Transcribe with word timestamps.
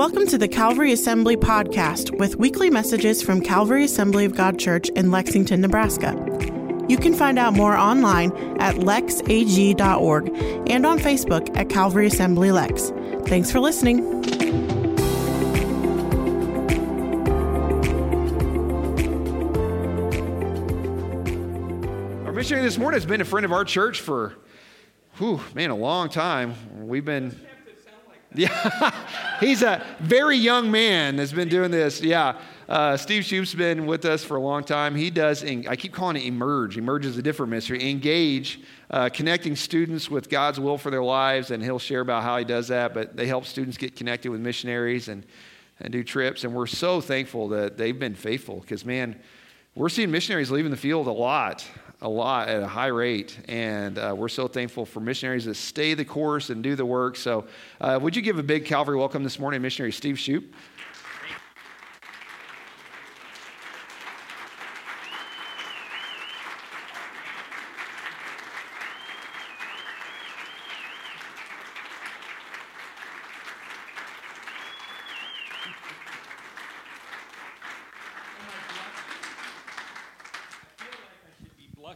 Welcome 0.00 0.26
to 0.28 0.38
the 0.38 0.48
Calvary 0.48 0.92
Assembly 0.92 1.36
podcast 1.36 2.18
with 2.18 2.36
weekly 2.36 2.70
messages 2.70 3.22
from 3.22 3.42
Calvary 3.42 3.84
Assembly 3.84 4.24
of 4.24 4.34
God 4.34 4.58
Church 4.58 4.88
in 4.88 5.10
Lexington, 5.10 5.60
Nebraska. 5.60 6.14
You 6.88 6.96
can 6.96 7.12
find 7.12 7.38
out 7.38 7.52
more 7.52 7.76
online 7.76 8.32
at 8.60 8.76
lexag.org 8.76 10.28
and 10.70 10.86
on 10.86 10.98
Facebook 11.00 11.54
at 11.54 11.68
Calvary 11.68 12.06
Assembly 12.06 12.50
Lex. 12.50 12.94
Thanks 13.26 13.52
for 13.52 13.60
listening. 13.60 14.00
Our 22.24 22.32
missionary 22.32 22.64
this 22.64 22.78
morning 22.78 22.96
has 22.96 23.04
been 23.04 23.20
a 23.20 23.26
friend 23.26 23.44
of 23.44 23.52
our 23.52 23.66
church 23.66 24.00
for, 24.00 24.34
whew, 25.18 25.42
man, 25.54 25.68
a 25.68 25.76
long 25.76 26.08
time. 26.08 26.54
We've 26.88 27.04
been. 27.04 27.38
Yeah, 28.34 28.94
he's 29.40 29.62
a 29.62 29.84
very 29.98 30.36
young 30.36 30.70
man 30.70 31.16
that's 31.16 31.32
been 31.32 31.48
doing 31.48 31.70
this. 31.70 32.00
Yeah, 32.00 32.38
uh, 32.68 32.96
Steve 32.96 33.24
Shoop's 33.24 33.52
been 33.54 33.86
with 33.86 34.04
us 34.04 34.22
for 34.22 34.36
a 34.36 34.40
long 34.40 34.62
time. 34.62 34.94
He 34.94 35.10
does, 35.10 35.44
I 35.44 35.74
keep 35.74 35.92
calling 35.92 36.16
it 36.16 36.24
Emerge. 36.24 36.78
Emerge 36.78 37.06
is 37.06 37.18
a 37.18 37.22
different 37.22 37.50
mystery. 37.50 37.90
Engage, 37.90 38.60
uh, 38.90 39.08
connecting 39.08 39.56
students 39.56 40.08
with 40.08 40.28
God's 40.28 40.60
will 40.60 40.78
for 40.78 40.92
their 40.92 41.02
lives, 41.02 41.50
and 41.50 41.60
he'll 41.60 41.80
share 41.80 42.00
about 42.00 42.22
how 42.22 42.38
he 42.38 42.44
does 42.44 42.68
that. 42.68 42.94
But 42.94 43.16
they 43.16 43.26
help 43.26 43.46
students 43.46 43.76
get 43.76 43.96
connected 43.96 44.30
with 44.30 44.40
missionaries 44.40 45.08
and, 45.08 45.26
and 45.80 45.90
do 45.90 46.04
trips. 46.04 46.44
And 46.44 46.54
we're 46.54 46.68
so 46.68 47.00
thankful 47.00 47.48
that 47.48 47.76
they've 47.76 47.98
been 47.98 48.14
faithful 48.14 48.60
because, 48.60 48.84
man, 48.84 49.20
we're 49.74 49.88
seeing 49.88 50.12
missionaries 50.12 50.52
leaving 50.52 50.70
the 50.70 50.76
field 50.76 51.08
a 51.08 51.12
lot 51.12 51.66
a 52.02 52.08
lot 52.08 52.48
at 52.48 52.62
a 52.62 52.66
high 52.66 52.86
rate. 52.86 53.38
And 53.48 53.98
uh, 53.98 54.14
we're 54.16 54.28
so 54.28 54.48
thankful 54.48 54.86
for 54.86 55.00
missionaries 55.00 55.44
that 55.44 55.54
stay 55.54 55.94
the 55.94 56.04
course 56.04 56.50
and 56.50 56.62
do 56.62 56.74
the 56.74 56.86
work. 56.86 57.16
So, 57.16 57.46
uh, 57.80 57.98
would 58.00 58.16
you 58.16 58.22
give 58.22 58.38
a 58.38 58.42
big 58.42 58.64
Calvary 58.64 58.96
welcome 58.96 59.22
this 59.22 59.38
morning, 59.38 59.60
missionary 59.60 59.92
Steve 59.92 60.18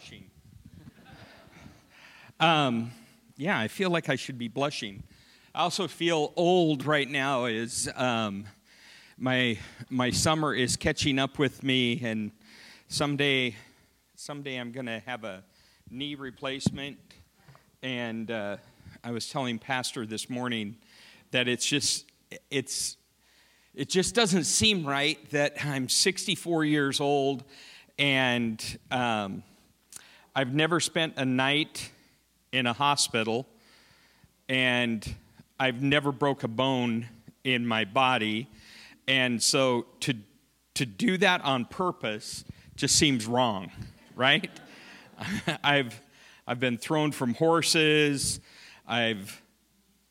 Shoop? 0.00 0.22
Um, 2.40 2.90
yeah, 3.36 3.58
I 3.58 3.68
feel 3.68 3.90
like 3.90 4.08
I 4.08 4.16
should 4.16 4.38
be 4.38 4.48
blushing. 4.48 5.04
I 5.54 5.60
also 5.60 5.86
feel 5.86 6.32
old 6.34 6.84
right 6.84 7.08
now 7.08 7.44
as 7.44 7.88
um, 7.94 8.44
my, 9.16 9.56
my 9.88 10.10
summer 10.10 10.52
is 10.52 10.76
catching 10.76 11.20
up 11.20 11.38
with 11.38 11.62
me, 11.62 12.00
and 12.02 12.32
someday, 12.88 13.54
someday 14.16 14.56
I'm 14.56 14.72
going 14.72 14.86
to 14.86 15.00
have 15.06 15.22
a 15.22 15.44
knee 15.88 16.16
replacement. 16.16 16.98
And 17.82 18.32
uh, 18.32 18.56
I 19.04 19.12
was 19.12 19.28
telling 19.28 19.60
Pastor 19.60 20.06
this 20.06 20.28
morning 20.28 20.76
that 21.30 21.46
it's 21.46 21.64
just, 21.64 22.10
it's, 22.50 22.96
it 23.76 23.90
just 23.90 24.14
doesn't 24.16 24.44
seem 24.44 24.84
right 24.84 25.18
that 25.30 25.54
I'm 25.64 25.88
64 25.88 26.64
years 26.64 27.00
old 27.00 27.44
and 27.96 28.78
um, 28.90 29.44
I've 30.36 30.52
never 30.52 30.80
spent 30.80 31.14
a 31.16 31.24
night 31.24 31.92
in 32.50 32.66
a 32.66 32.72
hospital, 32.72 33.46
and 34.48 35.14
I've 35.60 35.80
never 35.80 36.10
broke 36.10 36.42
a 36.42 36.48
bone 36.48 37.06
in 37.44 37.64
my 37.64 37.84
body. 37.84 38.48
And 39.06 39.40
so 39.40 39.86
to, 40.00 40.14
to 40.74 40.86
do 40.86 41.18
that 41.18 41.42
on 41.42 41.66
purpose 41.66 42.44
just 42.74 42.96
seems 42.96 43.26
wrong, 43.26 43.70
right? 44.16 44.50
I've, 45.62 46.00
I've 46.48 46.58
been 46.58 46.78
thrown 46.78 47.12
from 47.12 47.34
horses, 47.34 48.40
I've 48.88 49.40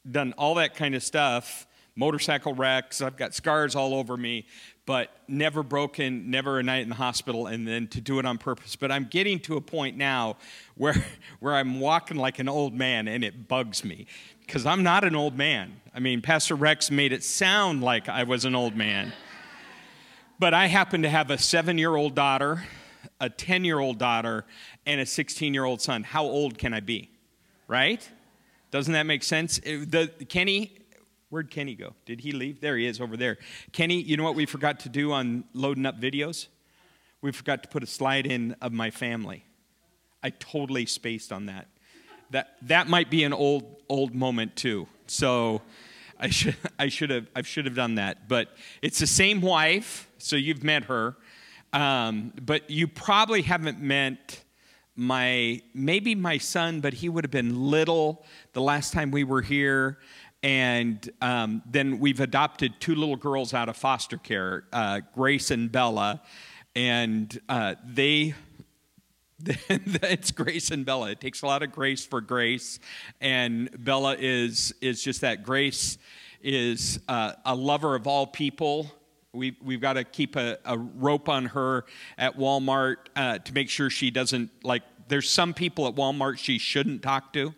done 0.09 0.33
all 0.37 0.55
that 0.55 0.73
kind 0.73 0.95
of 0.95 1.03
stuff, 1.03 1.67
motorcycle 1.97 2.53
wrecks, 2.53 3.01
I've 3.01 3.17
got 3.17 3.33
scars 3.33 3.75
all 3.75 3.93
over 3.93 4.15
me, 4.15 4.45
but 4.85 5.15
never 5.27 5.63
broken, 5.63 6.29
never 6.29 6.59
a 6.59 6.63
night 6.63 6.83
in 6.83 6.89
the 6.89 6.95
hospital, 6.95 7.47
and 7.47 7.67
then 7.67 7.87
to 7.87 8.01
do 8.01 8.19
it 8.19 8.25
on 8.25 8.37
purpose. 8.37 8.75
But 8.75 8.91
I'm 8.91 9.05
getting 9.05 9.39
to 9.41 9.55
a 9.55 9.61
point 9.61 9.97
now 9.97 10.37
where, 10.75 11.05
where 11.39 11.55
I'm 11.55 11.79
walking 11.79 12.17
like 12.17 12.39
an 12.39 12.49
old 12.49 12.73
man, 12.73 13.07
and 13.07 13.23
it 13.23 13.47
bugs 13.47 13.83
me 13.85 14.07
because 14.45 14.65
I'm 14.65 14.83
not 14.83 15.03
an 15.03 15.15
old 15.15 15.37
man. 15.37 15.79
I 15.93 15.99
mean, 15.99 16.21
Pastor 16.21 16.55
Rex 16.55 16.91
made 16.91 17.13
it 17.13 17.23
sound 17.23 17.81
like 17.81 18.09
I 18.09 18.23
was 18.23 18.45
an 18.45 18.55
old 18.55 18.75
man. 18.75 19.13
But 20.39 20.53
I 20.53 20.67
happen 20.67 21.03
to 21.03 21.09
have 21.09 21.29
a 21.29 21.37
seven 21.37 21.77
year 21.77 21.95
old 21.95 22.15
daughter, 22.15 22.63
a 23.21 23.29
10 23.29 23.63
year 23.63 23.79
old 23.79 23.97
daughter, 23.97 24.45
and 24.85 24.99
a 24.99 25.05
16 25.05 25.53
year 25.53 25.63
old 25.63 25.81
son. 25.81 26.03
How 26.03 26.23
old 26.23 26.57
can 26.57 26.73
I 26.73 26.81
be? 26.81 27.09
Right? 27.67 28.07
Doesn't 28.71 28.93
that 28.93 29.03
make 29.03 29.23
sense? 29.23 29.59
The, 29.59 30.11
Kenny 30.27 30.75
Where'd 31.33 31.49
Kenny 31.49 31.73
go? 31.73 31.95
Did 32.05 32.21
he 32.21 32.31
leave? 32.31 32.61
There 32.61 32.77
he 32.77 32.85
is 32.85 33.01
over 33.01 33.17
there. 33.17 33.39
Kenny, 33.71 33.99
you 33.99 34.17
know 34.17 34.23
what 34.23 34.35
we 34.35 34.45
forgot 34.45 34.81
to 34.81 34.89
do 34.89 35.11
on 35.11 35.45
loading 35.55 35.83
up 35.87 35.99
videos? 35.99 36.45
We 37.21 37.31
forgot 37.31 37.63
to 37.63 37.69
put 37.69 37.81
a 37.81 37.87
slide 37.87 38.27
in 38.27 38.55
of 38.61 38.71
my 38.71 38.91
family. 38.91 39.43
I 40.21 40.29
totally 40.29 40.85
spaced 40.85 41.31
on 41.31 41.47
that. 41.47 41.69
That 42.29 42.57
that 42.61 42.87
might 42.87 43.09
be 43.09 43.23
an 43.23 43.33
old 43.33 43.81
old 43.89 44.13
moment 44.13 44.55
too. 44.55 44.87
So 45.07 45.63
I 46.19 46.29
should 46.29 46.55
I 46.77 46.89
should 46.89 47.09
have 47.09 47.25
I 47.35 47.41
should 47.41 47.65
have 47.65 47.75
done 47.75 47.95
that. 47.95 48.27
But 48.29 48.49
it's 48.83 48.99
the 48.99 49.07
same 49.07 49.41
wife, 49.41 50.07
so 50.19 50.35
you've 50.35 50.63
met 50.63 50.83
her. 50.83 51.15
Um, 51.73 52.31
but 52.39 52.69
you 52.69 52.87
probably 52.87 53.41
haven't 53.41 53.81
met 53.81 54.43
my 54.95 55.61
maybe 55.73 56.13
my 56.13 56.37
son, 56.37 56.79
but 56.79 56.93
he 56.93 57.09
would 57.09 57.23
have 57.23 57.31
been 57.31 57.71
little 57.71 58.23
the 58.53 58.61
last 58.61 58.93
time 58.93 59.09
we 59.09 59.23
were 59.23 59.41
here. 59.41 59.97
And 60.43 61.09
um, 61.21 61.63
then 61.65 61.99
we've 61.99 62.19
adopted 62.19 62.73
two 62.81 62.95
little 62.95 63.15
girls 63.15 63.53
out 63.53 63.69
of 63.69 63.77
foster 63.77 64.17
care, 64.17 64.65
uh, 64.73 64.99
Grace 65.15 65.51
and 65.51 65.71
Bella. 65.71 66.21
And 66.75 67.39
uh, 67.47 67.75
they, 67.85 68.35
it's 69.45 70.31
Grace 70.31 70.69
and 70.69 70.85
Bella. 70.85 71.11
It 71.11 71.21
takes 71.21 71.43
a 71.43 71.45
lot 71.45 71.63
of 71.63 71.71
grace 71.71 72.05
for 72.05 72.19
Grace. 72.19 72.79
And 73.21 73.69
Bella 73.85 74.17
is, 74.19 74.73
is 74.81 75.01
just 75.01 75.21
that. 75.21 75.43
Grace 75.43 75.97
is 76.41 76.99
uh, 77.07 77.33
a 77.45 77.55
lover 77.55 77.95
of 77.95 78.05
all 78.05 78.27
people. 78.27 78.91
We, 79.31 79.55
we've 79.63 79.81
got 79.81 79.93
to 79.93 80.03
keep 80.03 80.35
a, 80.35 80.57
a 80.65 80.77
rope 80.77 81.29
on 81.29 81.45
her 81.45 81.85
at 82.17 82.37
Walmart 82.37 82.97
uh, 83.15 83.37
to 83.39 83.53
make 83.53 83.69
sure 83.69 83.89
she 83.89 84.11
doesn't, 84.11 84.51
like, 84.61 84.83
there's 85.07 85.29
some 85.29 85.53
people 85.53 85.87
at 85.87 85.95
Walmart 85.95 86.37
she 86.37 86.57
shouldn't 86.57 87.01
talk 87.01 87.31
to 87.33 87.53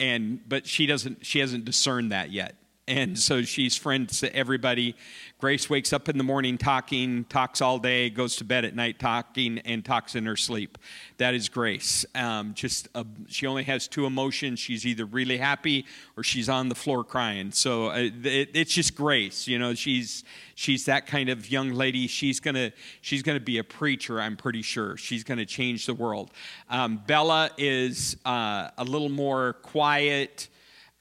and 0.00 0.40
but 0.48 0.66
she 0.66 0.86
doesn't 0.86 1.24
she 1.24 1.38
hasn't 1.38 1.64
discerned 1.64 2.10
that 2.10 2.32
yet 2.32 2.56
and 2.90 3.16
so 3.16 3.42
she's 3.42 3.76
friends 3.76 4.18
to 4.20 4.34
everybody. 4.34 4.96
Grace 5.38 5.70
wakes 5.70 5.92
up 5.92 6.08
in 6.08 6.18
the 6.18 6.24
morning 6.24 6.58
talking 6.58 7.24
talks 7.24 7.62
all 7.62 7.78
day 7.78 8.10
goes 8.10 8.34
to 8.36 8.44
bed 8.44 8.64
at 8.64 8.74
night 8.74 8.98
talking 8.98 9.58
and 9.60 9.84
talks 9.84 10.16
in 10.16 10.26
her 10.26 10.36
sleep. 10.36 10.76
That 11.18 11.32
is 11.32 11.48
grace. 11.48 12.04
Um, 12.16 12.52
just 12.52 12.88
a, 12.96 13.06
she 13.28 13.46
only 13.46 13.62
has 13.62 13.86
two 13.86 14.06
emotions. 14.06 14.58
She's 14.58 14.84
either 14.84 15.04
really 15.04 15.38
happy 15.38 15.86
or 16.16 16.24
she's 16.24 16.48
on 16.48 16.68
the 16.68 16.74
floor 16.74 17.04
crying. 17.04 17.52
So 17.52 17.90
uh, 17.90 18.10
it, 18.24 18.50
it's 18.54 18.74
just 18.74 18.96
grace 18.96 19.46
you 19.46 19.58
know 19.58 19.72
she's 19.74 20.24
she's 20.56 20.84
that 20.86 21.06
kind 21.06 21.28
of 21.28 21.48
young 21.48 21.70
lady. 21.70 22.08
She's 22.08 22.40
gonna 22.40 22.72
she's 23.02 23.22
gonna 23.22 23.40
be 23.40 23.58
a 23.58 23.64
preacher 23.64 24.20
i'm 24.20 24.36
pretty 24.36 24.62
sure. 24.62 24.96
She's 24.96 25.22
gonna 25.22 25.46
change 25.46 25.86
the 25.86 25.94
world. 25.94 26.32
Um, 26.68 27.00
bella 27.06 27.50
is 27.56 28.16
uh, 28.26 28.70
a 28.76 28.84
little 28.84 29.08
more 29.08 29.52
quiet 29.62 30.48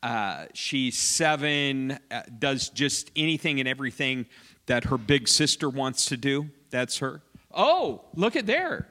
uh, 0.02 0.46
she's 0.54 0.98
seven, 0.98 2.00
uh, 2.12 2.22
does 2.38 2.70
just 2.70 3.12
anything 3.16 3.60
and 3.60 3.68
everything 3.68 4.26
that 4.68 4.86
her 4.86 4.98
big 4.98 5.28
sister 5.28 5.70
wants 5.70 6.06
to 6.06 6.18
do. 6.18 6.50
That's 6.70 7.00
her. 7.00 7.22
Oh, 7.54 8.04
look 8.16 8.36
at 8.36 8.46
there. 8.46 8.88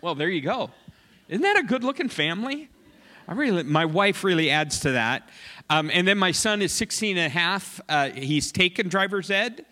Well, 0.00 0.14
there 0.14 0.28
you 0.28 0.40
go. 0.40 0.70
Isn't 1.28 1.42
that 1.42 1.58
a 1.58 1.62
good 1.62 1.84
looking 1.84 2.08
family? 2.08 2.68
I 3.26 3.32
really, 3.32 3.62
my 3.62 3.86
wife 3.86 4.22
really 4.22 4.50
adds 4.50 4.80
to 4.80 4.92
that. 4.92 5.28
Um, 5.70 5.90
and 5.92 6.06
then 6.06 6.18
my 6.18 6.32
son 6.32 6.60
is 6.60 6.72
16 6.72 7.16
and 7.16 7.26
a 7.26 7.30
half. 7.30 7.80
Uh, 7.88 8.10
he's 8.10 8.52
taken 8.52 8.88
driver's 8.88 9.30
ed. 9.30 9.64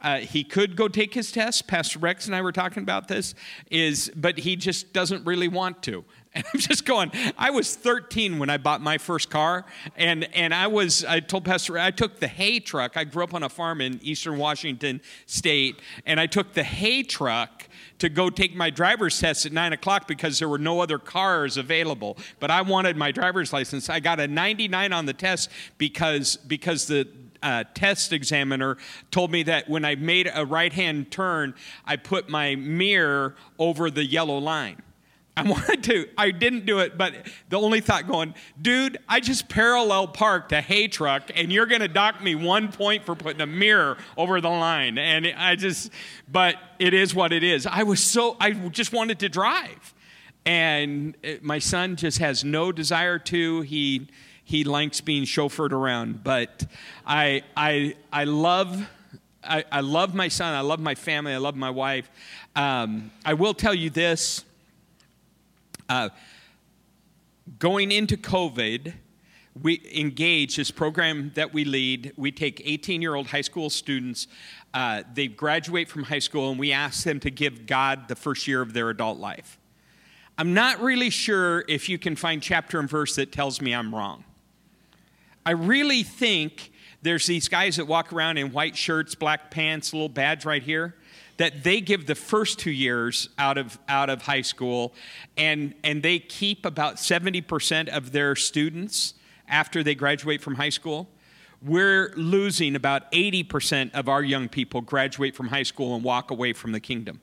Uh, 0.00 0.18
he 0.18 0.44
could 0.44 0.76
go 0.76 0.88
take 0.88 1.14
his 1.14 1.32
test. 1.32 1.66
Pastor 1.66 1.98
Rex 1.98 2.26
and 2.26 2.36
I 2.36 2.42
were 2.42 2.52
talking 2.52 2.82
about 2.82 3.08
this. 3.08 3.34
Is 3.70 4.12
but 4.14 4.38
he 4.38 4.56
just 4.56 4.92
doesn't 4.92 5.24
really 5.26 5.48
want 5.48 5.82
to. 5.84 6.04
And 6.38 6.46
I'm 6.54 6.60
just 6.60 6.84
going, 6.84 7.10
I 7.36 7.50
was 7.50 7.74
13 7.74 8.38
when 8.38 8.48
I 8.48 8.58
bought 8.58 8.80
my 8.80 8.96
first 8.96 9.28
car. 9.28 9.64
And, 9.96 10.32
and 10.34 10.54
I 10.54 10.68
was, 10.68 11.04
I 11.04 11.18
told 11.18 11.44
Pastor, 11.44 11.76
I 11.78 11.90
took 11.90 12.20
the 12.20 12.28
hay 12.28 12.60
truck. 12.60 12.96
I 12.96 13.02
grew 13.02 13.24
up 13.24 13.34
on 13.34 13.42
a 13.42 13.48
farm 13.48 13.80
in 13.80 13.98
eastern 14.02 14.38
Washington 14.38 15.00
state. 15.26 15.80
And 16.06 16.20
I 16.20 16.26
took 16.26 16.54
the 16.54 16.62
hay 16.62 17.02
truck 17.02 17.68
to 17.98 18.08
go 18.08 18.30
take 18.30 18.54
my 18.54 18.70
driver's 18.70 19.18
test 19.18 19.46
at 19.46 19.52
9 19.52 19.72
o'clock 19.72 20.06
because 20.06 20.38
there 20.38 20.48
were 20.48 20.58
no 20.58 20.80
other 20.80 20.98
cars 20.98 21.56
available. 21.56 22.16
But 22.38 22.52
I 22.52 22.62
wanted 22.62 22.96
my 22.96 23.10
driver's 23.10 23.52
license. 23.52 23.90
I 23.90 23.98
got 23.98 24.20
a 24.20 24.28
99 24.28 24.92
on 24.92 25.06
the 25.06 25.12
test 25.12 25.50
because, 25.76 26.36
because 26.36 26.86
the, 26.86 27.08
uh, 27.40 27.62
test 27.72 28.12
examiner 28.12 28.76
told 29.12 29.30
me 29.30 29.44
that 29.44 29.68
when 29.68 29.84
I 29.84 29.94
made 29.94 30.28
a 30.34 30.44
right 30.44 30.72
hand 30.72 31.12
turn, 31.12 31.54
I 31.84 31.94
put 31.94 32.28
my 32.28 32.56
mirror 32.56 33.36
over 33.60 33.92
the 33.92 34.04
yellow 34.04 34.38
line. 34.38 34.82
I 35.38 35.42
wanted 35.42 35.84
to, 35.84 36.08
I 36.18 36.32
didn't 36.32 36.66
do 36.66 36.80
it, 36.80 36.98
but 36.98 37.14
the 37.48 37.60
only 37.60 37.80
thought 37.80 38.08
going, 38.08 38.34
dude, 38.60 38.98
I 39.08 39.20
just 39.20 39.48
parallel 39.48 40.08
parked 40.08 40.50
a 40.50 40.60
hay 40.60 40.88
truck 40.88 41.30
and 41.32 41.52
you're 41.52 41.66
going 41.66 41.80
to 41.80 41.88
dock 41.88 42.20
me 42.20 42.34
one 42.34 42.72
point 42.72 43.04
for 43.04 43.14
putting 43.14 43.40
a 43.40 43.46
mirror 43.46 43.98
over 44.16 44.40
the 44.40 44.48
line. 44.48 44.98
And 44.98 45.28
I 45.28 45.54
just, 45.54 45.92
but 46.26 46.56
it 46.80 46.92
is 46.92 47.14
what 47.14 47.32
it 47.32 47.44
is. 47.44 47.66
I 47.66 47.84
was 47.84 48.02
so, 48.02 48.36
I 48.40 48.50
just 48.50 48.92
wanted 48.92 49.20
to 49.20 49.28
drive. 49.28 49.94
And 50.44 51.16
my 51.40 51.60
son 51.60 51.94
just 51.94 52.18
has 52.18 52.42
no 52.42 52.72
desire 52.72 53.20
to. 53.20 53.60
He, 53.60 54.08
he 54.42 54.64
likes 54.64 55.00
being 55.00 55.22
chauffeured 55.22 55.72
around. 55.72 56.24
But 56.24 56.66
I, 57.06 57.42
I, 57.56 57.94
I 58.12 58.24
love, 58.24 58.88
I, 59.44 59.64
I 59.70 59.82
love 59.82 60.16
my 60.16 60.26
son. 60.26 60.54
I 60.54 60.62
love 60.62 60.80
my 60.80 60.96
family. 60.96 61.32
I 61.32 61.36
love 61.36 61.54
my 61.54 61.70
wife. 61.70 62.10
Um, 62.56 63.12
I 63.24 63.34
will 63.34 63.54
tell 63.54 63.74
you 63.74 63.88
this 63.88 64.44
uh, 65.88 66.10
going 67.58 67.92
into 67.92 68.16
COVID, 68.16 68.92
we 69.62 69.82
engage 69.94 70.56
this 70.56 70.70
program 70.70 71.32
that 71.34 71.52
we 71.52 71.64
lead. 71.64 72.12
We 72.16 72.30
take 72.30 72.62
18 72.64 73.02
year 73.02 73.14
old 73.14 73.28
high 73.28 73.40
school 73.40 73.70
students. 73.70 74.26
Uh, 74.74 75.02
they 75.14 75.26
graduate 75.26 75.88
from 75.88 76.04
high 76.04 76.18
school, 76.18 76.50
and 76.50 76.58
we 76.58 76.72
ask 76.72 77.04
them 77.04 77.20
to 77.20 77.30
give 77.30 77.66
God 77.66 78.08
the 78.08 78.14
first 78.14 78.46
year 78.46 78.60
of 78.60 78.72
their 78.72 78.90
adult 78.90 79.18
life. 79.18 79.58
I'm 80.36 80.54
not 80.54 80.80
really 80.80 81.10
sure 81.10 81.64
if 81.68 81.88
you 81.88 81.98
can 81.98 82.14
find 82.14 82.40
chapter 82.40 82.78
and 82.78 82.88
verse 82.88 83.16
that 83.16 83.32
tells 83.32 83.60
me 83.60 83.74
I'm 83.74 83.92
wrong. 83.92 84.24
I 85.44 85.52
really 85.52 86.02
think 86.02 86.70
there's 87.02 87.26
these 87.26 87.48
guys 87.48 87.76
that 87.76 87.86
walk 87.86 88.12
around 88.12 88.36
in 88.36 88.52
white 88.52 88.76
shirts, 88.76 89.14
black 89.14 89.50
pants, 89.50 89.92
little 89.92 90.08
badge 90.08 90.44
right 90.44 90.62
here 90.62 90.94
that 91.38 91.64
they 91.64 91.80
give 91.80 92.06
the 92.06 92.14
first 92.14 92.58
two 92.58 92.70
years 92.70 93.28
out 93.38 93.58
of, 93.58 93.78
out 93.88 94.10
of 94.10 94.22
high 94.22 94.42
school, 94.42 94.92
and, 95.36 95.74
and 95.82 96.02
they 96.02 96.18
keep 96.18 96.66
about 96.66 96.96
70% 96.96 97.88
of 97.88 98.12
their 98.12 98.36
students 98.36 99.14
after 99.48 99.82
they 99.82 99.94
graduate 99.94 100.42
from 100.42 100.56
high 100.56 100.68
school. 100.68 101.08
We're 101.62 102.12
losing 102.16 102.76
about 102.76 103.10
80% 103.12 103.92
of 103.94 104.08
our 104.08 104.22
young 104.22 104.48
people 104.48 104.80
graduate 104.80 105.34
from 105.34 105.48
high 105.48 105.62
school 105.62 105.94
and 105.94 106.04
walk 106.04 106.30
away 106.30 106.52
from 106.52 106.72
the 106.72 106.80
kingdom. 106.80 107.20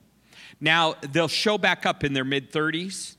Now, 0.60 0.94
they'll 1.00 1.28
show 1.28 1.58
back 1.58 1.86
up 1.86 2.02
in 2.02 2.12
their 2.12 2.24
mid 2.24 2.52
30s. 2.52 3.16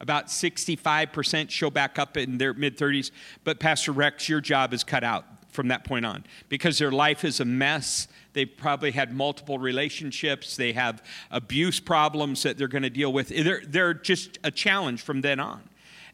About 0.00 0.26
65% 0.26 1.50
show 1.50 1.70
back 1.70 1.96
up 1.96 2.16
in 2.16 2.38
their 2.38 2.54
mid 2.54 2.76
30s. 2.76 3.12
But, 3.44 3.60
Pastor 3.60 3.92
Rex, 3.92 4.28
your 4.28 4.40
job 4.40 4.74
is 4.74 4.82
cut 4.82 5.04
out 5.04 5.24
from 5.52 5.68
that 5.68 5.84
point 5.84 6.04
on 6.04 6.24
because 6.48 6.78
their 6.78 6.90
life 6.90 7.24
is 7.24 7.38
a 7.38 7.44
mess. 7.44 8.08
They've 8.32 8.56
probably 8.56 8.92
had 8.92 9.12
multiple 9.12 9.58
relationships. 9.58 10.56
They 10.56 10.72
have 10.72 11.02
abuse 11.30 11.80
problems 11.80 12.42
that 12.42 12.56
they're 12.56 12.68
going 12.68 12.82
to 12.82 12.90
deal 12.90 13.12
with. 13.12 13.28
They're, 13.28 13.62
they're 13.66 13.94
just 13.94 14.38
a 14.42 14.50
challenge 14.50 15.02
from 15.02 15.20
then 15.20 15.38
on. 15.40 15.62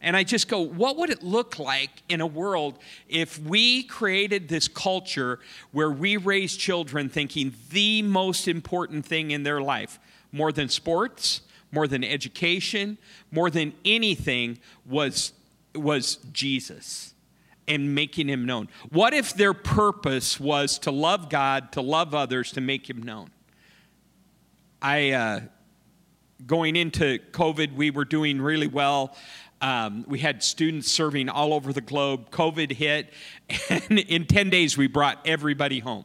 And 0.00 0.16
I 0.16 0.22
just 0.22 0.48
go, 0.48 0.60
what 0.60 0.96
would 0.96 1.10
it 1.10 1.22
look 1.22 1.58
like 1.58 1.90
in 2.08 2.20
a 2.20 2.26
world 2.26 2.78
if 3.08 3.38
we 3.38 3.82
created 3.82 4.48
this 4.48 4.68
culture 4.68 5.40
where 5.72 5.90
we 5.90 6.16
raise 6.16 6.56
children 6.56 7.08
thinking 7.08 7.52
the 7.70 8.02
most 8.02 8.46
important 8.46 9.04
thing 9.04 9.32
in 9.32 9.42
their 9.42 9.60
life, 9.60 9.98
more 10.30 10.52
than 10.52 10.68
sports, 10.68 11.40
more 11.72 11.88
than 11.88 12.04
education, 12.04 12.96
more 13.32 13.50
than 13.50 13.72
anything, 13.84 14.58
was, 14.86 15.32
was 15.74 16.16
Jesus? 16.32 17.12
And 17.68 17.94
making 17.94 18.28
him 18.28 18.44
known? 18.44 18.68
What 18.90 19.14
if 19.14 19.34
their 19.34 19.54
purpose 19.54 20.40
was 20.40 20.78
to 20.80 20.90
love 20.90 21.28
God, 21.28 21.72
to 21.72 21.80
love 21.80 22.14
others, 22.14 22.52
to 22.52 22.60
make 22.60 22.88
him 22.88 23.02
known? 23.02 23.30
I, 24.80 25.10
uh, 25.10 25.40
going 26.46 26.76
into 26.76 27.18
COVID, 27.32 27.74
we 27.74 27.90
were 27.90 28.04
doing 28.04 28.40
really 28.40 28.66
well. 28.66 29.16
Um, 29.60 30.04
we 30.06 30.20
had 30.20 30.42
students 30.42 30.90
serving 30.90 31.28
all 31.28 31.52
over 31.52 31.72
the 31.72 31.80
globe. 31.80 32.30
COVID 32.30 32.72
hit, 32.72 33.12
and 33.68 33.98
in 33.98 34.26
10 34.26 34.50
days, 34.50 34.78
we 34.78 34.86
brought 34.86 35.18
everybody 35.26 35.80
home. 35.80 36.04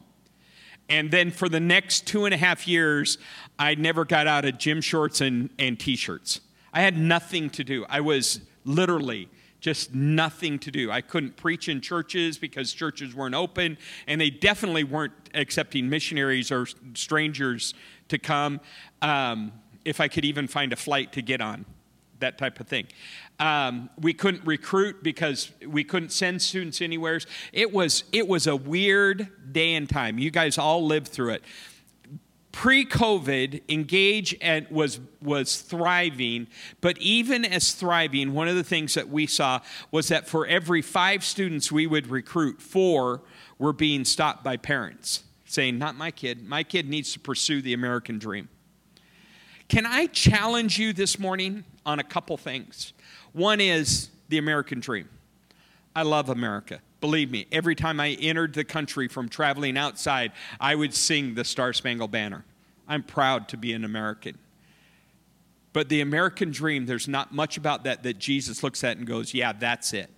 And 0.88 1.10
then 1.10 1.30
for 1.30 1.48
the 1.48 1.60
next 1.60 2.06
two 2.06 2.24
and 2.24 2.34
a 2.34 2.36
half 2.36 2.68
years, 2.68 3.18
I 3.58 3.74
never 3.74 4.04
got 4.04 4.26
out 4.26 4.44
of 4.44 4.58
gym 4.58 4.80
shorts 4.80 5.20
and, 5.20 5.50
and 5.58 5.78
t 5.78 5.96
shirts. 5.96 6.40
I 6.72 6.82
had 6.82 6.98
nothing 6.98 7.48
to 7.50 7.64
do. 7.64 7.86
I 7.88 8.00
was 8.00 8.40
literally 8.64 9.28
just 9.64 9.94
nothing 9.94 10.58
to 10.58 10.70
do. 10.70 10.90
I 10.90 11.00
couldn't 11.00 11.38
preach 11.38 11.70
in 11.70 11.80
churches 11.80 12.36
because 12.36 12.70
churches 12.70 13.14
weren't 13.14 13.34
open, 13.34 13.78
and 14.06 14.20
they 14.20 14.28
definitely 14.28 14.84
weren't 14.84 15.14
accepting 15.32 15.88
missionaries 15.88 16.52
or 16.52 16.66
strangers 16.92 17.72
to 18.08 18.18
come 18.18 18.60
um, 19.00 19.52
if 19.86 20.02
I 20.02 20.08
could 20.08 20.26
even 20.26 20.48
find 20.48 20.74
a 20.74 20.76
flight 20.76 21.14
to 21.14 21.22
get 21.22 21.40
on, 21.40 21.64
that 22.18 22.36
type 22.36 22.60
of 22.60 22.68
thing. 22.68 22.88
Um, 23.40 23.88
we 23.98 24.12
couldn't 24.12 24.44
recruit 24.44 25.02
because 25.02 25.50
we 25.66 25.82
couldn't 25.82 26.10
send 26.10 26.42
students 26.42 26.82
anywhere. 26.82 27.20
It 27.50 27.72
was, 27.72 28.04
it 28.12 28.28
was 28.28 28.46
a 28.46 28.54
weird 28.54 29.30
day 29.50 29.76
and 29.76 29.88
time. 29.88 30.18
You 30.18 30.30
guys 30.30 30.58
all 30.58 30.84
lived 30.84 31.08
through 31.08 31.30
it 31.30 31.42
pre-covid 32.54 33.60
engage 33.68 34.36
and 34.40 34.64
was 34.70 35.00
was 35.20 35.60
thriving 35.60 36.46
but 36.80 36.96
even 36.98 37.44
as 37.44 37.72
thriving 37.72 38.32
one 38.32 38.46
of 38.46 38.54
the 38.54 38.62
things 38.62 38.94
that 38.94 39.08
we 39.08 39.26
saw 39.26 39.58
was 39.90 40.06
that 40.06 40.28
for 40.28 40.46
every 40.46 40.80
five 40.80 41.24
students 41.24 41.72
we 41.72 41.84
would 41.84 42.06
recruit 42.06 42.62
four 42.62 43.22
were 43.58 43.72
being 43.72 44.04
stopped 44.04 44.44
by 44.44 44.56
parents 44.56 45.24
saying 45.46 45.78
not 45.78 45.96
my 45.96 46.10
kid. 46.10 46.46
My 46.46 46.62
kid 46.62 46.88
needs 46.88 47.12
to 47.14 47.18
pursue 47.18 47.60
the 47.60 47.74
american 47.74 48.20
dream. 48.20 48.48
Can 49.68 49.84
i 49.84 50.06
challenge 50.06 50.78
you 50.78 50.92
this 50.92 51.18
morning 51.18 51.64
on 51.84 51.98
a 51.98 52.04
couple 52.04 52.36
things? 52.36 52.92
One 53.32 53.60
is 53.60 54.10
the 54.28 54.38
american 54.38 54.78
dream 54.78 55.08
i 55.94 56.02
love 56.02 56.28
america 56.28 56.80
Believe 57.04 57.30
me, 57.30 57.46
every 57.52 57.74
time 57.74 58.00
I 58.00 58.12
entered 58.12 58.54
the 58.54 58.64
country 58.64 59.08
from 59.08 59.28
traveling 59.28 59.76
outside, 59.76 60.32
I 60.58 60.74
would 60.74 60.94
sing 60.94 61.34
the 61.34 61.44
Star 61.44 61.74
Spangled 61.74 62.10
Banner. 62.10 62.46
I'm 62.88 63.02
proud 63.02 63.46
to 63.48 63.58
be 63.58 63.74
an 63.74 63.84
American. 63.84 64.38
But 65.74 65.90
the 65.90 66.00
American 66.00 66.50
dream, 66.50 66.86
there's 66.86 67.06
not 67.06 67.34
much 67.34 67.58
about 67.58 67.84
that 67.84 68.04
that 68.04 68.18
Jesus 68.18 68.62
looks 68.62 68.82
at 68.82 68.96
and 68.96 69.06
goes, 69.06 69.34
yeah, 69.34 69.52
that's 69.52 69.92
it. 69.92 70.08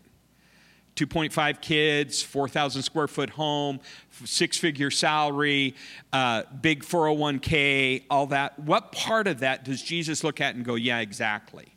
2.5 0.94 1.60
kids, 1.60 2.22
4,000 2.22 2.82
square 2.82 3.08
foot 3.08 3.30
home, 3.30 3.80
six 4.24 4.56
figure 4.56 4.92
salary, 4.92 5.74
uh, 6.12 6.44
big 6.60 6.84
401k, 6.84 8.04
all 8.08 8.28
that. 8.28 8.56
What 8.60 8.92
part 8.92 9.26
of 9.26 9.40
that 9.40 9.64
does 9.64 9.82
Jesus 9.82 10.22
look 10.22 10.40
at 10.40 10.54
and 10.54 10.64
go, 10.64 10.76
yeah, 10.76 11.00
exactly? 11.00 11.75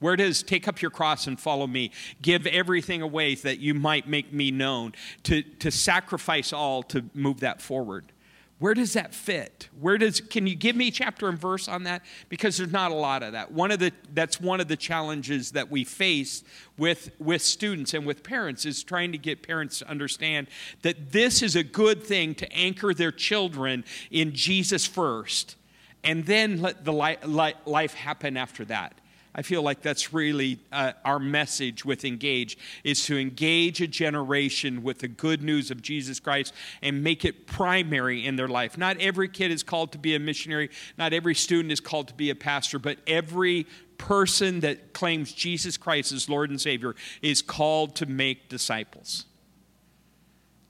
Where 0.00 0.16
does 0.16 0.42
take 0.42 0.68
up 0.68 0.80
your 0.80 0.90
cross 0.90 1.26
and 1.26 1.38
follow 1.38 1.66
me? 1.66 1.90
Give 2.22 2.46
everything 2.46 3.02
away 3.02 3.34
that 3.36 3.58
you 3.58 3.74
might 3.74 4.08
make 4.08 4.32
me 4.32 4.50
known, 4.50 4.92
to, 5.24 5.42
to 5.42 5.70
sacrifice 5.70 6.52
all 6.52 6.82
to 6.84 7.04
move 7.14 7.40
that 7.40 7.60
forward. 7.60 8.12
Where 8.58 8.74
does 8.74 8.94
that 8.94 9.14
fit? 9.14 9.68
Where 9.80 9.98
does 9.98 10.20
can 10.20 10.48
you 10.48 10.56
give 10.56 10.74
me 10.74 10.90
chapter 10.90 11.28
and 11.28 11.38
verse 11.38 11.68
on 11.68 11.84
that? 11.84 12.02
Because 12.28 12.56
there's 12.56 12.72
not 12.72 12.90
a 12.90 12.94
lot 12.94 13.22
of 13.22 13.32
that. 13.32 13.52
One 13.52 13.70
of 13.70 13.78
the 13.78 13.92
that's 14.14 14.40
one 14.40 14.60
of 14.60 14.66
the 14.66 14.76
challenges 14.76 15.52
that 15.52 15.70
we 15.70 15.84
face 15.84 16.42
with 16.76 17.12
with 17.20 17.40
students 17.40 17.94
and 17.94 18.04
with 18.04 18.24
parents 18.24 18.66
is 18.66 18.82
trying 18.82 19.12
to 19.12 19.18
get 19.18 19.46
parents 19.46 19.78
to 19.78 19.88
understand 19.88 20.48
that 20.82 21.12
this 21.12 21.40
is 21.40 21.54
a 21.54 21.62
good 21.62 22.02
thing 22.02 22.34
to 22.34 22.52
anchor 22.52 22.92
their 22.92 23.12
children 23.12 23.84
in 24.10 24.32
Jesus 24.32 24.84
first 24.84 25.54
and 26.02 26.26
then 26.26 26.60
let 26.60 26.84
the 26.84 26.92
life 26.92 27.94
happen 27.94 28.36
after 28.36 28.64
that. 28.64 29.00
I 29.38 29.42
feel 29.42 29.62
like 29.62 29.82
that's 29.82 30.12
really 30.12 30.58
uh, 30.72 30.94
our 31.04 31.20
message 31.20 31.84
with 31.84 32.04
Engage 32.04 32.58
is 32.82 33.04
to 33.04 33.16
engage 33.16 33.80
a 33.80 33.86
generation 33.86 34.82
with 34.82 34.98
the 34.98 35.06
good 35.06 35.44
news 35.44 35.70
of 35.70 35.80
Jesus 35.80 36.18
Christ 36.18 36.52
and 36.82 37.04
make 37.04 37.24
it 37.24 37.46
primary 37.46 38.26
in 38.26 38.34
their 38.34 38.48
life. 38.48 38.76
Not 38.76 38.96
every 38.98 39.28
kid 39.28 39.52
is 39.52 39.62
called 39.62 39.92
to 39.92 39.98
be 39.98 40.16
a 40.16 40.18
missionary, 40.18 40.70
not 40.96 41.12
every 41.12 41.36
student 41.36 41.70
is 41.70 41.78
called 41.78 42.08
to 42.08 42.14
be 42.14 42.30
a 42.30 42.34
pastor, 42.34 42.80
but 42.80 42.98
every 43.06 43.68
person 43.96 44.58
that 44.60 44.92
claims 44.92 45.32
Jesus 45.32 45.76
Christ 45.76 46.10
as 46.10 46.28
Lord 46.28 46.50
and 46.50 46.60
Savior 46.60 46.96
is 47.22 47.40
called 47.40 47.94
to 47.94 48.06
make 48.06 48.48
disciples. 48.48 49.24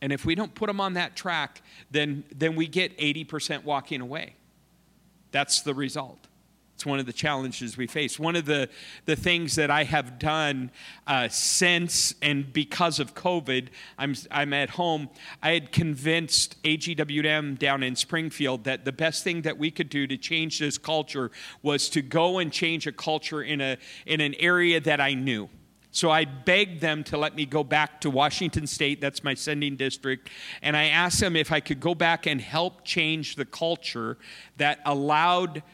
And 0.03 0.13
if 0.13 0.27
we 0.27 0.35
don't 0.35 0.55
put 0.55 0.67
them 0.67 0.79
on 0.79 0.93
that 0.93 1.17
track, 1.17 1.63
then, 1.91 2.23
then 2.37 2.55
we 2.55 2.67
get 2.67 2.99
80% 2.99 3.65
walking 3.65 4.03
away. 4.03 4.35
That's 5.31 5.63
the 5.63 5.73
result. 5.73 6.28
It's 6.79 6.87
one 6.87 7.01
of 7.01 7.07
the 7.07 7.13
challenges 7.13 7.77
we 7.77 7.89
face. 7.89 8.21
One 8.21 8.37
of 8.37 8.45
the, 8.45 8.69
the 9.05 9.17
things 9.17 9.57
that 9.57 9.69
I 9.69 9.83
have 9.83 10.17
done 10.17 10.71
uh, 11.09 11.27
since 11.27 12.15
and 12.23 12.53
because 12.53 13.01
of 13.01 13.17
COVID, 13.17 13.71
I'm, 13.99 14.15
I'm 14.31 14.53
at 14.53 14.71
home, 14.71 15.09
I 15.43 15.55
had 15.55 15.73
convinced 15.73 16.63
AGWM 16.63 17.59
down 17.59 17.83
in 17.83 17.97
Springfield 17.97 18.63
that 18.63 18.85
the 18.85 18.93
best 18.93 19.25
thing 19.25 19.43
that 19.43 19.59
we 19.59 19.73
could 19.73 19.89
do 19.89 20.07
to 20.07 20.17
change 20.17 20.61
this 20.61 20.79
culture 20.79 21.33
was 21.65 21.89
to 21.89 22.01
go 22.01 22.39
and 22.39 22.53
change 22.53 22.87
a 22.87 22.93
culture 22.93 23.43
in, 23.43 23.61
a, 23.61 23.77
in 24.07 24.21
an 24.21 24.37
area 24.37 24.79
that 24.79 25.01
I 25.01 25.15
knew. 25.15 25.49
So 25.91 26.13
I 26.13 26.27
begged 26.27 26.81
them 26.81 27.03
to 27.05 27.19
let 27.19 27.35
me 27.35 27.45
go 27.45 27.65
back 27.65 28.01
to 28.03 28.11
Washington 28.11 28.69
State, 28.69 29.01
that's 29.01 29.25
my 29.25 29.35
sending 29.35 29.75
district, 29.75 30.31
and 30.63 30.77
I 30.77 30.85
asked 30.85 31.19
them 31.19 31.35
if 31.35 31.51
I 31.51 31.59
could 31.59 31.81
go 31.81 31.97
back 31.97 32.27
and 32.27 32.41
help 32.41 32.85
change 32.85 33.35
the 33.35 33.45
culture 33.45 34.17
that 34.59 34.79
allowed 34.85 35.65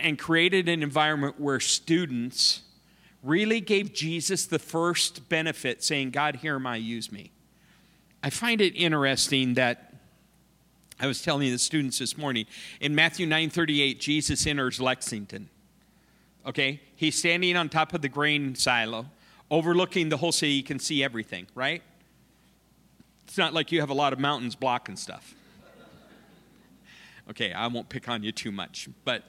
and 0.00 0.18
created 0.18 0.68
an 0.68 0.82
environment 0.82 1.40
where 1.40 1.60
students 1.60 2.62
really 3.22 3.60
gave 3.60 3.92
Jesus 3.92 4.46
the 4.46 4.58
first 4.58 5.28
benefit, 5.28 5.82
saying, 5.82 6.10
God, 6.10 6.38
am 6.44 6.66
I, 6.66 6.76
use 6.76 7.10
me. 7.10 7.30
I 8.22 8.30
find 8.30 8.60
it 8.60 8.74
interesting 8.74 9.54
that 9.54 9.94
I 11.00 11.06
was 11.06 11.22
telling 11.22 11.50
the 11.50 11.58
students 11.58 11.98
this 11.98 12.16
morning 12.16 12.46
in 12.80 12.94
Matthew 12.94 13.26
9:38 13.26 13.98
Jesus 13.98 14.46
enters 14.46 14.80
Lexington. 14.80 15.48
Okay? 16.46 16.80
He's 16.94 17.18
standing 17.18 17.56
on 17.56 17.68
top 17.68 17.94
of 17.94 18.02
the 18.02 18.08
grain 18.08 18.54
silo, 18.54 19.06
overlooking 19.50 20.08
the 20.08 20.16
whole 20.18 20.32
city, 20.32 20.52
you 20.52 20.62
can 20.62 20.78
see 20.78 21.02
everything, 21.02 21.46
right? 21.54 21.82
It's 23.26 23.38
not 23.38 23.52
like 23.52 23.72
you 23.72 23.80
have 23.80 23.90
a 23.90 23.94
lot 23.94 24.12
of 24.12 24.18
mountains 24.18 24.54
blocking 24.54 24.96
stuff. 24.96 25.34
Okay, 27.30 27.52
I 27.52 27.66
won't 27.68 27.88
pick 27.88 28.08
on 28.08 28.22
you 28.22 28.32
too 28.32 28.52
much, 28.52 28.88
but 29.04 29.24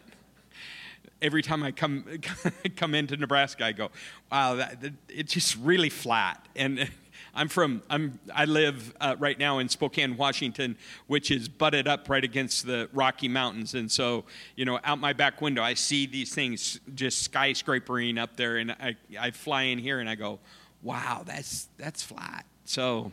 every 1.22 1.42
time 1.42 1.64
I 1.64 1.72
come 1.72 2.06
come 2.76 2.96
into 2.96 3.18
Nebraska, 3.18 3.66
I 3.66 3.72
go, 3.72 3.90
"Wow, 4.32 4.56
that, 4.56 4.84
it's 5.10 5.34
just 5.34 5.58
really 5.58 5.90
flat." 5.90 6.48
And 6.56 6.90
I'm 7.36 7.50
from 7.50 7.82
I'm 7.90 8.20
I 8.34 8.46
live 8.46 8.94
uh, 9.00 9.16
right 9.20 9.38
now 9.38 9.60
in 9.60 9.70
Spokane, 9.70 10.18
Washington, 10.18 10.78
which 11.08 11.32
is 11.32 11.50
butted 11.50 11.88
up 11.88 12.10
right 12.10 12.24
against 12.24 12.66
the 12.66 12.90
Rocky 12.94 13.28
Mountains, 13.28 13.74
and 13.74 13.92
so 13.92 14.26
you 14.56 14.66
know, 14.66 14.80
out 14.84 15.00
my 15.00 15.14
back 15.14 15.42
window, 15.42 15.62
I 15.62 15.74
see 15.74 16.06
these 16.06 16.34
things 16.34 16.80
just 16.94 17.32
skyscrapering 17.32 18.20
up 18.20 18.36
there, 18.38 18.58
and 18.58 18.72
I 18.72 18.96
I 19.20 19.32
fly 19.32 19.64
in 19.64 19.80
here 19.80 20.00
and 20.00 20.10
I 20.10 20.16
go, 20.16 20.40
"Wow, 20.82 21.24
that's 21.26 21.68
that's 21.78 22.04
flat." 22.04 22.46
So, 22.66 23.12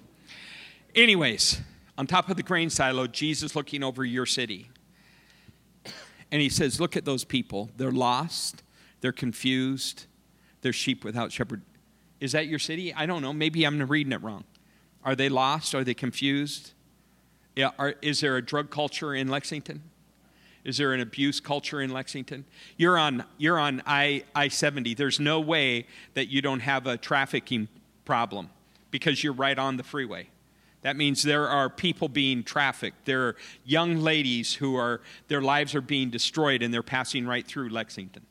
anyways, 0.95 1.61
on 1.99 2.07
top 2.07 2.31
of 2.31 2.37
the 2.37 2.43
grain 2.43 2.71
silo, 2.71 3.07
Jesus 3.07 3.55
looking 3.55 3.83
over 3.83 4.05
your 4.05 4.27
city. 4.27 4.69
And 6.33 6.41
he 6.41 6.49
says, 6.49 6.81
Look 6.81 6.97
at 6.97 7.05
those 7.05 7.23
people. 7.23 7.71
They're 7.77 7.93
lost, 7.93 8.65
they're 9.01 9.13
confused, 9.13 10.07
they're 10.63 10.73
sheep 10.73 11.05
without 11.05 11.31
shepherd. 11.31 11.63
Is 12.19 12.33
that 12.33 12.47
your 12.47 12.59
city? 12.59 12.95
I 12.95 13.07
don't 13.07 13.23
know. 13.23 13.33
Maybe 13.33 13.65
I'm 13.65 13.81
reading 13.83 14.13
it 14.13 14.23
wrong. 14.23 14.45
Are 15.05 15.15
they 15.15 15.29
lost? 15.29 15.75
Are 15.75 15.85
they 15.85 15.95
confused? 15.95 16.73
Is 17.57 18.21
there 18.21 18.37
a 18.37 18.43
drug 18.43 18.71
culture 18.71 19.15
in 19.15 19.29
Lexington? 19.29 19.83
Is 20.65 20.77
there 20.77 20.93
an 20.93 21.01
abuse 21.01 21.41
culture 21.41 21.81
in 21.81 21.91
Lexington? 21.91 22.45
You're 22.77 22.97
on, 22.97 23.25
you're 23.37 23.59
on 23.59 23.83
I, 23.85 24.23
I 24.35 24.49
70. 24.49 24.95
There's 24.95 25.19
no 25.19 25.41
way 25.41 25.87
that 26.15 26.29
you 26.29 26.41
don't 26.41 26.61
have 26.61 26.87
a 26.87 26.97
trafficking 26.97 27.67
problem 28.05 28.49
because 28.93 29.25
you're 29.25 29.33
right 29.33 29.59
on 29.59 29.77
the 29.77 29.83
freeway. 29.83 30.29
That 30.83 30.97
means 30.97 31.23
there 31.23 31.49
are 31.49 31.71
people 31.71 32.09
being 32.09 32.43
trafficked. 32.43 33.05
There 33.05 33.29
are 33.29 33.37
young 33.65 33.99
ladies 33.99 34.55
who 34.55 34.77
are, 34.77 35.01
their 35.29 35.41
lives 35.41 35.75
are 35.75 35.81
being 35.81 36.11
destroyed 36.11 36.63
and 36.63 36.75
they're 36.75 36.83
passing 36.83 37.27
right 37.27 37.47
through 37.47 37.69
Lexington. 37.69 38.27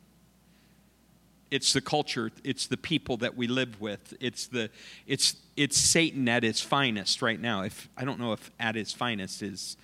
It's 1.50 1.74
the 1.74 1.82
culture 1.82 2.32
it's 2.46 2.68
the 2.68 2.78
people 2.78 3.18
that 3.18 3.36
we 3.36 3.48
live 3.48 3.82
with. 3.82 4.14
It's 4.22 4.48
the 4.48 4.70
it's 5.06 5.36
it's 5.58 5.78
satan 5.78 6.30
at 6.30 6.46
its 6.46 6.62
finest 6.62 7.22
right 7.22 7.40
now. 7.40 7.64
If 7.64 7.90
i 7.98 8.06
don't 8.06 8.22
know 8.22 8.32
if 8.32 8.50
at 8.58 8.76
his 8.76 8.94
finest 8.94 9.42
is 9.42 9.76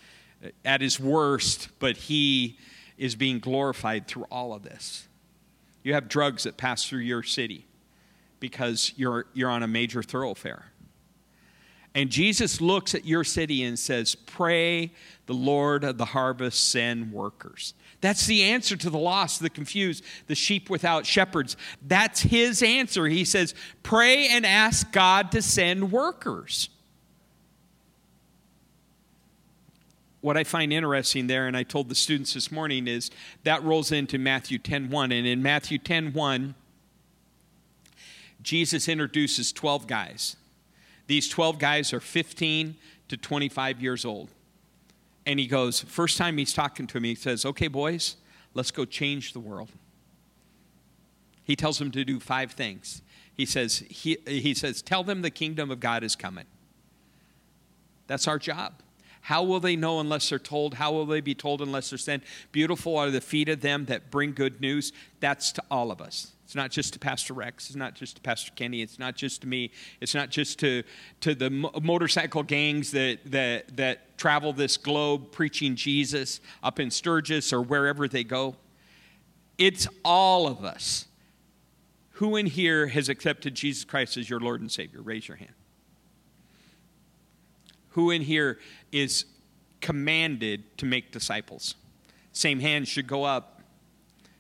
at 0.64 0.80
his 0.80 0.98
worst 0.98 1.68
but 1.80 1.98
he 1.98 2.58
is 2.98 3.16
being 3.16 3.40
glorified 3.40 4.08
through 4.08 4.28
all 4.32 4.54
of 4.54 4.64
this. 4.64 5.10
You 5.84 5.94
have 5.94 6.08
drugs 6.08 6.44
that 6.44 6.56
pass 6.56 6.86
through 6.86 7.00
your 7.02 7.22
city 7.22 7.68
because 8.40 8.94
you're 8.96 9.26
you're 9.34 9.50
on 9.50 9.62
a 9.62 9.68
major 9.68 10.02
thoroughfare 10.02 10.72
and 11.98 12.12
Jesus 12.12 12.62
looks 12.62 12.94
at 12.94 13.06
your 13.06 13.24
city 13.24 13.64
and 13.64 13.78
says, 13.78 14.14
Pray 14.14 14.92
the 15.26 15.34
Lord 15.34 15.84
of 15.84 15.98
the 15.98 16.06
harvest 16.06 16.70
send 16.70 17.12
workers. 17.12 17.74
That's 18.02 18.28
the 18.28 18.44
answer 18.44 18.78
to 18.78 18.92
the 18.92 19.00
lost, 19.00 19.42
the 19.42 19.50
confused, 19.50 20.04
the 20.28 20.36
sheep 20.36 20.70
without 20.70 21.08
shepherds. 21.08 21.58
That's 21.82 22.22
his 22.22 22.62
answer. 22.62 23.08
He 23.08 23.26
says, 23.26 23.56
Pray 23.82 24.28
and 24.28 24.46
ask 24.46 24.92
God 24.92 25.32
to 25.32 25.42
send 25.42 25.92
workers. 25.92 26.70
What 30.22 30.38
I 30.38 30.44
find 30.44 30.72
interesting 30.72 31.26
there, 31.26 31.48
and 31.48 31.58
I 31.58 31.64
told 31.64 31.90
the 31.90 31.96
students 31.96 32.36
this 32.36 32.52
morning, 32.52 32.88
is 32.88 33.10
that 33.44 33.64
rolls 33.64 33.92
into 33.92 34.20
Matthew 34.20 34.60
10 34.60 34.92
1. 34.92 35.12
And 35.12 35.26
in 35.26 35.42
Matthew 35.42 35.80
10 35.80 36.14
1, 36.14 36.54
Jesus 38.44 38.88
introduces 38.88 39.52
12 39.52 39.88
guys 39.88 40.36
these 41.08 41.28
12 41.30 41.58
guys 41.58 41.94
are 41.94 42.00
15 42.00 42.76
to 43.08 43.18
25 43.18 43.82
years 43.82 44.06
old. 44.06 44.30
And 45.26 45.40
he 45.40 45.48
goes, 45.48 45.82
first 45.82 46.18
time 46.18 46.38
he's 46.38 46.54
talking 46.54 46.88
to 46.88 47.00
me, 47.00 47.10
he 47.10 47.16
says, 47.16 47.46
Okay, 47.46 47.68
boys, 47.68 48.18
let's 48.54 48.72
go 48.72 48.86
change 48.86 49.34
the 49.34 49.40
world. 49.40 49.70
He 51.44 51.56
tells 51.56 51.80
them 51.80 51.92
to 51.92 52.04
do 52.04 52.20
five 52.20 52.52
things. 52.52 53.02
He 53.36 53.46
says, 53.46 53.84
he, 53.90 54.18
he 54.26 54.54
says, 54.54 54.82
Tell 54.82 55.04
them 55.04 55.22
the 55.22 55.30
kingdom 55.30 55.72
of 55.72 55.80
God 55.80 56.04
is 56.04 56.16
coming. 56.16 56.46
That's 58.08 58.28
our 58.28 58.40
job. 58.40 58.74
How 59.28 59.44
will 59.44 59.60
they 59.60 59.76
know 59.76 60.00
unless 60.00 60.30
they're 60.30 60.40
told? 60.40 60.76
How 60.76 60.94
will 60.94 61.06
they 61.06 61.20
be 61.20 61.36
told 61.36 61.62
unless 61.62 61.90
they're 61.90 61.98
sent? 61.98 62.24
Beautiful 62.54 62.96
are 62.96 63.12
the 63.12 63.20
feet 63.20 63.50
of 63.50 63.60
them 63.60 63.84
that 63.88 64.10
bring 64.10 64.32
good 64.32 64.62
news. 64.62 64.94
That's 65.20 65.52
to 65.52 65.64
all 65.70 65.92
of 65.92 66.00
us. 66.00 66.32
It's 66.46 66.56
not 66.56 66.72
just 66.72 66.94
to 66.94 67.00
Pastor 67.00 67.34
Rex. 67.34 67.68
It's 67.68 67.76
not 67.76 67.94
just 67.94 68.16
to 68.16 68.22
Pastor 68.22 68.54
Kenny. 68.56 68.82
It's 68.82 69.00
not 69.00 69.18
just 69.18 69.42
to 69.42 69.48
me. 69.48 69.72
It's 70.00 70.16
not 70.16 70.30
just 70.30 70.60
to, 70.60 70.82
to 71.20 71.36
the 71.36 71.50
motorcycle 71.50 72.42
gangs 72.42 72.92
that, 72.92 73.20
that, 73.26 73.76
that 73.76 74.18
travel 74.18 74.54
this 74.54 74.78
globe 74.78 75.30
preaching 75.34 75.76
Jesus 75.76 76.40
up 76.64 76.80
in 76.80 76.90
Sturgis 76.90 77.52
or 77.52 77.62
wherever 77.62 78.08
they 78.08 78.24
go. 78.24 78.56
It's 79.58 79.90
all 80.06 80.48
of 80.48 80.64
us. 80.64 81.06
Who 82.12 82.38
in 82.38 82.46
here 82.46 82.88
has 82.88 83.10
accepted 83.10 83.56
Jesus 83.56 83.84
Christ 83.84 84.16
as 84.16 84.30
your 84.30 84.40
Lord 84.40 84.62
and 84.62 84.72
Savior? 84.72 85.02
Raise 85.02 85.28
your 85.28 85.36
hand. 85.36 85.52
Who 87.98 88.12
in 88.12 88.22
here 88.22 88.60
is 88.92 89.26
commanded 89.82 90.78
to 90.78 90.86
make 90.86 91.12
disciples? 91.12 91.74
Same 92.32 92.60
hand 92.60 92.88
should 92.88 93.08
go 93.08 93.24
up. 93.24 93.64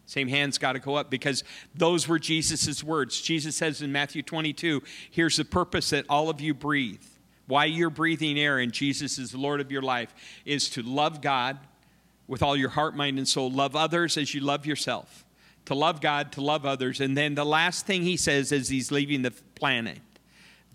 Same 0.05 0.27
hand's 0.27 0.59
got 0.59 0.73
to 0.73 0.79
go 0.79 0.93
up 0.93 1.09
because 1.09 1.43
those 1.73 2.07
were 2.07 2.19
Jesus' 2.19 2.83
words. 2.83 3.19
Jesus 3.19 3.55
says 3.55 3.81
in 3.81 3.91
Matthew 3.91 4.21
22 4.21 4.83
here's 5.09 5.37
the 5.37 5.43
purpose 5.43 5.89
that 5.89 6.05
all 6.07 6.29
of 6.29 6.39
you 6.39 6.53
breathe. 6.53 7.01
Why 7.47 7.65
you're 7.65 7.89
breathing 7.89 8.37
air 8.37 8.59
and 8.59 8.71
Jesus 8.71 9.17
is 9.17 9.31
the 9.31 9.39
Lord 9.39 9.59
of 9.59 9.71
your 9.71 9.81
life 9.81 10.13
is 10.45 10.69
to 10.69 10.83
love 10.83 11.21
God 11.21 11.57
with 12.27 12.43
all 12.43 12.55
your 12.55 12.69
heart, 12.69 12.95
mind, 12.95 13.17
and 13.17 13.27
soul. 13.27 13.49
Love 13.49 13.75
others 13.75 14.17
as 14.17 14.35
you 14.35 14.41
love 14.41 14.67
yourself. 14.67 15.25
To 15.65 15.73
love 15.73 15.99
God, 15.99 16.31
to 16.33 16.41
love 16.41 16.63
others. 16.63 17.01
And 17.01 17.17
then 17.17 17.33
the 17.33 17.43
last 17.43 17.87
thing 17.87 18.03
he 18.03 18.17
says 18.17 18.51
as 18.51 18.69
he's 18.69 18.91
leaving 18.91 19.23
the 19.23 19.31
planet 19.55 19.97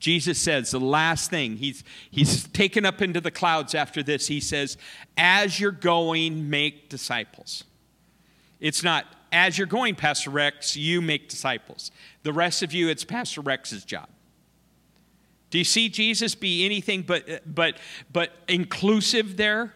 Jesus 0.02 0.36
says 0.36 0.72
the 0.72 0.80
last 0.80 1.30
thing, 1.30 1.58
he's, 1.58 1.84
he's 2.10 2.48
taken 2.48 2.84
up 2.84 3.00
into 3.00 3.20
the 3.20 3.30
clouds 3.30 3.72
after 3.72 4.02
this. 4.02 4.26
He 4.26 4.40
says, 4.40 4.76
As 5.16 5.60
you're 5.60 5.70
going, 5.70 6.50
make 6.50 6.88
disciples. 6.88 7.62
It's 8.58 8.82
not 8.82 9.06
as 9.30 9.56
you're 9.56 9.68
going, 9.68 9.94
Pastor 9.94 10.30
Rex, 10.30 10.76
you 10.76 11.00
make 11.00 11.28
disciples. 11.28 11.92
The 12.24 12.32
rest 12.32 12.64
of 12.64 12.72
you, 12.72 12.88
it's 12.88 13.04
Pastor 13.04 13.42
Rex's 13.42 13.84
job. 13.84 14.08
Do 15.50 15.58
you 15.58 15.64
see 15.64 15.88
Jesus 15.88 16.34
be 16.34 16.66
anything 16.66 17.02
but, 17.02 17.42
but, 17.46 17.76
but 18.12 18.32
inclusive 18.48 19.36
there? 19.36 19.72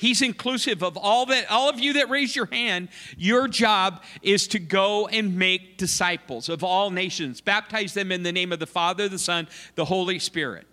He's 0.00 0.22
inclusive 0.22 0.82
of 0.82 0.96
all 0.96 1.26
that 1.26 1.50
all 1.50 1.68
of 1.68 1.78
you 1.78 1.92
that 1.92 2.08
raise 2.08 2.34
your 2.34 2.46
hand. 2.46 2.88
Your 3.18 3.46
job 3.46 4.02
is 4.22 4.48
to 4.48 4.58
go 4.58 5.06
and 5.08 5.36
make 5.36 5.76
disciples 5.76 6.48
of 6.48 6.64
all 6.64 6.88
nations. 6.88 7.42
Baptize 7.42 7.92
them 7.92 8.10
in 8.10 8.22
the 8.22 8.32
name 8.32 8.50
of 8.50 8.60
the 8.60 8.66
Father, 8.66 9.10
the 9.10 9.18
Son, 9.18 9.46
the 9.74 9.84
Holy 9.84 10.18
Spirit. 10.18 10.66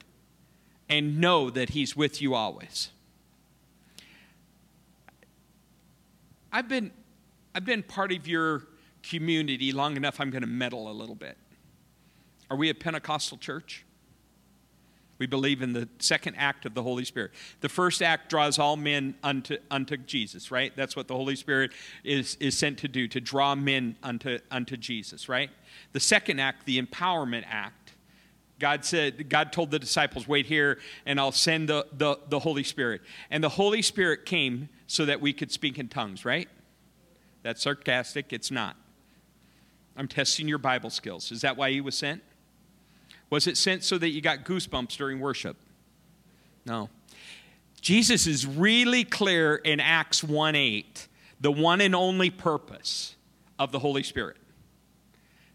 And 0.87 1.19
know 1.19 1.49
that 1.49 1.71
he's 1.71 1.93
with 1.93 2.21
you 2.21 2.35
always. 2.35 2.91
I've 6.53 6.69
been 6.69 6.91
I've 7.53 7.65
been 7.65 7.83
part 7.83 8.13
of 8.13 8.29
your 8.29 8.63
community 9.03 9.73
long 9.73 9.97
enough, 9.97 10.21
I'm 10.21 10.29
going 10.29 10.43
to 10.43 10.47
meddle 10.47 10.89
a 10.89 10.93
little 10.93 11.15
bit. 11.15 11.35
Are 12.49 12.55
we 12.55 12.69
a 12.69 12.73
Pentecostal 12.73 13.37
church? 13.37 13.83
We 15.19 15.25
believe 15.25 15.61
in 15.61 15.73
the 15.73 15.89
second 15.99 16.35
act 16.35 16.65
of 16.65 16.73
the 16.73 16.83
Holy 16.83 17.05
Spirit. 17.05 17.31
The 17.61 17.69
first 17.69 18.01
act 18.01 18.29
draws 18.29 18.59
all 18.59 18.77
men 18.77 19.15
unto, 19.23 19.57
unto 19.71 19.97
Jesus, 19.97 20.51
right? 20.51 20.71
That's 20.75 20.95
what 20.95 21.07
the 21.07 21.15
Holy 21.15 21.35
Spirit 21.35 21.71
is, 22.03 22.35
is 22.39 22.57
sent 22.57 22.77
to 22.79 22.87
do, 22.87 23.07
to 23.07 23.19
draw 23.19 23.55
men 23.55 23.95
unto, 24.03 24.39
unto 24.51 24.77
Jesus, 24.77 25.27
right? 25.27 25.49
The 25.93 25.99
second 25.99 26.39
act, 26.39 26.65
the 26.65 26.81
empowerment 26.81 27.45
act, 27.47 27.93
God 28.59 28.85
said, 28.85 29.29
God 29.29 29.51
told 29.51 29.71
the 29.71 29.79
disciples, 29.79 30.27
wait 30.27 30.47
here 30.47 30.79
and 31.05 31.19
I'll 31.19 31.31
send 31.31 31.69
the, 31.69 31.85
the, 31.93 32.19
the 32.29 32.39
Holy 32.39 32.63
Spirit. 32.63 33.01
And 33.29 33.43
the 33.43 33.49
Holy 33.49 33.81
Spirit 33.81 34.25
came 34.25 34.69
so 34.87 35.05
that 35.05 35.21
we 35.21 35.33
could 35.33 35.51
speak 35.51 35.77
in 35.77 35.87
tongues, 35.89 36.25
right? 36.25 36.49
That's 37.43 37.61
sarcastic. 37.61 38.33
It's 38.33 38.51
not. 38.51 38.75
I'm 39.95 40.07
testing 40.07 40.47
your 40.47 40.57
Bible 40.57 40.89
skills. 40.89 41.31
Is 41.31 41.41
that 41.41 41.57
why 41.57 41.71
he 41.71 41.81
was 41.81 41.95
sent? 41.95 42.21
Was 43.29 43.47
it 43.47 43.57
sent 43.57 43.83
so 43.83 43.97
that 43.97 44.09
you 44.09 44.21
got 44.21 44.45
goosebumps 44.45 44.95
during 44.97 45.19
worship? 45.19 45.57
No. 46.65 46.89
Jesus 47.81 48.27
is 48.27 48.45
really 48.45 49.03
clear 49.03 49.55
in 49.55 49.79
Acts 49.79 50.23
1 50.23 50.55
8, 50.55 51.07
the 51.39 51.51
one 51.51 51.81
and 51.81 51.95
only 51.95 52.29
purpose 52.29 53.15
of 53.59 53.71
the 53.71 53.79
Holy 53.79 54.03
Spirit. 54.03 54.37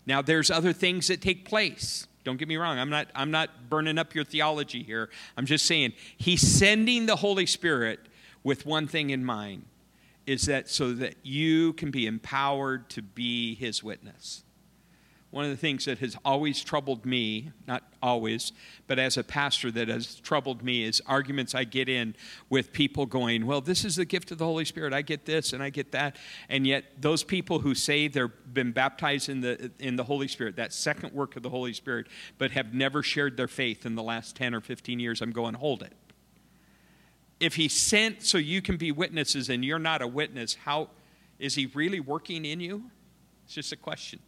Now, 0.07 0.23
there's 0.23 0.51
other 0.51 0.73
things 0.73 1.09
that 1.09 1.21
take 1.21 1.45
place. 1.45 2.07
Don't 2.25 2.37
get 2.37 2.49
me 2.49 2.57
wrong. 2.57 2.79
I'm 2.79 2.91
not, 2.91 3.09
I'm 3.15 3.31
not 3.31 3.69
burning 3.69 3.99
up 3.99 4.15
your 4.15 4.25
theology 4.25 4.83
here. 4.83 5.11
I'm 5.37 5.47
just 5.47 5.67
saying 5.67 5.93
he's 6.17 6.41
sending 6.41 7.07
the 7.07 7.17
Holy 7.17 7.47
Spirit 7.47 8.01
with 8.45 8.67
one 8.67 8.87
thing 8.87 9.11
in 9.11 9.25
mind 9.25 9.65
is 10.27 10.47
that 10.47 10.69
so 10.69 10.93
that 10.93 11.15
you 11.23 11.73
can 11.75 11.91
be 11.91 12.07
empowered 12.07 12.89
to 12.91 13.03
be 13.03 13.55
his 13.57 13.83
witness. 13.83 14.45
One 15.33 15.47
of 15.47 15.51
the 15.51 15.57
things 15.57 15.87
that 15.87 16.01
has 16.01 16.15
always 16.27 16.63
troubled 16.63 17.07
me, 17.07 17.53
not 17.67 17.83
always, 18.03 18.53
but 18.87 18.99
as 18.99 19.17
a 19.17 19.25
pastor 19.25 19.71
that 19.71 19.89
has 19.89 20.17
troubled 20.17 20.63
me 20.63 20.85
is 20.85 21.01
arguments 21.07 21.55
I 21.55 21.65
get 21.65 21.89
in 21.89 22.15
with 22.51 22.71
people 22.71 23.07
going, 23.07 23.47
Well, 23.47 23.63
this 23.63 23.83
is 23.83 23.97
the 23.97 24.05
gift 24.05 24.31
of 24.31 24.37
the 24.37 24.45
Holy 24.45 24.67
Spirit. 24.67 24.93
I 24.93 25.01
get 25.01 25.25
this 25.25 25.55
and 25.55 25.63
I 25.63 25.71
get 25.71 25.93
that. 25.93 26.17
And 26.51 26.67
yet, 26.67 26.85
those 27.01 27.25
people 27.25 27.61
who 27.61 27.75
say 27.75 28.09
they've 28.09 28.29
been 28.53 28.73
baptized 28.73 29.31
in 29.31 29.41
the, 29.41 29.71
in 29.79 29.97
the 29.97 30.05
Holy 30.05 30.29
Spirit, 30.29 30.57
that 30.57 30.71
second 30.75 31.15
work 31.15 31.35
of 31.35 31.43
the 31.43 31.49
Holy 31.49 31.73
Spirit, 31.73 32.09
but 32.37 32.51
have 32.51 32.75
never 32.75 33.03
shared 33.03 33.39
their 33.39 33.49
faith 33.49 33.87
in 33.87 33.95
the 33.95 34.03
last 34.03 34.37
10 34.37 34.55
or 34.55 34.61
15 34.61 35.01
years, 35.01 35.23
I'm 35.23 35.33
going, 35.33 35.55
Hold 35.55 35.83
it. 35.83 35.95
If 37.41 37.55
He 37.55 37.69
sent 37.69 38.23
so 38.23 38.37
you 38.37 38.61
can 38.61 38.77
be 38.77 38.93
witnesses 38.93 39.49
and 39.49 39.65
you're 39.65 39.79
not 39.79 40.03
a 40.03 40.07
witness, 40.07 40.57
how 40.67 40.91
is 41.39 41.55
He 41.55 41.71
really 41.73 42.01
working 42.01 42.45
in 42.45 42.61
you? 42.61 42.91
It's 43.47 43.55
just 43.55 43.73
a 43.73 43.77
question. 43.77 44.21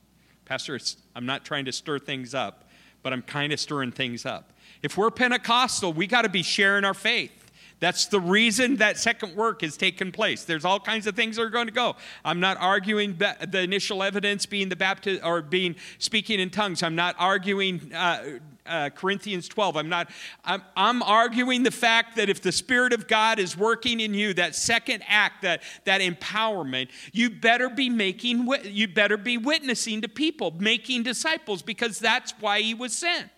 Pastor, 0.44 0.78
I'm 1.14 1.26
not 1.26 1.44
trying 1.44 1.64
to 1.64 1.72
stir 1.72 1.98
things 1.98 2.34
up, 2.34 2.64
but 3.02 3.12
I'm 3.12 3.22
kind 3.22 3.52
of 3.52 3.60
stirring 3.60 3.92
things 3.92 4.26
up. 4.26 4.52
If 4.82 4.96
we're 4.96 5.10
Pentecostal, 5.10 5.92
we 5.92 6.06
got 6.06 6.22
to 6.22 6.28
be 6.28 6.42
sharing 6.42 6.84
our 6.84 6.94
faith. 6.94 7.32
That's 7.80 8.06
the 8.06 8.20
reason 8.20 8.76
that 8.76 8.98
second 8.98 9.36
work 9.36 9.62
has 9.62 9.76
taken 9.76 10.12
place. 10.12 10.44
There's 10.44 10.64
all 10.64 10.80
kinds 10.80 11.06
of 11.06 11.16
things 11.16 11.36
that 11.36 11.42
are 11.42 11.50
going 11.50 11.66
to 11.66 11.72
go. 11.72 11.96
I'm 12.24 12.40
not 12.40 12.56
arguing 12.58 13.16
the 13.16 13.60
initial 13.60 14.02
evidence 14.02 14.46
being 14.46 14.68
the 14.68 14.76
baptism 14.76 15.26
or 15.26 15.42
being 15.42 15.76
speaking 15.98 16.40
in 16.40 16.50
tongues. 16.50 16.82
I'm 16.82 16.94
not 16.94 17.16
arguing 17.18 17.92
uh, 17.92 18.38
uh, 18.66 18.90
Corinthians 18.90 19.49
12. 19.49 19.76
I'm 19.76 19.88
not, 19.88 20.11
I'm, 20.44 20.62
I'm 20.76 21.02
arguing 21.02 21.62
the 21.62 21.71
fact 21.71 22.16
that 22.16 22.28
if 22.28 22.40
the 22.40 22.52
Spirit 22.52 22.92
of 22.92 23.06
God 23.06 23.38
is 23.38 23.56
working 23.56 24.00
in 24.00 24.14
you, 24.14 24.35
that 24.35 24.54
second 24.54 25.02
act, 25.06 25.42
that, 25.42 25.62
that 25.85 26.00
empowerment, 26.00 26.88
you 27.12 27.30
better 27.30 27.68
be 27.68 27.90
making, 27.90 28.49
you 28.64 28.88
better 28.88 29.16
be 29.16 29.37
witnessing 29.38 30.00
to 30.02 30.09
people, 30.09 30.52
making 30.59 31.02
disciples, 31.02 31.62
because 31.62 31.99
that's 31.99 32.33
why 32.40 32.61
He 32.61 32.75
was 32.75 32.92
sent. 32.92 33.30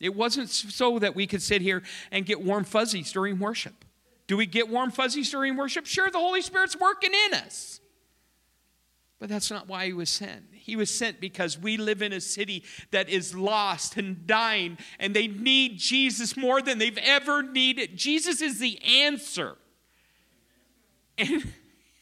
It 0.00 0.14
wasn't 0.14 0.50
so 0.50 0.98
that 0.98 1.14
we 1.14 1.26
could 1.26 1.42
sit 1.42 1.62
here 1.62 1.82
and 2.10 2.26
get 2.26 2.42
warm 2.42 2.64
fuzzies 2.64 3.12
during 3.12 3.38
worship. 3.38 3.84
Do 4.26 4.36
we 4.36 4.46
get 4.46 4.68
warm 4.68 4.90
fuzzies 4.90 5.30
during 5.30 5.56
worship? 5.56 5.86
Sure, 5.86 6.10
the 6.10 6.18
Holy 6.18 6.42
Spirit's 6.42 6.76
working 6.76 7.12
in 7.26 7.34
us. 7.34 7.80
But 9.20 9.28
that's 9.28 9.50
not 9.50 9.68
why 9.68 9.86
he 9.86 9.92
was 9.92 10.10
sent. 10.10 10.51
He 10.62 10.76
was 10.76 10.96
sent 10.96 11.20
because 11.20 11.58
we 11.58 11.76
live 11.76 12.02
in 12.02 12.12
a 12.12 12.20
city 12.20 12.62
that 12.92 13.08
is 13.08 13.34
lost 13.34 13.96
and 13.96 14.28
dying, 14.28 14.78
and 15.00 15.14
they 15.14 15.26
need 15.26 15.78
Jesus 15.78 16.36
more 16.36 16.62
than 16.62 16.78
they've 16.78 16.98
ever 16.98 17.42
needed. 17.42 17.96
Jesus 17.96 18.40
is 18.40 18.60
the 18.60 18.80
answer. 18.82 19.56
And, 21.18 21.52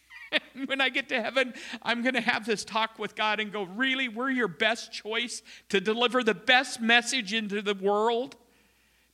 when 0.66 0.82
I 0.82 0.90
get 0.90 1.08
to 1.08 1.22
heaven, 1.22 1.54
I'm 1.82 2.02
going 2.02 2.14
to 2.14 2.20
have 2.20 2.44
this 2.44 2.62
talk 2.62 2.98
with 2.98 3.16
God 3.16 3.40
and 3.40 3.50
go, 3.50 3.62
Really, 3.62 4.08
we're 4.08 4.30
your 4.30 4.46
best 4.48 4.92
choice 4.92 5.40
to 5.70 5.80
deliver 5.80 6.22
the 6.22 6.34
best 6.34 6.82
message 6.82 7.32
into 7.32 7.62
the 7.62 7.74
world? 7.74 8.36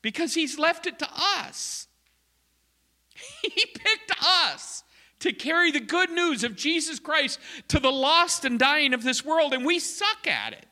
Because 0.03 0.35
He's 0.35 0.59
left 0.59 0.87
it 0.87 0.99
to 0.99 1.09
us. 1.15 1.87
He 3.43 3.65
picked 3.65 4.13
us 4.23 4.82
to 5.21 5.33
carry 5.33 5.71
the 5.71 5.81
good 5.81 6.11
news 6.11 6.45
of 6.45 6.57
Jesus 6.57 6.99
Christ 6.99 7.39
to 7.69 7.79
the 7.79 7.91
lost 7.91 8.45
and 8.45 8.59
dying 8.59 8.95
of 8.95 9.02
this 9.02 9.25
world, 9.25 9.52
and 9.52 9.65
we 9.65 9.79
suck 9.79 10.26
at 10.26 10.52
it. 10.52 10.67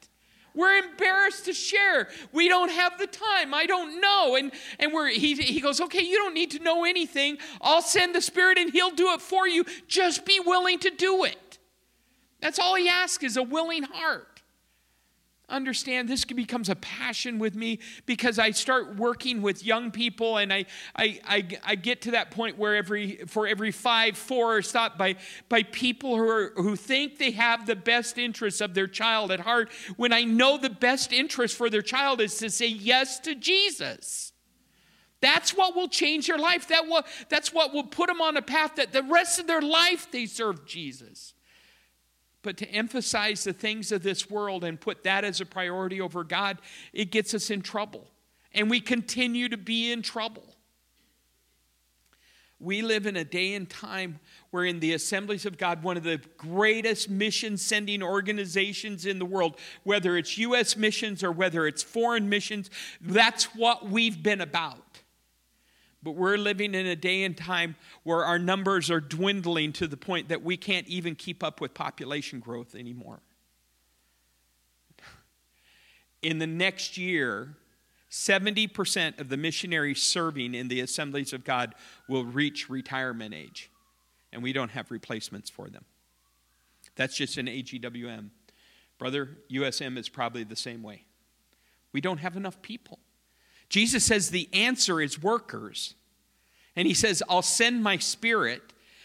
We're 0.55 0.77
embarrassed 0.77 1.47
to 1.47 1.53
share. 1.53 2.09
We 2.33 2.49
don't 2.49 2.71
have 2.71 2.97
the 2.97 3.09
time. 3.09 3.53
I 3.53 3.67
don't 3.67 4.01
know. 4.01 4.37
And, 4.37 4.53
and 4.79 4.93
we're, 4.93 5.09
he, 5.09 5.35
he 5.35 5.61
goes, 5.61 5.81
Okay, 5.81 6.03
you 6.03 6.17
don't 6.17 6.35
need 6.35 6.53
to 6.53 6.61
know 6.61 6.85
anything. 6.85 7.39
I'll 7.61 7.83
send 7.83 8.15
the 8.15 8.21
Spirit 8.21 8.59
and 8.59 8.71
He'll 8.71 8.93
do 8.93 9.13
it 9.15 9.21
for 9.21 9.49
you. 9.49 9.65
Just 9.89 10.25
be 10.25 10.39
willing 10.39 10.79
to 10.81 10.91
do 10.91 11.25
it. 11.25 11.59
That's 12.41 12.61
all 12.61 12.77
He 12.77 12.89
asks 12.89 13.25
is 13.25 13.37
a 13.37 13.43
willing 13.43 13.83
heart 13.83 14.34
understand 15.55 16.09
this 16.09 16.25
becomes 16.25 16.69
a 16.69 16.75
passion 16.77 17.39
with 17.39 17.55
me 17.55 17.79
because 18.07 18.39
I 18.39 18.51
start 18.51 18.97
working 18.97 19.43
with 19.43 19.65
young 19.65 19.91
people 19.91 20.39
and 20.39 20.53
I, 20.53 20.67
I, 20.97 21.21
I, 21.25 21.49
I, 21.65 21.75
get 21.75 22.03
to 22.03 22.13
that 22.13 22.31
point 22.31 22.59
where 22.59 22.77
every 22.77 23.17
for 23.27 23.47
every 23.47 23.71
five, 23.71 24.17
four 24.17 24.57
are 24.57 24.63
stopped 24.63 24.99
by, 24.99 25.17
by 25.49 25.63
people 25.63 26.17
who, 26.17 26.29
are, 26.29 26.53
who 26.57 26.77
think 26.77 27.19
they 27.19 27.31
have 27.33 27.67
the 27.67 27.77
best 27.77 28.19
interests 28.19 28.61
of 28.61 28.75
their 28.75 28.87
child 28.87 29.31
at 29.31 29.41
heart 29.41 29.71
when 29.97 30.13
I 30.13 30.25
know 30.25 30.59
the 30.59 30.71
best 30.71 31.13
interest 31.13 31.57
for 31.57 31.71
their 31.71 31.83
child 31.83 32.21
is 32.21 32.37
to 32.39 32.51
say 32.51 32.69
yes 32.69 33.19
to 33.21 33.35
Jesus. 33.35 34.33
That's 35.21 35.57
what 35.57 35.75
will 35.75 35.89
change 35.89 36.27
their 36.27 36.39
life. 36.39 36.69
That 36.69 36.87
will, 36.87 37.03
that's 37.29 37.53
what 37.53 37.73
will 37.73 37.85
put 37.85 38.09
them 38.09 38.21
on 38.21 38.37
a 38.37 38.43
path 38.43 38.77
that 38.77 38.93
the 38.93 39.03
rest 39.03 39.39
of 39.39 39.47
their 39.47 39.63
life 39.63 40.11
they 40.11 40.27
serve 40.27 40.67
Jesus. 40.67 41.34
But 42.45 42.59
to 42.59 42.71
emphasize 42.71 43.43
the 43.43 43.53
things 43.53 43.91
of 43.91 44.05
this 44.05 44.31
world 44.31 44.63
and 44.63 44.81
put 44.81 45.03
that 45.03 45.25
as 45.25 45.41
a 45.41 45.47
priority 45.47 46.01
over 46.01 46.23
God, 46.23 46.59
it 46.93 47.11
gets 47.11 47.35
us 47.35 47.51
in 47.51 47.63
trouble. 47.63 48.07
And 48.53 48.71
we 48.71 48.81
continue 48.81 49.49
to 49.49 49.57
be 49.57 49.91
in 49.91 50.03
trouble. 50.03 50.45
We 52.61 52.83
live 52.83 53.07
in 53.07 53.17
a 53.17 53.25
day 53.25 53.55
and 53.55 53.69
time 53.69 54.21
where, 54.51 54.65
in 54.65 54.79
the 54.79 54.93
assemblies 54.93 55.47
of 55.47 55.59
God, 55.59 55.83
one 55.83 55.97
of 55.97 56.05
the 56.05 56.21
greatest 56.37 57.11
mission 57.11 57.57
sending 57.57 58.03
organizations 58.03 59.07
in 59.07 59.19
the 59.19 59.25
world, 59.25 59.59
whether 59.83 60.17
it's 60.17 60.39
U.S. 60.39 60.77
missions 60.77 61.25
or 61.25 61.33
whether 61.33 61.67
it's 61.67 61.83
foreign 61.83 62.29
missions, 62.29 62.71
that's 63.01 63.55
what 63.57 63.89
we've 63.89 64.23
been 64.23 64.43
about. 64.43 64.84
But 66.05 66.13
we're 66.13 66.37
living 66.37 66.75
in 66.75 66.87
a 66.87 66.95
day 66.95 67.25
and 67.25 67.35
time 67.37 67.77
where 68.03 68.25
our 68.25 68.39
numbers 68.39 68.91
are 68.91 69.01
dwindling 69.01 69.73
to 69.75 69.87
the 69.87 69.97
point 69.97 70.29
that 70.29 70.43
we 70.43 70.59
can't 70.59 70.87
even 70.87 71.15
keep 71.15 71.43
up 71.43 71.63
with 71.63 71.73
population 71.73 72.41
growth 72.41 72.75
anymore. 72.75 73.21
In 76.21 76.39
the 76.39 76.47
next 76.47 76.99
year, 76.99 77.57
70% 78.11 79.19
of 79.19 79.31
the 79.31 79.37
missionaries 79.39 80.03
serving 80.03 80.55
in 80.55 80.69
the 80.69 80.81
assemblies 80.81 81.33
of 81.33 81.43
God 81.43 81.75
will 82.07 82.25
reach 82.25 82.69
retirement 82.69 83.35
age, 83.35 83.71
and 84.33 84.43
we 84.43 84.53
don't 84.53 84.71
have 84.71 84.91
replacements 84.91 85.49
for 85.49 85.69
them. 85.69 85.85
That's 86.97 87.17
just 87.17 87.39
an 87.39 87.47
AGWM. 87.47 88.29
Brother, 88.99 89.31
USM 89.51 89.97
is 89.99 90.09
probably 90.09 90.45
the 90.45 90.55
same 90.55 90.83
way. 90.83 91.05
We 91.93 92.01
don't 92.01 92.19
have 92.19 92.37
enough 92.37 92.61
people. 92.63 92.99
Jesus 93.75 94.05
says 94.05 94.31
the 94.31 94.49
answer 94.53 95.01
is 95.01 95.21
workers. 95.21 95.97
And 96.77 96.87
he 96.87 96.95
says, 96.95 97.25
I'll 97.29 97.43
send 97.43 97.83
my 97.83 97.99
spirit 97.99 98.63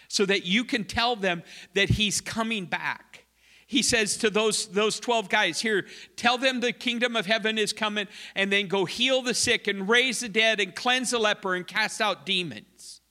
so 0.09 0.27
that 0.27 0.45
you 0.45 0.63
can 0.63 0.83
tell 0.83 1.15
them 1.15 1.41
that 1.73 1.89
he's 1.89 2.21
coming 2.21 2.65
back. 2.65 3.25
He 3.65 3.81
says 3.81 4.15
to 4.17 4.29
those, 4.29 4.67
those 4.67 4.99
12 4.99 5.27
guys, 5.27 5.59
Here, 5.59 5.87
tell 6.15 6.37
them 6.37 6.59
the 6.59 6.71
kingdom 6.71 7.15
of 7.15 7.25
heaven 7.25 7.57
is 7.57 7.73
coming, 7.73 8.07
and 8.35 8.53
then 8.53 8.67
go 8.67 8.85
heal 8.85 9.23
the 9.23 9.33
sick 9.33 9.67
and 9.67 9.89
raise 9.89 10.19
the 10.19 10.29
dead 10.29 10.59
and 10.59 10.75
cleanse 10.75 11.09
the 11.09 11.17
leper 11.17 11.55
and 11.55 11.65
cast 11.65 11.99
out 11.99 12.27
demons. 12.27 13.01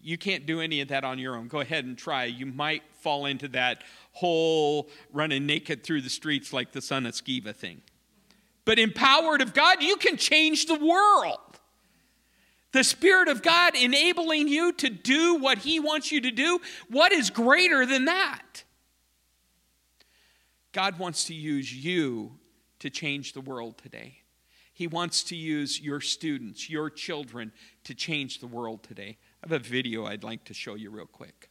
You 0.00 0.16
can't 0.16 0.46
do 0.46 0.60
any 0.60 0.80
of 0.82 0.86
that 0.86 1.02
on 1.02 1.18
your 1.18 1.34
own. 1.34 1.48
Go 1.48 1.58
ahead 1.58 1.84
and 1.84 1.98
try. 1.98 2.26
You 2.26 2.46
might 2.46 2.84
fall 3.00 3.26
into 3.26 3.48
that 3.48 3.82
whole 4.12 4.88
running 5.12 5.46
naked 5.46 5.82
through 5.82 6.02
the 6.02 6.10
streets 6.10 6.52
like 6.52 6.70
the 6.70 6.80
son 6.80 7.06
of 7.06 7.14
Sceva 7.14 7.56
thing. 7.56 7.82
But 8.66 8.78
empowered 8.78 9.40
of 9.40 9.54
God, 9.54 9.82
you 9.82 9.96
can 9.96 10.18
change 10.18 10.66
the 10.66 10.74
world. 10.74 11.38
The 12.72 12.84
Spirit 12.84 13.28
of 13.28 13.42
God 13.42 13.74
enabling 13.74 14.48
you 14.48 14.72
to 14.72 14.90
do 14.90 15.36
what 15.36 15.58
He 15.58 15.80
wants 15.80 16.12
you 16.12 16.20
to 16.20 16.30
do. 16.30 16.60
What 16.90 17.12
is 17.12 17.30
greater 17.30 17.86
than 17.86 18.04
that? 18.04 18.64
God 20.72 20.98
wants 20.98 21.24
to 21.26 21.34
use 21.34 21.72
you 21.72 22.32
to 22.80 22.90
change 22.90 23.32
the 23.32 23.40
world 23.40 23.78
today. 23.78 24.18
He 24.74 24.86
wants 24.86 25.22
to 25.24 25.36
use 25.36 25.80
your 25.80 26.02
students, 26.02 26.68
your 26.68 26.90
children, 26.90 27.52
to 27.84 27.94
change 27.94 28.40
the 28.40 28.46
world 28.46 28.82
today. 28.82 29.16
I 29.42 29.48
have 29.48 29.52
a 29.52 29.58
video 29.58 30.04
I'd 30.04 30.22
like 30.22 30.44
to 30.44 30.54
show 30.54 30.74
you 30.74 30.90
real 30.90 31.06
quick. 31.06 31.45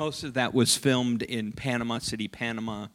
Most 0.00 0.24
of 0.24 0.32
that 0.32 0.54
was 0.54 0.78
filmed 0.78 1.20
in 1.20 1.52
Panama 1.52 1.98
City, 1.98 2.26
Panama. 2.26 2.86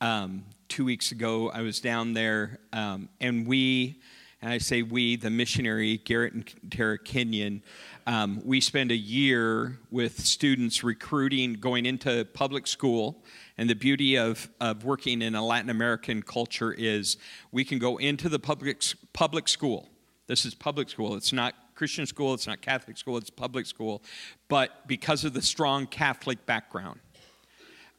Um, 0.00 0.44
two 0.68 0.84
weeks 0.84 1.10
ago, 1.10 1.50
I 1.50 1.62
was 1.62 1.80
down 1.80 2.12
there, 2.12 2.60
um, 2.72 3.08
and 3.20 3.48
we, 3.48 4.00
and 4.40 4.52
I 4.52 4.58
say 4.58 4.82
we, 4.82 5.16
the 5.16 5.28
missionary 5.28 5.96
Garrett 5.96 6.34
and 6.34 6.70
Tara 6.70 6.98
Kenyon, 6.98 7.64
um, 8.06 8.40
we 8.44 8.60
spend 8.60 8.92
a 8.92 8.96
year 8.96 9.80
with 9.90 10.20
students 10.20 10.84
recruiting, 10.84 11.54
going 11.54 11.84
into 11.84 12.24
public 12.26 12.68
school. 12.68 13.24
And 13.58 13.68
the 13.68 13.74
beauty 13.74 14.16
of, 14.16 14.48
of 14.60 14.84
working 14.84 15.20
in 15.20 15.34
a 15.34 15.44
Latin 15.44 15.68
American 15.68 16.22
culture 16.22 16.72
is 16.72 17.16
we 17.50 17.64
can 17.64 17.80
go 17.80 17.96
into 17.96 18.28
the 18.28 18.38
public, 18.38 18.84
public 19.12 19.48
school. 19.48 19.88
This 20.28 20.44
is 20.44 20.54
public 20.54 20.90
school. 20.90 21.16
It's 21.16 21.32
not 21.32 21.56
Christian 21.82 22.06
school, 22.06 22.32
it's 22.32 22.46
not 22.46 22.60
Catholic 22.60 22.96
school, 22.96 23.16
it's 23.16 23.28
public 23.28 23.66
school. 23.66 24.04
But 24.46 24.86
because 24.86 25.24
of 25.24 25.32
the 25.32 25.42
strong 25.42 25.88
Catholic 25.88 26.46
background, 26.46 27.00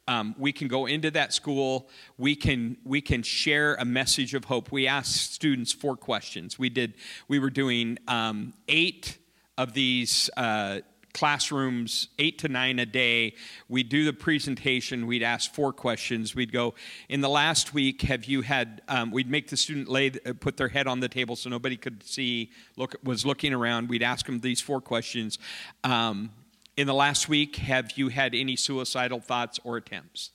um, 0.08 0.34
we 0.38 0.52
can 0.54 0.68
go 0.68 0.86
into 0.86 1.10
that 1.10 1.34
school 1.34 1.90
we 2.16 2.34
can 2.34 2.78
we 2.82 3.02
can 3.02 3.22
share 3.22 3.74
a 3.74 3.84
message 3.84 4.32
of 4.32 4.46
hope 4.46 4.72
we 4.72 4.86
ask 4.86 5.30
students 5.30 5.72
four 5.72 5.96
questions 5.96 6.58
we 6.58 6.68
did 6.68 6.94
we 7.26 7.38
were 7.38 7.48
doing 7.48 7.98
um, 8.06 8.52
eight 8.68 9.16
of 9.56 9.72
these 9.72 10.28
uh, 10.36 10.80
classrooms, 11.14 12.08
eight 12.18 12.38
to 12.40 12.48
nine 12.48 12.78
a 12.78 12.84
day. 12.84 13.34
We'd 13.68 13.88
do 13.88 14.04
the 14.04 14.12
presentation. 14.12 15.06
We'd 15.06 15.22
ask 15.22 15.54
four 15.54 15.72
questions. 15.72 16.34
We'd 16.34 16.52
go, 16.52 16.74
in 17.08 17.22
the 17.22 17.28
last 17.28 17.72
week, 17.72 18.02
have 18.02 18.26
you 18.26 18.42
had, 18.42 18.82
um, 18.88 19.12
we'd 19.12 19.30
make 19.30 19.48
the 19.48 19.56
student 19.56 19.88
lay, 19.88 20.10
uh, 20.26 20.34
put 20.38 20.56
their 20.56 20.68
head 20.68 20.86
on 20.86 21.00
the 21.00 21.08
table 21.08 21.36
so 21.36 21.48
nobody 21.48 21.76
could 21.76 22.02
see, 22.02 22.50
look, 22.76 22.96
was 23.02 23.24
looking 23.24 23.54
around. 23.54 23.88
We'd 23.88 24.02
ask 24.02 24.26
them 24.26 24.40
these 24.40 24.60
four 24.60 24.80
questions. 24.80 25.38
Um, 25.84 26.32
in 26.76 26.88
the 26.88 26.94
last 26.94 27.28
week, 27.28 27.56
have 27.56 27.92
you 27.96 28.08
had 28.08 28.34
any 28.34 28.56
suicidal 28.56 29.20
thoughts 29.20 29.60
or 29.62 29.76
attempts? 29.76 30.30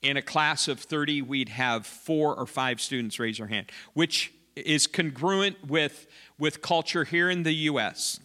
In 0.00 0.16
a 0.16 0.22
class 0.22 0.68
of 0.68 0.80
30, 0.80 1.22
we'd 1.22 1.48
have 1.48 1.84
four 1.84 2.36
or 2.36 2.46
five 2.46 2.80
students 2.80 3.18
raise 3.18 3.38
their 3.38 3.48
hand, 3.48 3.70
which 3.92 4.32
is 4.54 4.86
congruent 4.86 5.66
with, 5.66 6.06
with 6.38 6.62
culture 6.62 7.04
here 7.04 7.28
in 7.28 7.42
the 7.42 7.52
U.S 7.52 8.20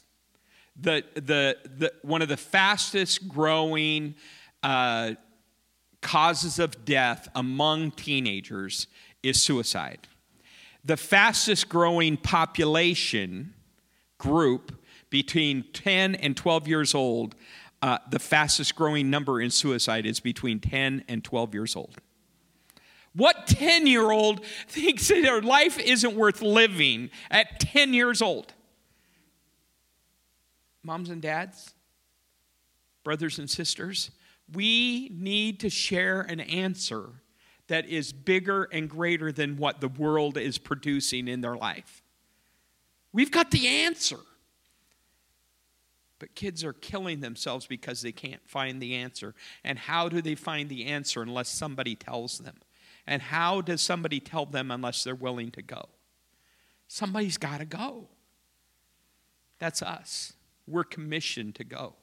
the, 0.80 1.04
the, 1.16 1.58
the, 1.78 1.94
one 2.02 2.22
of 2.22 2.30
the 2.30 2.38
fastest 2.38 3.28
growing 3.28 4.16
uh, 4.64 5.14
causes 6.02 6.60
of 6.60 6.86
death 6.86 7.28
among 7.36 7.92
teenagers 7.92 8.88
is 9.24 9.42
suicide. 9.42 10.08
The 10.86 10.98
fastest 10.98 11.68
growing 11.68 12.18
population 12.18 13.54
group 14.18 14.72
between 15.10 15.66
10 15.74 16.16
and 16.16 16.36
12 16.36 16.68
years 16.68 16.94
old, 16.94 17.36
uh, 17.82 17.98
the 18.10 18.20
fastest 18.20 18.76
growing 18.76 19.10
number 19.10 19.42
in 19.42 19.50
suicide 19.50 20.06
is 20.06 20.20
between 20.20 20.60
10 20.60 21.04
and 21.08 21.24
12 21.24 21.54
years 21.54 21.76
old. 21.76 21.98
What 23.14 23.48
10 23.48 23.88
year 23.88 24.12
old 24.12 24.46
thinks 24.68 25.08
that 25.08 25.22
their 25.24 25.42
life 25.42 25.80
isn't 25.80 26.16
worth 26.16 26.42
living 26.42 27.10
at 27.32 27.60
10 27.60 27.94
years 27.94 28.22
old? 28.22 28.54
Moms 30.84 31.10
and 31.10 31.22
dads, 31.22 31.74
brothers 33.04 33.40
and 33.40 33.50
sisters, 33.50 34.12
we 34.54 35.10
need 35.14 35.60
to 35.62 35.70
share 35.70 36.22
an 36.22 36.40
answer 36.40 37.10
that 37.68 37.88
is 37.88 38.14
bigger 38.14 38.64
and 38.72 38.90
greater 38.90 39.32
than 39.32 39.58
what 39.58 39.82
the 39.82 39.90
world 39.90 40.38
is 40.38 40.58
producing 40.58 41.28
in 41.28 41.42
their 41.42 41.56
life. 41.56 42.02
We've 43.12 43.32
got 43.32 43.52
the 43.52 43.68
answer. 43.68 44.20
But 46.20 46.34
kids 46.34 46.64
are 46.64 46.74
killing 46.74 47.20
themselves 47.20 47.68
because 47.68 48.02
they 48.02 48.12
can't 48.12 48.42
find 48.48 48.82
the 48.82 48.96
answer. 48.96 49.36
And 49.64 49.78
how 49.78 50.10
do 50.10 50.22
they 50.22 50.36
find 50.36 50.70
the 50.70 50.86
answer 50.86 51.22
unless 51.22 51.50
somebody 51.50 51.96
tells 51.96 52.40
them? 52.40 52.56
And 53.06 53.22
how 53.22 53.62
does 53.62 53.82
somebody 53.82 54.20
tell 54.20 54.46
them 54.46 54.72
unless 54.72 55.04
they're 55.04 55.14
willing 55.14 55.52
to 55.52 55.62
go? 55.62 55.90
Somebody's 56.88 57.38
got 57.38 57.60
to 57.60 57.66
go. 57.66 58.08
That's 59.60 59.82
us 59.82 60.34
we're 60.68 60.84
commissioned 60.84 61.56
to 61.56 61.64
go. 61.64 61.96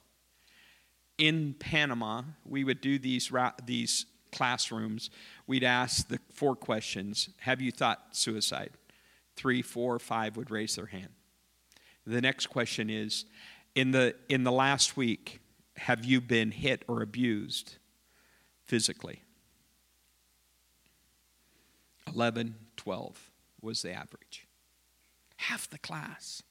In 1.19 1.55
Panama, 1.59 2.23
we 2.45 2.65
would 2.65 2.81
do 2.81 2.99
these, 2.99 3.31
these 3.65 4.07
classrooms. 4.33 5.11
We'd 5.47 5.63
ask 5.63 6.09
the 6.09 6.19
four 6.33 6.57
questions 6.57 7.29
Have 7.41 7.61
you 7.61 7.71
thought 7.71 8.17
suicide? 8.17 8.71
Three, 9.37 9.63
four, 9.63 9.99
five 9.99 10.37
would 10.37 10.51
raise 10.51 10.77
their 10.77 10.87
hand. 10.87 11.11
The 12.07 12.21
next 12.21 12.47
question 12.47 12.91
is 12.91 13.27
In 13.75 13.93
the, 13.93 14.15
in 14.29 14.45
the 14.45 14.53
last 14.53 14.97
week, 14.97 15.41
have 15.77 16.05
you 16.05 16.21
been 16.21 16.51
hit 16.51 16.85
or 16.89 17.03
abused 17.03 17.77
physically? 18.65 19.23
11, 22.13 22.55
12 22.77 23.31
was 23.61 23.83
the 23.83 23.93
average. 23.93 24.47
Half 25.37 25.69
the 25.71 25.79
class 25.79 26.43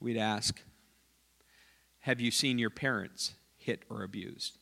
we'd 0.00 0.16
ask, 0.16 0.60
Have 2.00 2.20
you 2.20 2.30
seen 2.30 2.58
your 2.58 2.70
parents 2.70 3.34
hit 3.56 3.84
or 3.88 4.02
abused? 4.02 4.58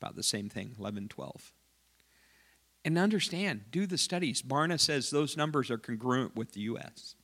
About 0.00 0.16
the 0.16 0.22
same 0.22 0.48
thing, 0.48 0.74
11, 0.78 1.08
12. 1.08 1.52
And 2.84 2.98
understand, 2.98 3.62
do 3.70 3.86
the 3.86 3.98
studies. 3.98 4.42
Barna 4.42 4.80
says 4.80 5.10
those 5.10 5.36
numbers 5.36 5.70
are 5.70 5.78
congruent 5.78 6.34
with 6.34 6.52
the 6.52 6.60
U.S. 6.62 7.14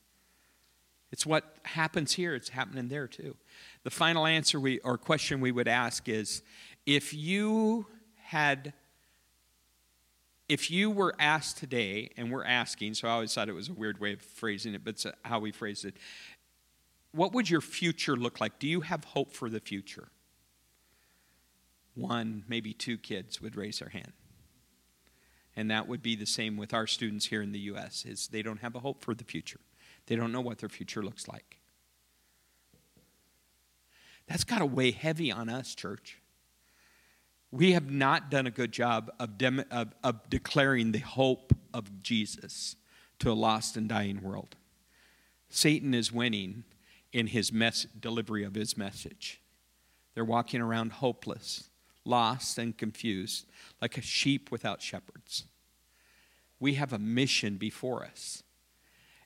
It's 1.11 1.25
what 1.25 1.57
happens 1.63 2.13
here, 2.13 2.35
it's 2.35 2.49
happening 2.49 2.87
there 2.87 3.07
too. 3.07 3.35
The 3.83 3.89
final 3.89 4.25
answer 4.25 4.59
we, 4.59 4.79
or 4.79 4.97
question 4.97 5.41
we 5.41 5.51
would 5.51 5.67
ask 5.67 6.07
is 6.07 6.43
if 6.85 7.13
you 7.13 7.87
had 8.17 8.73
if 10.47 10.71
you 10.71 10.89
were 10.89 11.13
asked 11.19 11.57
today, 11.57 12.09
and 12.17 12.31
we're 12.31 12.43
asking, 12.43 12.95
so 12.95 13.07
I 13.07 13.11
always 13.11 13.31
thought 13.31 13.49
it 13.49 13.53
was 13.53 13.69
a 13.69 13.73
weird 13.73 13.99
way 13.99 14.13
of 14.13 14.21
phrasing 14.21 14.73
it, 14.73 14.83
but 14.83 14.95
it's 14.95 15.05
how 15.23 15.39
we 15.39 15.51
phrased 15.51 15.85
it 15.85 15.95
what 17.11 17.33
would 17.33 17.49
your 17.49 17.61
future 17.61 18.15
look 18.15 18.39
like? 18.39 18.59
Do 18.59 18.67
you 18.67 18.81
have 18.81 19.03
hope 19.03 19.33
for 19.33 19.49
the 19.49 19.59
future? 19.59 20.09
One, 21.95 22.43
maybe 22.47 22.73
two 22.73 22.97
kids 22.97 23.41
would 23.41 23.55
raise 23.55 23.79
their 23.79 23.89
hand. 23.89 24.13
And 25.55 25.71
that 25.71 25.87
would 25.87 26.01
be 26.01 26.15
the 26.15 26.25
same 26.25 26.55
with 26.55 26.73
our 26.73 26.87
students 26.87 27.25
here 27.25 27.41
in 27.41 27.51
the 27.51 27.59
US 27.59 28.05
is 28.05 28.27
they 28.27 28.41
don't 28.41 28.61
have 28.61 28.75
a 28.75 28.79
hope 28.79 29.03
for 29.03 29.13
the 29.13 29.23
future. 29.23 29.59
They 30.05 30.15
don't 30.15 30.31
know 30.31 30.41
what 30.41 30.59
their 30.59 30.69
future 30.69 31.03
looks 31.03 31.27
like. 31.27 31.59
That's 34.27 34.43
got 34.43 34.59
to 34.59 34.65
weigh 34.65 34.91
heavy 34.91 35.31
on 35.31 35.49
us, 35.49 35.73
church. 35.73 36.21
We 37.51 37.71
have 37.71 37.89
not 37.89 38.29
done 38.29 38.45
a 38.45 38.51
good 38.51 38.71
job 38.71 39.11
of, 39.19 39.39
dem- 39.39 39.65
of, 39.71 39.93
of 40.03 40.29
declaring 40.29 40.91
the 40.91 40.99
hope 40.99 41.51
of 41.73 42.03
Jesus 42.03 42.75
to 43.17 43.31
a 43.31 43.33
lost 43.33 43.75
and 43.75 43.89
dying 43.89 44.21
world. 44.21 44.55
Satan 45.49 45.95
is 45.95 46.11
winning 46.11 46.63
in 47.11 47.27
his 47.27 47.51
mess- 47.51 47.87
delivery 47.99 48.43
of 48.43 48.55
his 48.55 48.77
message. 48.77 49.41
They're 50.13 50.25
walking 50.25 50.61
around 50.61 50.93
hopeless, 50.93 51.69
lost, 52.05 52.57
and 52.57 52.77
confused, 52.77 53.45
like 53.81 53.97
a 53.97 54.01
sheep 54.01 54.51
without 54.51 54.81
shepherds. 54.81 55.45
We 56.59 56.75
have 56.75 56.91
a 56.91 56.99
mission 56.99 57.57
before 57.57 58.03
us. 58.03 58.43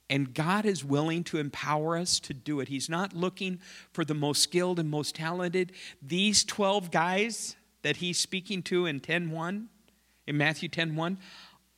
And 0.10 0.34
God 0.34 0.66
is 0.66 0.84
willing 0.84 1.24
to 1.26 1.40
empower 1.40 1.98
us 1.98 2.20
to 2.22 2.34
do 2.34 2.60
it. 2.60 2.68
He's 2.68 2.90
not 2.90 3.14
looking 3.14 3.60
for 3.92 4.06
the 4.06 4.14
most 4.14 4.44
skilled 4.44 4.78
and 4.78 4.90
most 4.90 5.16
talented. 5.16 5.72
These 6.02 6.44
12 6.44 6.92
guys 6.92 7.56
that 7.82 7.98
he's 7.98 8.20
speaking 8.20 8.62
to 8.64 8.86
in 8.86 9.00
10:1, 9.00 9.70
in 10.28 10.38
Matthew 10.38 10.70
10:1, 10.70 11.18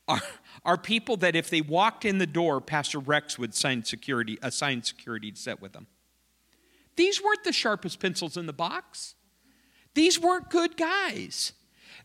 are, 0.07 0.21
are 0.65 0.77
people 0.77 1.17
that 1.17 1.35
if 1.35 1.49
they 1.49 1.61
walked 1.61 2.05
in 2.05 2.17
the 2.17 2.27
door, 2.27 2.61
Pastor 2.61 2.99
Rex 2.99 3.37
would 3.39 3.53
sign 3.55 3.83
security, 3.83 4.37
assign 4.41 4.83
security 4.83 5.31
to 5.31 5.37
sit 5.37 5.61
with 5.61 5.73
them. 5.73 5.87
These 6.95 7.21
weren't 7.21 7.43
the 7.43 7.53
sharpest 7.53 7.99
pencils 7.99 8.37
in 8.37 8.45
the 8.45 8.53
box. 8.53 9.15
These 9.93 10.19
weren't 10.19 10.49
good 10.49 10.77
guys. 10.77 11.53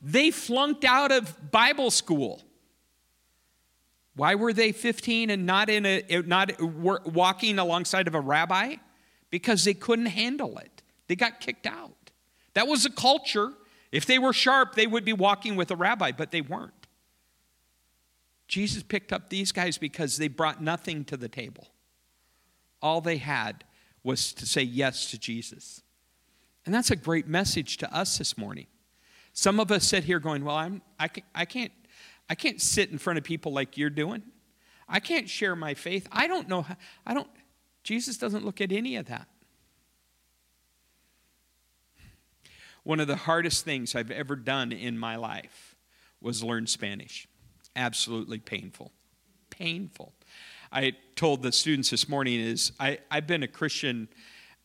They 0.03 0.31
flunked 0.31 0.85
out 0.85 1.13
of 1.13 1.51
Bible 1.51 1.91
school. 1.91 2.43
Why 4.17 4.35
were 4.35 4.53
they 4.53 4.73
15 4.73 5.31
and 5.31 5.47
not 5.47 5.71
in 5.71 5.87
a 5.87 6.03
eh, 6.09 6.23
not 6.27 6.61
walking 6.61 7.59
alongside 7.59 8.09
of 8.09 8.15
a 8.15 8.21
rabbi? 8.21 8.77
Because 9.31 9.65
they 9.65 9.75
couldn't 9.75 10.07
handle 10.07 10.59
it. 10.59 10.83
They 11.07 11.17
got 11.17 11.41
kicked 11.41 11.67
out. 11.67 12.11
That 12.55 12.67
was 12.67 12.85
a 12.85 12.91
culture. 12.91 13.53
If 13.93 14.07
they 14.07 14.19
were 14.19 14.33
sharp, 14.33 14.75
they 14.75 14.87
would 14.87 15.05
be 15.05 15.13
walking 15.13 15.57
with 15.57 15.71
a 15.71 15.77
rabbi, 15.77 16.13
but 16.13 16.31
they 16.31 16.41
weren't. 16.41 16.87
Jesus 18.49 18.83
picked 18.83 19.13
up 19.13 19.31
these 19.31 19.53
guys 19.53 19.79
because 19.79 20.17
they 20.17 20.29
brought 20.29 20.61
nothing 20.61 21.05
to 21.05 21.17
the 21.17 21.29
table. 21.29 21.69
All 22.83 23.01
they 23.01 23.19
had 23.19 23.65
was 24.03 24.33
to 24.35 24.47
say 24.47 24.63
yes 24.63 25.11
to 25.11 25.19
Jesus. 25.19 25.83
And 26.65 26.75
that's 26.75 26.91
a 26.91 26.97
great 26.97 27.27
message 27.27 27.79
to 27.79 27.95
us 27.95 28.19
this 28.19 28.37
morning. 28.37 28.67
Some 29.33 29.61
of 29.61 29.71
us 29.71 29.85
sit 29.87 30.05
here 30.05 30.19
going, 30.19 30.45
Well, 30.45 30.57
I'm, 30.57 30.83
I, 30.99 31.09
can, 31.09 31.23
I, 31.35 31.45
can't, 31.45 31.73
I 32.29 32.35
can't 32.35 32.61
sit 32.61 32.91
in 32.91 32.99
front 32.99 33.19
of 33.19 33.25
people 33.25 33.53
like 33.53 33.77
you're 33.77 33.91
doing. 33.91 34.23
I 34.89 35.01
can't 35.01 35.29
share 35.29 35.55
my 35.55 35.75
faith. 35.75 36.09
I 36.11 36.27
don't 36.27 36.49
know 36.49 36.63
how, 36.63 36.77
I 37.07 37.15
don't, 37.15 37.29
Jesus 37.85 38.19
doesn't 38.19 38.45
look 38.45 38.61
at 38.61 38.73
any 38.73 38.97
of 38.97 39.07
that. 39.07 39.29
One 42.83 42.99
of 42.99 43.07
the 43.07 43.17
hardest 43.17 43.65
things 43.65 43.95
I've 43.95 44.11
ever 44.11 44.35
done 44.37 44.73
in 44.73 44.99
my 44.99 45.17
life 45.17 45.77
was 46.21 46.43
learn 46.43 46.67
Spanish. 46.67 47.29
Absolutely 47.77 48.39
painful. 48.39 48.93
Painful. 49.51 50.15
I 50.73 50.93
told 51.17 51.43
the 51.43 51.53
students 51.53 51.91
this 51.91 52.09
morning 52.09 52.41
is 52.41 52.73
I, 52.79 52.99
I've 53.11 53.27
been 53.27 53.43
a 53.43 53.49
Christian 53.49 54.09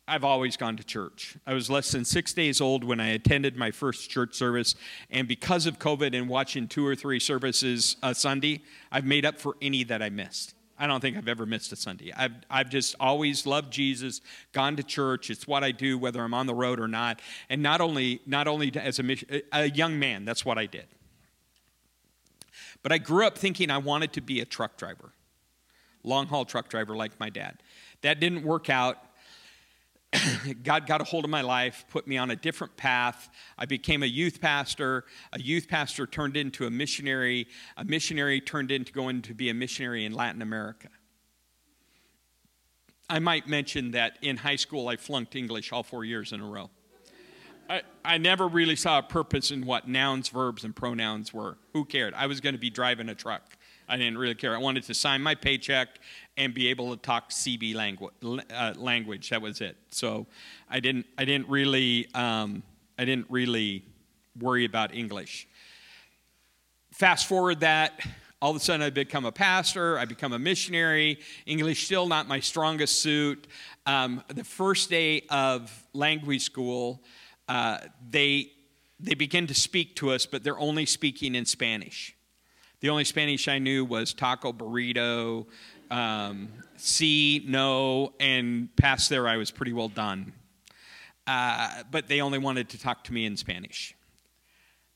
I've 0.08 0.24
always 0.24 0.56
gone 0.56 0.78
to 0.78 0.84
church. 0.84 1.36
I 1.48 1.54
was 1.54 1.68
less 1.68 1.91
than 1.91 2.06
six 2.06 2.32
days 2.32 2.62
old 2.62 2.84
when 2.84 3.00
I 3.00 3.08
attended 3.10 3.58
my 3.58 3.72
first 3.72 4.08
church 4.10 4.36
service, 4.36 4.76
and 5.10 5.28
because 5.28 5.65
of 5.65 5.80
COVID 5.80 6.15
and 6.15 6.30
watching 6.30 6.68
two 6.68 6.86
or 6.86 6.96
three 6.96 7.20
services 7.20 7.96
a 8.04 8.13
Sunday, 8.13 8.62
I've 8.91 9.06
made 9.06 9.26
up 9.26 9.39
for 9.39 9.58
any 9.63 9.84
that 9.86 10.04
I 10.04 10.10
missed. 10.10 10.54
I 10.78 10.86
don't 10.88 11.00
think 11.00 11.18
I've 11.18 11.28
ever 11.28 11.46
missed 11.46 11.72
a 11.72 11.76
Sunday. 11.76 12.13
I've, 12.15 12.34
I've 12.50 12.70
just 12.70 12.96
always 13.00 13.48
loved 13.48 13.72
Jesus, 13.72 14.22
gone 14.52 14.76
to 14.76 14.84
church. 14.84 15.30
It's 15.30 15.48
what 15.48 15.63
I 15.63 15.72
do, 15.72 15.98
whether 15.98 16.22
I'm 16.22 16.34
on 16.34 16.48
the 16.48 16.54
road 16.54 16.80
or 16.80 16.88
not. 16.88 17.22
And 17.50 17.63
not 17.63 17.82
only, 17.82 18.22
not 18.28 18.48
only 18.48 18.72
as 18.76 19.00
a, 19.00 19.41
a 19.54 19.70
young 19.70 19.98
man, 19.98 20.26
that's 20.26 20.46
what 20.46 20.58
I 20.58 20.65
did. 20.65 20.86
But 22.84 22.91
I 22.91 22.98
grew 22.98 23.26
up 23.26 23.38
thinking 23.38 23.72
I 23.72 23.78
wanted 23.78 24.13
to 24.13 24.22
be 24.22 24.41
a 24.41 24.46
truck 24.46 24.78
driver, 24.78 25.13
long 26.06 26.28
haul 26.28 26.46
truck 26.46 26.70
driver 26.70 26.96
like 26.96 27.20
my 27.20 27.30
dad. 27.30 27.62
That 28.02 28.20
didn't 28.20 28.44
work 28.44 28.70
out. 28.70 28.98
God 30.63 30.88
got 30.88 31.02
a 31.02 31.04
hold 31.04 31.26
of 31.26 31.30
my 31.30 31.41
life, 31.41 31.86
put 31.89 32.08
me 32.08 32.18
on 32.18 32.32
a 32.32 32.36
different 32.36 32.78
path. 32.78 33.30
I 33.58 33.65
became 33.65 34.04
a 34.04 34.08
youth 34.08 34.39
pastor. 34.39 35.06
A 35.34 35.39
youth 35.39 35.68
pastor 35.68 36.08
turned 36.08 36.38
into 36.38 36.65
a 36.65 36.72
missionary. 36.72 37.48
A 37.78 37.84
missionary 37.84 38.41
turned 38.41 38.72
into 38.72 38.91
going 38.91 39.22
to 39.24 39.34
be 39.34 39.50
a 39.50 39.54
missionary 39.54 40.06
in 40.06 40.13
Latin 40.13 40.41
America. 40.41 40.89
I 43.10 43.20
might 43.20 43.48
mention 43.48 43.91
that 43.91 44.18
in 44.22 44.38
high 44.38 44.56
school 44.56 44.88
I 44.88 44.96
flunked 44.96 45.36
English 45.36 45.72
all 45.72 45.84
four 45.84 46.06
years 46.06 46.32
in 46.32 46.41
a 46.41 46.46
row. 46.46 46.70
I, 47.70 47.82
I 48.04 48.18
never 48.18 48.48
really 48.48 48.76
saw 48.76 49.00
a 49.00 49.04
purpose 49.04 49.52
in 49.52 49.65
what 49.65 49.88
nouns, 49.88 50.30
verbs, 50.30 50.63
and 50.63 50.76
pronouns 50.76 51.34
were. 51.34 51.58
Who 51.74 51.86
cared? 51.86 52.13
I 52.13 52.28
was 52.28 52.39
going 52.39 52.54
to 52.54 52.60
be 52.60 52.70
driving 52.70 53.10
a 53.10 53.15
truck. 53.15 53.58
I 53.88 53.98
didn't 53.98 54.17
really 54.17 54.36
care. 54.36 54.56
I 54.56 54.60
wanted 54.60 54.84
to 54.84 54.93
sign 54.93 55.21
my 55.21 55.36
paycheck 55.36 56.00
and 56.38 56.54
be 56.54 56.67
able 56.67 56.95
to 56.95 57.02
talk 57.02 57.30
CB 57.30 57.76
language. 57.76 58.13
Uh, 58.24 58.74
language. 58.76 59.30
That 59.30 59.41
was 59.41 59.62
it. 59.62 59.78
So 59.89 60.26
I 60.69 60.80
didn't. 60.80 61.06
I 61.17 61.26
didn't 61.26 61.50
really. 61.50 62.08
Um, 62.13 62.63
I 62.98 63.06
didn't 63.06 63.28
really 63.30 63.84
worry 64.39 64.65
about 64.65 64.93
English. 64.93 65.48
Fast 66.91 67.28
forward 67.28 67.60
that. 67.60 68.00
All 68.41 68.52
of 68.52 68.58
a 68.58 68.60
sudden, 68.60 68.82
I 68.82 68.89
become 68.89 69.26
a 69.26 69.32
pastor. 69.32 69.98
I 69.98 70.06
become 70.06 70.34
a 70.34 70.39
missionary. 70.39 71.19
English 71.45 71.86
still 71.86 72.08
not 72.08 72.28
my 72.28 72.39
strongest 72.39 73.00
suit. 73.02 73.48
Um, 73.86 74.24
the 74.28 74.43
first 74.43 74.89
day 74.89 75.24
of 75.30 75.71
language 75.93 76.43
school, 76.43 77.02
uh, 77.48 77.80
they 78.10 78.52
they 79.00 79.13
begin 79.13 79.48
to 79.48 79.54
speak 79.54 79.95
to 79.98 80.12
us, 80.12 80.26
but 80.26 80.43
they're 80.43 80.60
only 80.60 80.86
speaking 80.86 81.36
in 81.36 81.45
Spanish. 81.45 82.14
The 82.86 82.91
only 82.91 83.04
Spanish 83.04 83.48
I 83.48 83.58
knew 83.58 83.84
was 83.84 84.13
taco 84.13 84.54
burrito, 84.54 85.48
um, 85.89 86.50
see, 86.78 87.43
no, 87.48 88.13
and 88.19 88.69
past 88.76 89.10
there 89.10 89.28
I 89.28 89.38
was 89.38 89.50
pretty 89.50 89.74
well 89.74 89.89
done. 89.89 90.34
Uh, 91.26 91.82
but 91.89 92.08
they 92.08 92.21
only 92.21 92.38
wanted 92.38 92.69
to 92.69 92.80
talk 92.80 93.04
to 93.06 93.12
me 93.12 93.26
in 93.26 93.38
Spanish. 93.38 93.95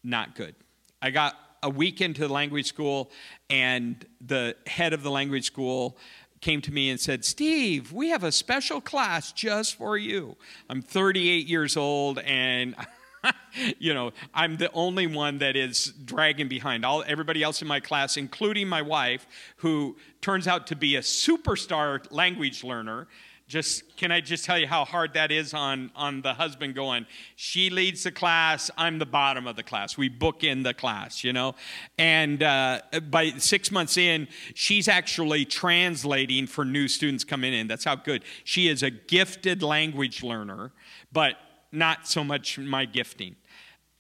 Not 0.04 0.36
good. 0.36 0.54
I 1.02 1.10
got 1.10 1.34
a 1.64 1.70
week 1.72 2.00
into 2.00 2.28
the 2.28 2.32
language 2.32 2.68
school, 2.68 3.10
and 3.50 4.06
the 4.22 4.56
head 4.68 4.94
of 4.94 5.02
the 5.02 5.10
language 5.10 5.46
school 5.46 5.98
came 6.42 6.62
to 6.62 6.72
me 6.72 6.92
and 6.92 7.00
said, 7.00 7.26
Steve, 7.26 7.92
we 7.92 8.10
have 8.10 8.24
a 8.24 8.32
special 8.32 8.82
class 8.82 9.32
just 9.32 9.74
for 9.74 9.98
you. 9.98 10.38
I'm 10.70 10.84
38 10.84 11.48
years 11.48 11.76
old, 11.76 12.20
and 12.20 12.76
you 13.80 13.94
know, 13.94 14.12
I'm 14.34 14.58
the 14.58 14.72
only 14.74 15.08
one 15.08 15.40
that 15.40 15.56
is 15.56 15.94
dragging 16.06 16.48
behind 16.48 16.86
all 16.86 17.04
everybody 17.08 17.44
else 17.44 17.62
in 17.62 17.68
my 17.68 17.80
class, 17.80 18.18
including 18.18 18.68
my 18.68 18.82
wife, 18.82 19.28
who 19.58 19.98
turns 20.22 20.48
out 20.48 20.68
to 20.68 20.76
be 20.76 20.96
a 20.96 21.02
superstar 21.02 22.06
language 22.12 22.64
learner. 22.64 23.08
Just 23.48 23.98
can 23.98 24.12
I 24.12 24.22
just 24.22 24.46
tell 24.46 24.60
you 24.60 24.68
how 24.68 24.86
hard 24.86 25.16
that 25.16 25.32
is 25.32 25.56
on 25.56 25.90
on 25.96 26.22
the 26.22 26.36
husband 26.36 26.76
going? 26.76 27.08
She 27.36 27.72
leads 27.72 28.04
the 28.04 28.12
class. 28.12 28.70
I'm 28.78 29.00
the 29.00 29.08
bottom 29.08 29.48
of 29.48 29.56
the 29.56 29.64
class. 29.64 29.98
We 29.98 30.08
book 30.08 30.44
in 30.44 30.62
the 30.62 30.76
class, 30.76 31.24
you 31.24 31.34
know. 31.34 31.56
And 31.98 32.44
uh, 32.44 32.82
by 33.10 33.32
six 33.40 33.72
months 33.72 33.98
in, 33.98 34.28
she's 34.54 34.88
actually 34.88 35.46
translating 35.46 36.46
for 36.46 36.64
new 36.64 36.88
students 36.88 37.24
coming 37.24 37.52
in. 37.52 37.68
That's 37.68 37.86
how 37.86 37.96
good 37.96 38.24
she 38.44 38.68
is. 38.68 38.84
A 38.84 38.92
gifted 38.92 39.64
language 39.64 40.22
learner, 40.22 40.72
but 41.12 41.38
not 41.72 42.08
so 42.08 42.24
much 42.24 42.58
my 42.58 42.86
gifting. 42.86 43.36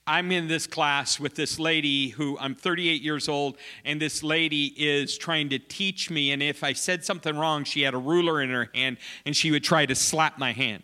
I'm 0.10 0.32
in 0.32 0.48
this 0.48 0.66
class 0.66 1.20
with 1.20 1.36
this 1.36 1.60
lady 1.60 2.10
who 2.10 2.36
I'm 2.40 2.56
38 2.56 3.04
years 3.04 3.30
old, 3.30 3.58
and 3.86 4.02
this 4.02 4.24
lady 4.24 4.74
is 4.76 5.16
trying 5.20 5.50
to 5.50 5.60
teach 5.60 6.10
me. 6.10 6.32
And 6.32 6.42
if 6.42 6.64
I 6.64 6.74
said 6.74 7.06
something 7.06 7.38
wrong, 7.38 7.64
she 7.64 7.84
had 7.84 7.94
a 7.94 8.00
ruler 8.00 8.42
in 8.42 8.50
her 8.50 8.72
hand 8.74 8.98
and 9.24 9.36
she 9.38 9.52
would 9.52 9.64
try 9.64 9.86
to 9.86 9.94
slap 9.94 10.40
my 10.40 10.52
hand. 10.52 10.82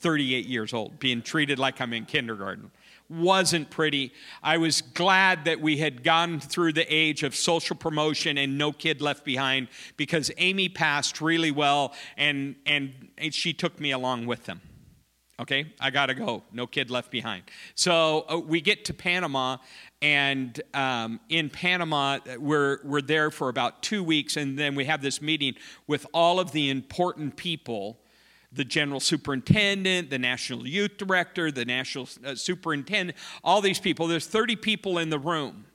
38 0.00 0.44
years 0.44 0.74
old, 0.74 0.98
being 0.98 1.22
treated 1.22 1.58
like 1.58 1.80
I'm 1.80 1.94
in 1.94 2.04
kindergarten. 2.04 2.70
Wasn't 3.08 3.70
pretty. 3.70 4.12
I 4.42 4.58
was 4.58 4.82
glad 4.82 5.46
that 5.46 5.60
we 5.60 5.78
had 5.78 6.04
gone 6.04 6.38
through 6.38 6.74
the 6.74 6.94
age 6.94 7.22
of 7.22 7.34
social 7.34 7.76
promotion 7.76 8.36
and 8.36 8.58
no 8.58 8.72
kid 8.72 9.00
left 9.00 9.24
behind 9.24 9.68
because 9.96 10.30
Amy 10.36 10.68
passed 10.68 11.22
really 11.22 11.50
well 11.50 11.94
and, 12.18 12.56
and 12.66 13.10
she 13.30 13.54
took 13.54 13.80
me 13.80 13.90
along 13.90 14.26
with 14.26 14.44
them. 14.44 14.60
Okay, 15.40 15.72
I 15.80 15.88
gotta 15.88 16.12
go. 16.12 16.42
No 16.52 16.66
kid 16.66 16.90
left 16.90 17.10
behind. 17.10 17.44
So 17.74 18.26
uh, 18.28 18.36
we 18.36 18.60
get 18.60 18.84
to 18.84 18.94
Panama, 18.94 19.56
and 20.02 20.60
um, 20.74 21.18
in 21.30 21.48
Panama, 21.48 22.18
we're, 22.38 22.80
we're 22.84 23.00
there 23.00 23.30
for 23.30 23.48
about 23.48 23.82
two 23.82 24.04
weeks, 24.04 24.36
and 24.36 24.58
then 24.58 24.74
we 24.74 24.84
have 24.84 25.00
this 25.00 25.22
meeting 25.22 25.54
with 25.86 26.06
all 26.12 26.40
of 26.40 26.52
the 26.52 26.68
important 26.68 27.36
people 27.36 27.98
the 28.52 28.64
general 28.64 28.98
superintendent, 28.98 30.10
the 30.10 30.18
national 30.18 30.66
youth 30.66 30.96
director, 30.96 31.52
the 31.52 31.64
national 31.64 32.08
uh, 32.26 32.34
superintendent, 32.34 33.16
all 33.44 33.60
these 33.60 33.78
people. 33.78 34.08
There's 34.08 34.26
30 34.26 34.56
people 34.56 34.98
in 34.98 35.08
the 35.08 35.20
room. 35.20 35.66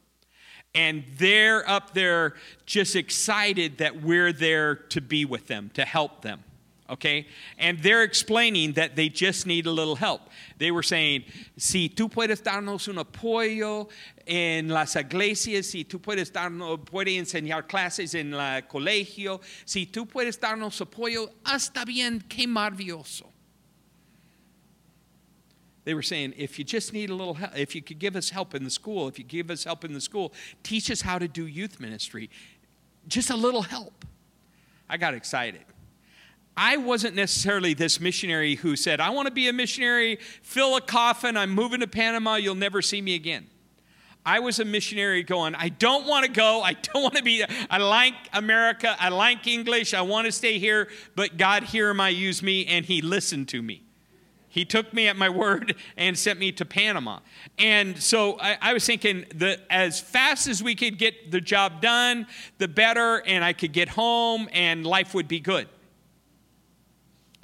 And 0.74 1.06
they're 1.18 1.68
up 1.70 1.94
there 1.94 2.34
just 2.66 2.98
excited 2.98 3.78
that 3.78 4.02
we're 4.02 4.34
there 4.34 4.76
to 4.76 5.00
be 5.00 5.24
with 5.24 5.48
them, 5.48 5.72
to 5.76 5.86
help 5.86 6.22
them 6.22 6.44
okay? 6.90 7.28
And 7.58 7.80
they're 7.80 8.04
explaining 8.04 8.74
that 8.74 8.96
they 8.96 9.10
just 9.10 9.46
need 9.46 9.66
a 9.66 9.72
little 9.72 9.96
help. 9.96 10.22
They 10.58 10.72
were 10.72 10.84
saying, 10.84 11.24
si 11.58 11.90
tú 11.90 12.10
puedes 12.10 12.42
darnos 12.42 12.88
un 12.88 13.04
apoyo 13.04 13.90
en 14.28 14.70
las 14.70 14.96
iglesias, 14.96 15.66
si 15.66 15.84
tú 15.84 16.00
puedes 16.00 16.32
darnos, 16.32 16.86
puedes 16.86 17.18
enseñar 17.18 17.68
clases 17.68 18.16
en 18.16 18.34
el 18.34 18.62
colegio, 18.64 19.42
si 19.66 19.86
tú 19.86 20.08
puedes 20.08 20.40
darnos 20.40 20.80
apoyo, 20.82 21.30
hasta 21.46 21.86
bien, 21.86 22.24
qué 22.28 22.48
maravilloso. 22.48 23.28
They 25.86 25.94
were 25.94 26.02
saying, 26.02 26.34
if 26.36 26.58
you 26.58 26.66
just 26.66 26.94
need 26.94 27.12
a 27.12 27.14
little 27.14 27.36
help, 27.36 27.56
if 27.56 27.76
you 27.76 27.82
could 27.84 28.00
give 28.00 28.16
us 28.16 28.32
help 28.32 28.56
in 28.56 28.64
the 28.64 28.72
school, 28.72 29.08
if 29.08 29.20
you 29.20 29.24
give 29.24 29.52
us 29.52 29.64
help 29.64 29.86
in 29.86 29.94
the 29.94 30.02
school, 30.02 30.34
teach 30.64 30.90
us 30.90 31.02
how 31.02 31.20
to 31.20 31.28
do 31.28 31.46
youth 31.46 31.80
ministry. 31.80 32.32
Just 33.08 33.30
a 33.30 33.36
little 33.36 33.62
help. 33.62 34.04
I 34.90 34.98
got 34.98 35.14
excited. 35.14 35.64
I 36.58 36.78
wasn't 36.78 37.16
necessarily 37.16 37.74
this 37.74 38.00
missionary 38.00 38.56
who 38.56 38.76
said, 38.76 39.00
I 39.00 39.10
want 39.10 39.28
to 39.28 39.34
be 39.34 39.48
a 39.48 39.54
missionary, 39.54 40.18
fill 40.42 40.76
a 40.78 40.82
coffin, 40.82 41.36
I'm 41.36 41.52
moving 41.52 41.82
to 41.82 41.88
Panama, 41.88 42.36
you'll 42.36 42.56
never 42.56 42.82
see 42.82 43.02
me 43.02 43.16
again. 43.16 43.48
I 44.26 44.40
was 44.40 44.60
a 44.60 44.66
missionary 44.66 45.22
going, 45.22 45.54
I 45.54 45.70
don't 45.70 46.08
want 46.08 46.26
to 46.26 46.32
go. 46.32 46.64
I 46.64 46.74
don't 46.74 47.04
want 47.04 47.16
to 47.16 47.24
be, 47.24 47.46
I 47.70 47.78
like 47.78 48.16
America. 48.34 48.96
I 49.00 49.10
like 49.10 49.46
English. 49.46 49.94
I 49.94 50.02
want 50.02 50.26
to 50.26 50.32
stay 50.32 50.58
here. 50.58 50.88
But 51.16 51.38
God, 51.38 51.64
am 51.76 52.02
I, 52.02 52.10
use 52.10 52.42
me. 52.42 52.66
And 52.66 52.86
He 52.86 53.04
listened 53.04 53.50
to 53.50 53.62
me. 53.62 53.84
He 54.50 54.66
took 54.66 54.94
me 54.94 55.08
at 55.10 55.18
my 55.18 55.30
word 55.30 55.76
and 55.98 56.18
sent 56.18 56.40
me 56.40 56.52
to 56.54 56.66
Panama. 56.66 57.20
And 57.60 58.02
so 58.02 58.40
I, 58.40 58.58
I 58.62 58.74
was 58.74 58.86
thinking 58.86 59.26
that 59.36 59.60
as 59.70 60.00
fast 60.00 60.48
as 60.48 60.64
we 60.64 60.74
could 60.74 60.98
get 60.98 61.30
the 61.30 61.42
job 61.42 61.82
done, 61.82 62.26
the 62.58 62.68
better. 62.68 63.22
And 63.28 63.44
I 63.44 63.54
could 63.54 63.74
get 63.74 63.90
home 63.90 64.50
and 64.54 64.88
life 64.88 65.14
would 65.14 65.28
be 65.28 65.40
good. 65.40 65.68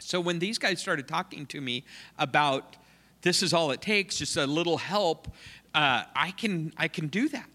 So 0.01 0.19
when 0.19 0.39
these 0.39 0.57
guys 0.57 0.79
started 0.79 1.07
talking 1.07 1.45
to 1.47 1.61
me 1.61 1.83
about 2.17 2.75
this 3.21 3.43
is 3.43 3.53
all 3.53 3.71
it 3.71 3.81
takes, 3.81 4.17
just 4.17 4.35
a 4.35 4.47
little 4.47 4.77
help, 4.77 5.27
uh, 5.75 6.03
I 6.15 6.31
can 6.31 6.73
I 6.77 6.87
can 6.87 7.07
do 7.07 7.29
that. 7.29 7.49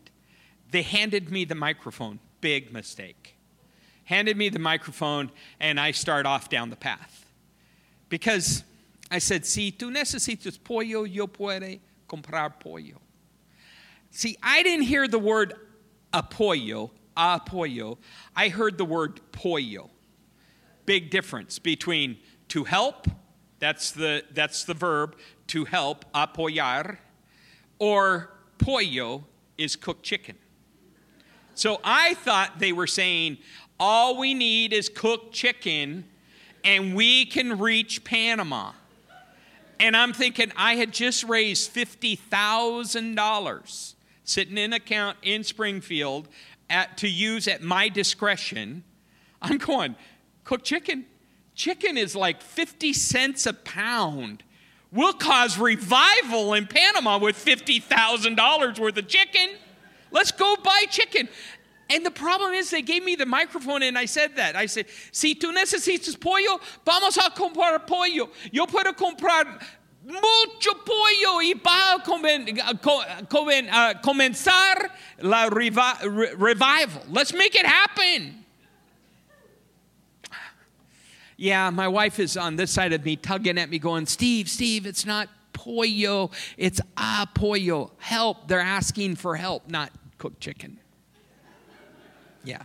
They 0.71 0.83
handed 0.83 1.31
me 1.31 1.45
the 1.45 1.55
microphone. 1.55 2.21
Big 2.41 2.73
mistake. 2.73 3.37
Handed 4.05 4.37
me 4.37 4.49
the 4.49 4.61
microphone, 4.61 5.33
and 5.59 5.81
I 5.81 5.91
start 5.91 6.27
off 6.27 6.49
down 6.49 6.71
the 6.71 6.77
path 6.77 7.27
because 8.09 8.63
I 9.11 9.19
said, 9.19 9.45
"Si 9.45 9.73
tú 9.73 9.91
necesitas 9.91 10.59
pollo, 10.63 11.05
yo 11.05 11.27
puedo 11.27 11.81
comprar 12.09 12.61
pollo." 12.61 13.01
See, 14.13 14.37
I 14.43 14.63
didn't 14.63 14.87
hear 14.87 15.09
the 15.09 15.19
word 15.19 15.55
apoyo, 16.13 16.91
apoyo. 17.17 17.99
I 18.37 18.49
heard 18.49 18.79
the 18.79 18.85
word 18.85 19.21
pollo 19.33 19.91
big 20.87 21.11
difference 21.11 21.59
between 21.59 22.17
to 22.49 22.65
help, 22.65 23.07
that's 23.59 23.93
the, 23.93 24.25
that's 24.33 24.65
the 24.65 24.75
verb, 24.75 25.17
to 25.49 25.65
help, 25.65 26.05
apoyar, 26.13 26.99
or 27.79 28.31
pollo 28.59 29.25
is 29.59 29.77
cooked 29.77 30.03
chicken. 30.03 30.37
So 31.55 31.81
I 31.83 32.15
thought 32.15 32.59
they 32.59 32.73
were 32.73 32.87
saying 32.87 33.39
all 33.81 34.19
we 34.19 34.35
need 34.35 34.73
is 34.73 34.89
cooked 34.89 35.33
chicken 35.33 36.05
and 36.65 36.95
we 36.95 37.27
can 37.27 37.59
reach 37.59 38.05
Panama. 38.05 38.73
And 39.79 39.95
I'm 39.97 40.13
thinking 40.13 40.53
I 40.57 40.75
had 40.77 40.93
just 40.93 41.25
raised 41.25 41.75
$50,000 41.75 43.95
sitting 44.25 44.59
in 44.59 44.73
account 44.73 45.19
in 45.23 45.45
Springfield 45.45 46.27
at, 46.69 46.97
to 46.99 47.09
use 47.09 47.47
at 47.47 47.63
my 47.63 47.89
discretion. 47.89 48.83
I'm 49.41 49.59
going, 49.59 49.95
cooked 50.45 50.65
chicken. 50.65 51.07
Chicken 51.57 51.97
is 51.97 52.15
like 52.15 52.43
50 52.43 52.93
cents 52.93 53.47
a 53.47 53.55
pound. 53.55 54.45
We'll 54.93 55.15
cause 55.15 55.59
revival 55.59 56.53
in 56.53 56.67
Panama 56.67 57.19
with 57.19 57.43
$50,000 57.43 58.79
worth 58.79 58.97
of 58.99 59.09
chicken. 59.09 59.57
Let's 60.11 60.31
go 60.33 60.55
buy 60.63 60.85
chicken. 60.91 61.29
And 61.89 62.05
the 62.05 62.11
problem 62.11 62.53
is, 62.53 62.71
they 62.71 62.83
gave 62.83 63.03
me 63.05 63.17
the 63.17 63.25
microphone 63.27 63.83
and 63.83 63.97
I 63.97 64.05
said 64.05 64.37
that. 64.37 64.55
I 64.55 64.67
said, 64.67 64.87
si 65.13 65.35
tú 65.35 65.51
necesitas 65.53 66.21
pollo, 66.21 66.61
vamos 66.85 67.17
a 67.17 67.31
comprar 67.31 67.87
pollo. 67.87 68.29
Yo 68.53 68.67
puedo 68.67 68.95
comprar 68.95 69.47
mucho 70.05 70.75
pollo 70.85 71.41
y 71.41 71.55
va 71.55 71.95
a 71.95 71.97
uh, 71.97 73.95
comenzar 74.03 74.91
la 75.23 75.49
revival. 75.49 77.03
Let's 77.09 77.33
make 77.33 77.55
it 77.55 77.65
happen. 77.67 78.46
Yeah, 81.37 81.71
my 81.71 81.89
wife 81.89 82.19
is 82.19 82.37
on 82.37 82.57
this 82.57 82.71
side 82.71 82.93
of 82.93 83.05
me, 83.05 83.17
tugging 83.17 83.59
at 83.59 83.69
me, 83.69 83.79
going, 83.79 84.07
Steve, 84.07 84.49
Steve, 84.49 84.87
it's 84.87 85.05
not 85.05 85.29
pollo, 85.53 86.31
it's 86.57 86.81
a 86.97 87.27
pollo. 87.35 87.93
Help. 87.99 88.49
They're 88.49 88.61
asking 88.61 89.17
for 89.17 89.37
help, 89.37 89.69
not 89.69 89.91
cooked 90.19 90.41
chicken. 90.41 90.79
Yeah. 92.45 92.63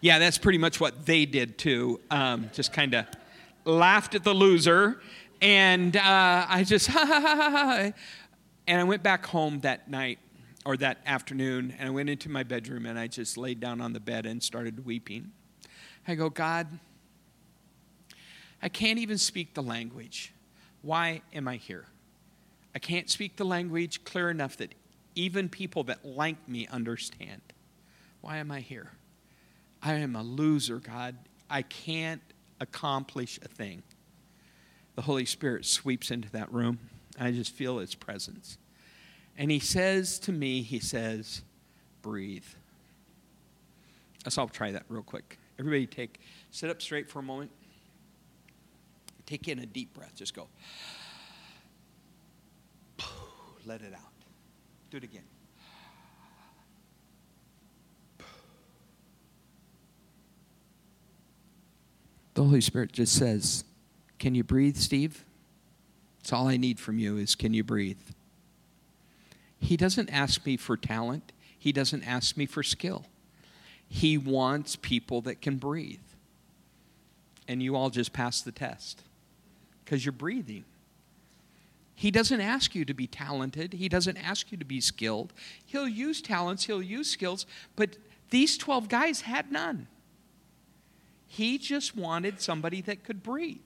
Yeah, 0.00 0.18
that's 0.18 0.38
pretty 0.38 0.58
much 0.58 0.80
what 0.80 1.06
they 1.06 1.26
did 1.26 1.58
too. 1.58 2.00
Um, 2.10 2.50
just 2.52 2.72
kind 2.72 2.94
of 2.94 3.06
laughed 3.64 4.14
at 4.14 4.24
the 4.24 4.34
loser. 4.34 5.00
And 5.42 5.96
uh, 5.96 6.46
I 6.48 6.64
just, 6.64 6.86
ha 6.88 7.04
ha 7.06 7.20
ha 7.20 7.36
ha 7.36 7.50
ha. 7.50 7.92
And 8.66 8.80
I 8.80 8.84
went 8.84 9.02
back 9.02 9.26
home 9.26 9.60
that 9.60 9.88
night 9.90 10.18
or 10.64 10.76
that 10.78 10.98
afternoon 11.06 11.74
and 11.78 11.88
I 11.88 11.90
went 11.90 12.08
into 12.08 12.28
my 12.28 12.42
bedroom 12.42 12.86
and 12.86 12.98
I 12.98 13.06
just 13.06 13.36
laid 13.36 13.60
down 13.60 13.80
on 13.80 13.92
the 13.92 14.00
bed 14.00 14.26
and 14.26 14.42
started 14.42 14.84
weeping. 14.84 15.32
I 16.08 16.14
go, 16.14 16.30
God, 16.30 16.66
I 18.62 18.68
can't 18.68 18.98
even 18.98 19.18
speak 19.18 19.54
the 19.54 19.62
language. 19.62 20.32
Why 20.82 21.22
am 21.32 21.48
I 21.48 21.56
here? 21.56 21.86
I 22.74 22.78
can't 22.78 23.10
speak 23.10 23.36
the 23.36 23.44
language 23.44 24.04
clear 24.04 24.30
enough 24.30 24.56
that 24.58 24.74
even 25.14 25.48
people 25.48 25.84
that 25.84 26.04
like 26.04 26.48
me 26.48 26.66
understand. 26.68 27.40
Why 28.20 28.36
am 28.36 28.50
I 28.50 28.60
here? 28.60 28.92
I 29.82 29.94
am 29.94 30.14
a 30.14 30.22
loser, 30.22 30.78
God. 30.78 31.16
I 31.48 31.62
can't 31.62 32.22
accomplish 32.60 33.38
a 33.42 33.48
thing. 33.48 33.82
The 34.94 35.02
Holy 35.02 35.24
Spirit 35.24 35.64
sweeps 35.64 36.10
into 36.10 36.30
that 36.32 36.52
room. 36.52 36.78
I 37.18 37.32
just 37.32 37.52
feel 37.52 37.78
His 37.78 37.94
presence. 37.94 38.58
And 39.36 39.50
He 39.50 39.58
says 39.58 40.18
to 40.20 40.32
me, 40.32 40.62
He 40.62 40.78
says, 40.78 41.42
breathe. 42.02 42.44
So 44.28 44.42
I'll 44.42 44.48
try 44.48 44.70
that 44.72 44.84
real 44.88 45.02
quick. 45.02 45.38
Everybody 45.58 45.86
take, 45.86 46.20
sit 46.50 46.70
up 46.70 46.80
straight 46.82 47.08
for 47.08 47.18
a 47.18 47.22
moment. 47.22 47.50
Take 49.30 49.46
in 49.46 49.60
a 49.60 49.66
deep 49.66 49.94
breath. 49.94 50.16
Just 50.16 50.34
go. 50.34 50.48
Let 53.64 53.80
it 53.80 53.94
out. 53.94 54.10
Do 54.90 54.96
it 54.96 55.04
again. 55.04 55.22
The 62.34 62.42
Holy 62.42 62.60
Spirit 62.60 62.90
just 62.90 63.14
says, 63.14 63.62
Can 64.18 64.34
you 64.34 64.42
breathe, 64.42 64.76
Steve? 64.76 65.24
It's 66.18 66.32
all 66.32 66.48
I 66.48 66.56
need 66.56 66.80
from 66.80 66.98
you 66.98 67.16
is 67.16 67.36
can 67.36 67.54
you 67.54 67.62
breathe? 67.62 68.00
He 69.60 69.76
doesn't 69.76 70.10
ask 70.10 70.44
me 70.44 70.56
for 70.56 70.76
talent, 70.76 71.30
He 71.56 71.70
doesn't 71.70 72.02
ask 72.02 72.36
me 72.36 72.46
for 72.46 72.64
skill. 72.64 73.04
He 73.88 74.18
wants 74.18 74.74
people 74.74 75.20
that 75.20 75.40
can 75.40 75.56
breathe. 75.56 76.00
And 77.46 77.62
you 77.62 77.76
all 77.76 77.90
just 77.90 78.12
passed 78.12 78.44
the 78.44 78.52
test 78.52 79.04
because 79.90 80.04
you're 80.04 80.12
breathing. 80.12 80.64
He 81.96 82.12
doesn't 82.12 82.40
ask 82.40 82.76
you 82.76 82.84
to 82.84 82.94
be 82.94 83.08
talented. 83.08 83.72
He 83.72 83.88
doesn't 83.88 84.16
ask 84.16 84.52
you 84.52 84.58
to 84.58 84.64
be 84.64 84.80
skilled. 84.80 85.32
He'll 85.66 85.88
use 85.88 86.22
talents, 86.22 86.66
he'll 86.66 86.80
use 86.80 87.10
skills, 87.10 87.44
but 87.74 87.96
these 88.30 88.56
12 88.56 88.88
guys 88.88 89.22
had 89.22 89.50
none. 89.50 89.88
He 91.26 91.58
just 91.58 91.96
wanted 91.96 92.40
somebody 92.40 92.80
that 92.82 93.02
could 93.02 93.24
breathe. 93.24 93.58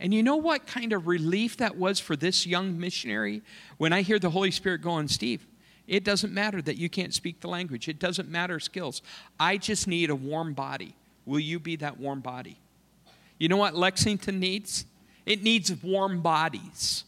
And 0.00 0.12
you 0.12 0.24
know 0.24 0.34
what 0.34 0.66
kind 0.66 0.92
of 0.92 1.06
relief 1.06 1.58
that 1.58 1.76
was 1.76 2.00
for 2.00 2.16
this 2.16 2.44
young 2.44 2.80
missionary 2.80 3.42
when 3.78 3.92
I 3.92 4.02
hear 4.02 4.18
the 4.18 4.30
Holy 4.30 4.50
Spirit 4.50 4.82
going, 4.82 5.06
Steve, 5.06 5.46
it 5.86 6.02
doesn't 6.02 6.34
matter 6.34 6.60
that 6.60 6.76
you 6.76 6.88
can't 6.88 7.14
speak 7.14 7.40
the 7.40 7.48
language, 7.48 7.86
it 7.86 8.00
doesn't 8.00 8.28
matter 8.28 8.58
skills. 8.58 9.00
I 9.38 9.58
just 9.58 9.86
need 9.86 10.10
a 10.10 10.16
warm 10.16 10.54
body. 10.54 10.96
Will 11.24 11.38
you 11.38 11.60
be 11.60 11.76
that 11.76 12.00
warm 12.00 12.18
body? 12.18 12.58
You 13.38 13.48
know 13.48 13.56
what 13.56 13.76
Lexington 13.76 14.40
needs? 14.40 14.86
It 15.30 15.44
needs 15.44 15.72
warm 15.80 16.22
bodies 16.22 17.04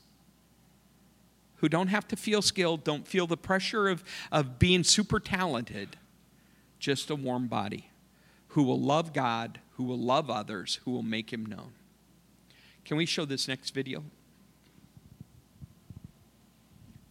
who 1.57 1.69
don't 1.69 1.89
have 1.89 2.07
to 2.07 2.15
feel 2.15 2.41
skilled, 2.41 2.85
don't 2.85 3.05
feel 3.05 3.27
the 3.27 3.37
pressure 3.37 3.89
of, 3.89 4.05
of 4.31 4.61
being 4.61 4.85
super 4.85 5.19
talented, 5.19 5.97
just 6.79 7.11
a 7.11 7.17
warm 7.17 7.49
body 7.49 7.91
who 8.51 8.63
will 8.63 8.79
love 8.79 9.13
God, 9.13 9.59
who 9.73 9.83
will 9.83 9.99
love 9.99 10.31
others, 10.31 10.79
who 10.85 10.93
will 10.93 11.03
make 11.03 11.33
Him 11.33 11.45
known. 11.45 11.73
Can 12.85 12.97
we 12.97 13.07
show 13.07 13.25
this 13.25 13.49
next 13.49 13.75
video? 13.75 14.05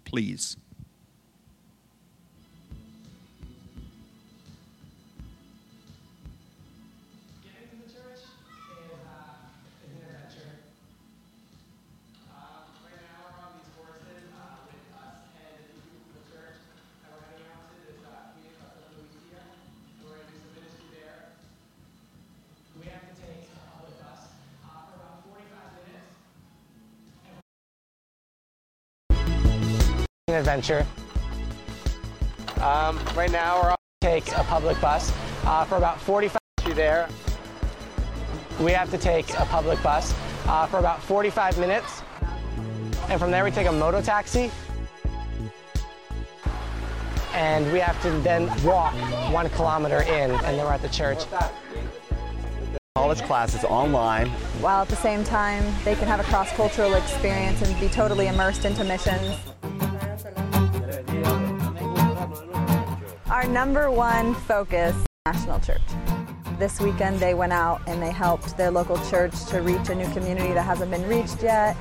Please. 0.05 0.55
Adventure. 30.35 30.85
Um, 32.61 32.99
right 33.15 33.31
now 33.31 33.61
we're 33.61 33.71
on 33.71 33.77
take 34.01 34.31
a 34.31 34.43
public 34.43 34.79
bus 34.81 35.13
uh, 35.45 35.63
for 35.65 35.77
about 35.77 35.99
45 36.01 36.39
you 36.67 36.73
there. 36.73 37.07
We 38.59 38.71
have 38.71 38.89
to 38.91 38.97
take 38.97 39.29
a 39.31 39.45
public 39.45 39.81
bus 39.83 40.13
uh, 40.47 40.65
for 40.67 40.79
about 40.79 41.01
45 41.03 41.57
minutes. 41.59 42.01
And 43.09 43.19
from 43.19 43.31
there 43.31 43.43
we 43.43 43.51
take 43.51 43.67
a 43.67 43.71
moto 43.71 44.01
taxi. 44.01 44.51
And 47.33 47.71
we 47.71 47.79
have 47.79 48.01
to 48.01 48.11
then 48.19 48.47
walk 48.63 48.93
one 49.31 49.49
kilometer 49.49 50.01
in 50.01 50.31
and 50.31 50.41
then 50.41 50.57
we're 50.57 50.73
at 50.73 50.81
the 50.81 50.89
church. 50.89 51.19
College 52.95 53.21
classes 53.21 53.63
online. 53.63 54.27
While 54.61 54.81
at 54.81 54.89
the 54.89 54.95
same 54.95 55.23
time 55.23 55.63
they 55.83 55.95
can 55.95 56.07
have 56.07 56.19
a 56.19 56.23
cross-cultural 56.23 56.93
experience 56.95 57.61
and 57.61 57.79
be 57.79 57.87
totally 57.87 58.27
immersed 58.27 58.65
into 58.65 58.83
missions. 58.83 59.50
Our 63.41 63.47
number 63.47 63.89
one 63.89 64.35
focus, 64.35 64.95
National 65.25 65.59
Church. 65.59 65.81
This 66.59 66.79
weekend 66.79 67.19
they 67.19 67.33
went 67.33 67.51
out 67.51 67.81
and 67.87 67.99
they 67.99 68.11
helped 68.11 68.55
their 68.55 68.69
local 68.69 69.03
church 69.09 69.33
to 69.47 69.61
reach 69.61 69.89
a 69.89 69.95
new 69.95 70.07
community 70.13 70.53
that 70.53 70.61
hasn't 70.61 70.91
been 70.91 71.07
reached 71.07 71.41
yet. 71.41 71.75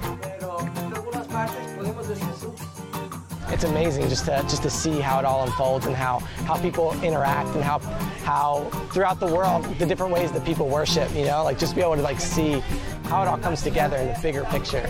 It's 3.52 3.64
amazing 3.64 4.08
just 4.08 4.24
to 4.24 4.42
just 4.44 4.62
to 4.62 4.70
see 4.70 5.00
how 5.00 5.18
it 5.18 5.26
all 5.26 5.44
unfolds 5.44 5.84
and 5.84 5.94
how 5.94 6.20
how 6.46 6.56
people 6.56 6.98
interact 7.02 7.54
and 7.54 7.62
how 7.62 7.78
how 8.24 8.64
throughout 8.94 9.20
the 9.20 9.26
world 9.26 9.64
the 9.78 9.84
different 9.84 10.14
ways 10.14 10.32
that 10.32 10.46
people 10.46 10.66
worship, 10.66 11.14
you 11.14 11.26
know, 11.26 11.44
like 11.44 11.58
just 11.58 11.74
be 11.74 11.82
able 11.82 11.96
to 11.96 12.00
like 12.00 12.20
see 12.20 12.60
how 13.04 13.20
it 13.20 13.28
all 13.28 13.36
comes 13.36 13.60
together 13.60 13.98
in 13.98 14.06
the 14.06 14.18
bigger 14.22 14.44
picture. 14.44 14.88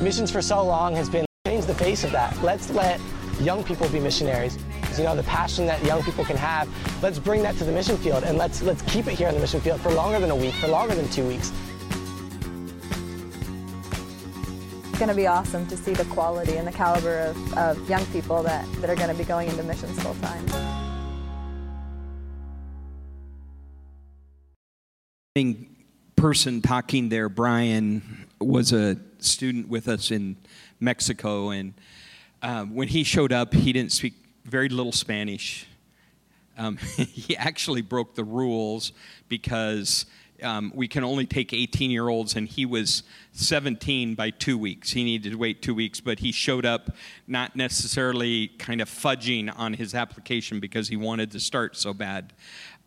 Missions 0.00 0.30
for 0.30 0.40
so 0.40 0.64
long 0.64 0.96
has 0.96 1.08
been 1.08 1.24
change 1.46 1.66
the 1.66 1.74
face 1.74 2.04
of 2.04 2.12
that. 2.12 2.36
Let's 2.42 2.70
let 2.70 3.00
young 3.40 3.64
people 3.64 3.88
be 3.88 4.00
missionaries. 4.00 4.58
You 4.96 5.04
know, 5.04 5.16
the 5.16 5.22
passion 5.22 5.66
that 5.66 5.82
young 5.84 6.02
people 6.02 6.24
can 6.24 6.36
have, 6.36 6.68
let's 7.02 7.18
bring 7.18 7.42
that 7.42 7.56
to 7.56 7.64
the 7.64 7.72
mission 7.72 7.96
field 7.96 8.24
and 8.24 8.36
let's, 8.36 8.62
let's 8.62 8.82
keep 8.82 9.06
it 9.06 9.14
here 9.14 9.28
on 9.28 9.34
the 9.34 9.40
mission 9.40 9.60
field 9.60 9.80
for 9.80 9.90
longer 9.90 10.18
than 10.18 10.30
a 10.30 10.36
week, 10.36 10.54
for 10.54 10.68
longer 10.68 10.94
than 10.94 11.08
two 11.10 11.26
weeks. 11.26 11.52
It's 14.88 14.98
going 14.98 15.08
to 15.08 15.14
be 15.14 15.26
awesome 15.26 15.66
to 15.68 15.76
see 15.76 15.92
the 15.92 16.04
quality 16.06 16.56
and 16.56 16.66
the 16.66 16.72
caliber 16.72 17.18
of, 17.20 17.58
of 17.58 17.88
young 17.88 18.04
people 18.06 18.42
that, 18.42 18.70
that 18.80 18.90
are 18.90 18.96
going 18.96 19.08
to 19.08 19.14
be 19.14 19.24
going 19.24 19.48
into 19.48 19.62
missions 19.62 19.98
full 20.02 20.14
time. 20.16 20.46
person 26.16 26.60
talking 26.60 27.08
there, 27.08 27.30
Brian, 27.30 28.26
was 28.40 28.74
a 28.74 28.98
student 29.24 29.68
with 29.68 29.88
us 29.88 30.10
in 30.10 30.36
Mexico, 30.78 31.50
and 31.50 31.74
um, 32.42 32.74
when 32.74 32.88
he 32.88 33.04
showed 33.04 33.32
up, 33.32 33.52
he 33.52 33.72
didn't 33.72 33.92
speak 33.92 34.14
very 34.44 34.68
little 34.68 34.92
Spanish. 34.92 35.66
Um, 36.56 36.76
he 36.96 37.36
actually 37.36 37.82
broke 37.82 38.14
the 38.14 38.24
rules 38.24 38.92
because 39.28 40.06
um, 40.42 40.72
we 40.74 40.88
can 40.88 41.04
only 41.04 41.26
take 41.26 41.52
18 41.52 41.90
year 41.90 42.08
olds, 42.08 42.36
and 42.36 42.48
he 42.48 42.66
was 42.66 43.02
17 43.32 44.14
by 44.14 44.30
two 44.30 44.56
weeks. 44.56 44.90
He 44.90 45.04
needed 45.04 45.32
to 45.32 45.38
wait 45.38 45.62
two 45.62 45.74
weeks, 45.74 46.00
but 46.00 46.18
he 46.20 46.32
showed 46.32 46.66
up 46.66 46.90
not 47.26 47.56
necessarily 47.56 48.48
kind 48.58 48.80
of 48.80 48.88
fudging 48.88 49.52
on 49.56 49.74
his 49.74 49.94
application 49.94 50.60
because 50.60 50.88
he 50.88 50.96
wanted 50.96 51.30
to 51.32 51.40
start 51.40 51.76
so 51.76 51.92
bad. 51.92 52.32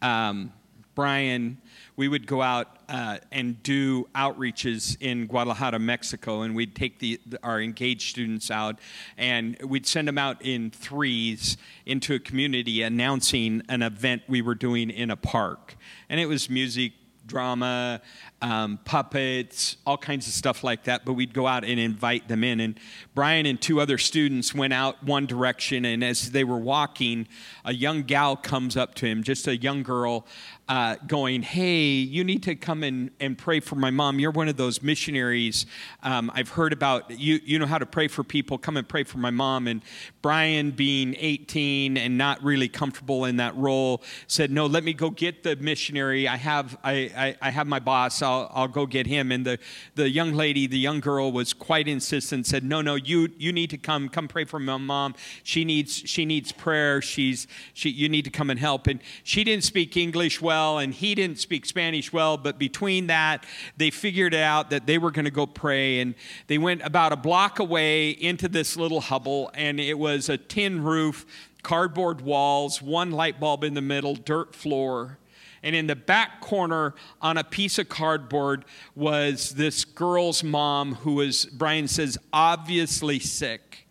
Um, 0.02 0.52
Brian 0.96 1.58
we 1.96 2.08
would 2.08 2.26
go 2.26 2.42
out 2.42 2.78
uh, 2.90 3.18
and 3.32 3.62
do 3.64 4.08
outreaches 4.16 4.98
in 5.00 5.28
Guadalajara, 5.28 5.80
Mexico, 5.80 6.42
and 6.42 6.56
we'd 6.56 6.76
take 6.76 7.00
the, 7.00 7.20
our 7.44 7.62
engaged 7.62 8.10
students 8.10 8.50
out 8.50 8.80
and 9.18 9.58
we'd 9.64 9.86
send 9.86 10.08
them 10.08 10.18
out 10.18 10.42
in 10.42 10.72
threes 10.72 11.58
into 11.86 12.16
a 12.16 12.20
community 12.20 12.82
announcing 12.82 13.62
an 13.70 13.82
event 13.82 14.24
we 14.28 14.42
were 14.42 14.56
doing 14.56 14.90
in 14.90 15.12
a 15.12 15.16
park. 15.16 15.76
And 16.10 16.20
it 16.20 16.26
was 16.26 16.50
music, 16.50 16.94
drama, 17.26 18.02
um, 18.42 18.80
puppets, 18.84 19.78
all 19.86 19.98
kinds 19.98 20.28
of 20.28 20.34
stuff 20.34 20.64
like 20.64 20.84
that. 20.84 21.06
But 21.06 21.14
we'd 21.14 21.34
go 21.34 21.48
out 21.48 21.64
and 21.64 21.80
invite 21.80 22.28
them 22.28 22.44
in. 22.44 22.60
And 22.60 22.80
Brian 23.16 23.46
and 23.46 23.62
two 23.62 23.80
other 23.80 23.98
students 23.98 24.54
went 24.54 24.74
out 24.74 25.04
one 25.04 25.26
direction. 25.26 25.86
And 25.86 26.04
as 26.04 26.32
they 26.32 26.44
were 26.44 26.58
walking, 26.58 27.28
a 27.64 27.74
young 27.74 28.04
gal 28.04 28.36
comes 28.36 28.76
up 28.76 28.96
to 28.96 29.06
him, 29.06 29.24
just 29.24 29.48
a 29.48 29.56
young 29.56 29.84
girl, 29.84 30.28
uh, 30.70 30.96
going, 31.08 31.42
Hey, 31.42 31.88
you 31.88 32.24
need 32.24 32.44
to 32.44 32.56
come 32.56 32.84
and, 32.84 33.12
and 33.20 33.38
pray 33.38 33.60
for 33.60 33.76
my 33.76 33.90
mom. 33.90 34.20
You're 34.20 34.32
one 34.32 34.48
of 34.48 34.56
those 34.56 34.82
missionaries. 34.82 35.66
Um, 36.04 36.32
I've 36.34 36.50
heard 36.50 36.72
about 36.72 37.12
you, 37.20 37.42
you 37.44 37.60
know 37.60 37.66
how 37.66 37.78
to 37.78 37.86
pray 37.86 38.08
for 38.08 38.24
people. 38.24 38.58
Come 38.58 38.78
and 38.78 38.88
pray 38.88 39.04
for 39.04 39.18
my 39.18 39.30
mom. 39.30 39.68
And 39.68 39.82
Brian, 40.22 40.72
being 40.72 41.16
18 41.20 41.98
and 41.98 42.18
not 42.18 42.42
really 42.44 42.70
comfortable 42.70 43.26
in 43.26 43.38
that 43.38 43.56
role, 43.58 44.02
said, 44.28 44.52
No, 44.52 44.66
let 44.66 44.86
me 44.86 44.94
go 44.94 45.10
get 45.10 45.44
the 45.44 45.58
missionary. 45.58 46.28
I 46.30 46.38
have, 46.38 46.78
I, 46.84 47.12
I, 47.16 47.36
I 47.42 47.50
have 47.50 47.68
my 47.68 47.80
boss. 47.80 48.22
I'll, 48.22 48.50
I'll 48.54 48.68
go 48.70 48.86
get 48.86 49.06
him. 49.06 49.34
And 49.34 49.46
the, 49.46 49.60
the 49.96 50.10
young 50.10 50.34
lady, 50.34 50.66
the 50.66 50.80
young 50.80 51.02
girl, 51.02 51.32
was 51.32 51.52
quite 51.52 51.90
insistent, 51.90 52.48
said, 52.48 52.64
No, 52.64 52.82
no, 52.82 52.96
you, 52.96 53.30
you 53.38 53.52
need 53.52 53.70
to 53.72 53.78
come. 53.78 54.08
Come 54.08 54.30
pray 54.30 54.46
for 54.46 54.60
my 54.60 54.78
mom. 54.78 55.16
She 55.44 55.66
needs, 55.66 55.94
she 55.94 56.24
needs 56.24 56.54
prayer. 56.54 57.02
She's, 57.02 57.48
she, 57.74 57.90
you 57.90 58.08
need 58.08 58.24
to 58.24 58.32
come 58.32 58.50
and 58.50 58.60
help. 58.60 58.88
And 58.88 59.02
she 59.24 59.44
didn't 59.44 59.66
speak 59.66 59.98
English 59.98 60.42
well 60.42 60.53
well, 60.54 60.78
and 60.78 60.94
he 60.94 61.16
didn't 61.16 61.40
speak 61.40 61.66
Spanish 61.66 62.14
well, 62.14 62.38
but 62.38 62.60
between 62.60 63.08
that, 63.08 63.44
they 63.76 63.90
figured 63.90 64.36
out 64.36 64.70
that 64.70 64.86
they 64.86 65.00
were 65.00 65.10
going 65.10 65.26
to 65.26 65.32
go 65.32 65.48
pray. 65.48 66.00
And 66.00 66.14
they 66.46 66.60
went 66.60 66.84
about 66.84 67.12
a 67.12 67.16
block 67.16 67.58
away 67.58 68.12
into 68.12 68.48
this 68.48 68.78
little 68.78 69.02
hovel, 69.02 69.50
and 69.56 69.80
it 69.80 69.98
was 69.98 70.30
a 70.30 70.38
tin 70.38 70.84
roof, 70.84 71.26
cardboard 71.64 72.22
walls, 72.22 72.84
one 72.84 73.10
light 73.10 73.40
bulb 73.40 73.64
in 73.64 73.74
the 73.74 73.82
middle, 73.82 74.14
dirt 74.14 74.54
floor. 74.54 75.18
And 75.64 75.76
in 75.76 75.88
the 75.88 75.96
back 75.96 76.40
corner 76.40 76.94
on 77.20 77.40
a 77.40 77.44
piece 77.44 77.80
of 77.80 77.90
cardboard 77.90 78.64
was 78.94 79.56
this 79.56 79.86
girl's 79.86 80.44
mom 80.44 80.96
who 80.96 81.16
was, 81.16 81.48
Brian 81.48 81.88
says, 81.88 82.16
obviously 82.32 83.18
sick 83.18 83.88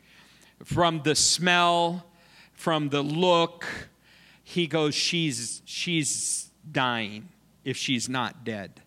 from 0.62 1.00
the 1.02 1.16
smell, 1.16 2.06
from 2.52 2.90
the 2.90 3.02
look. 3.02 3.66
He 4.44 4.68
goes, 4.68 4.94
she's, 4.94 5.60
she's 5.64 6.51
dying 6.70 7.28
if 7.64 7.76
she's 7.76 8.08
not 8.08 8.44
dead. 8.44 8.80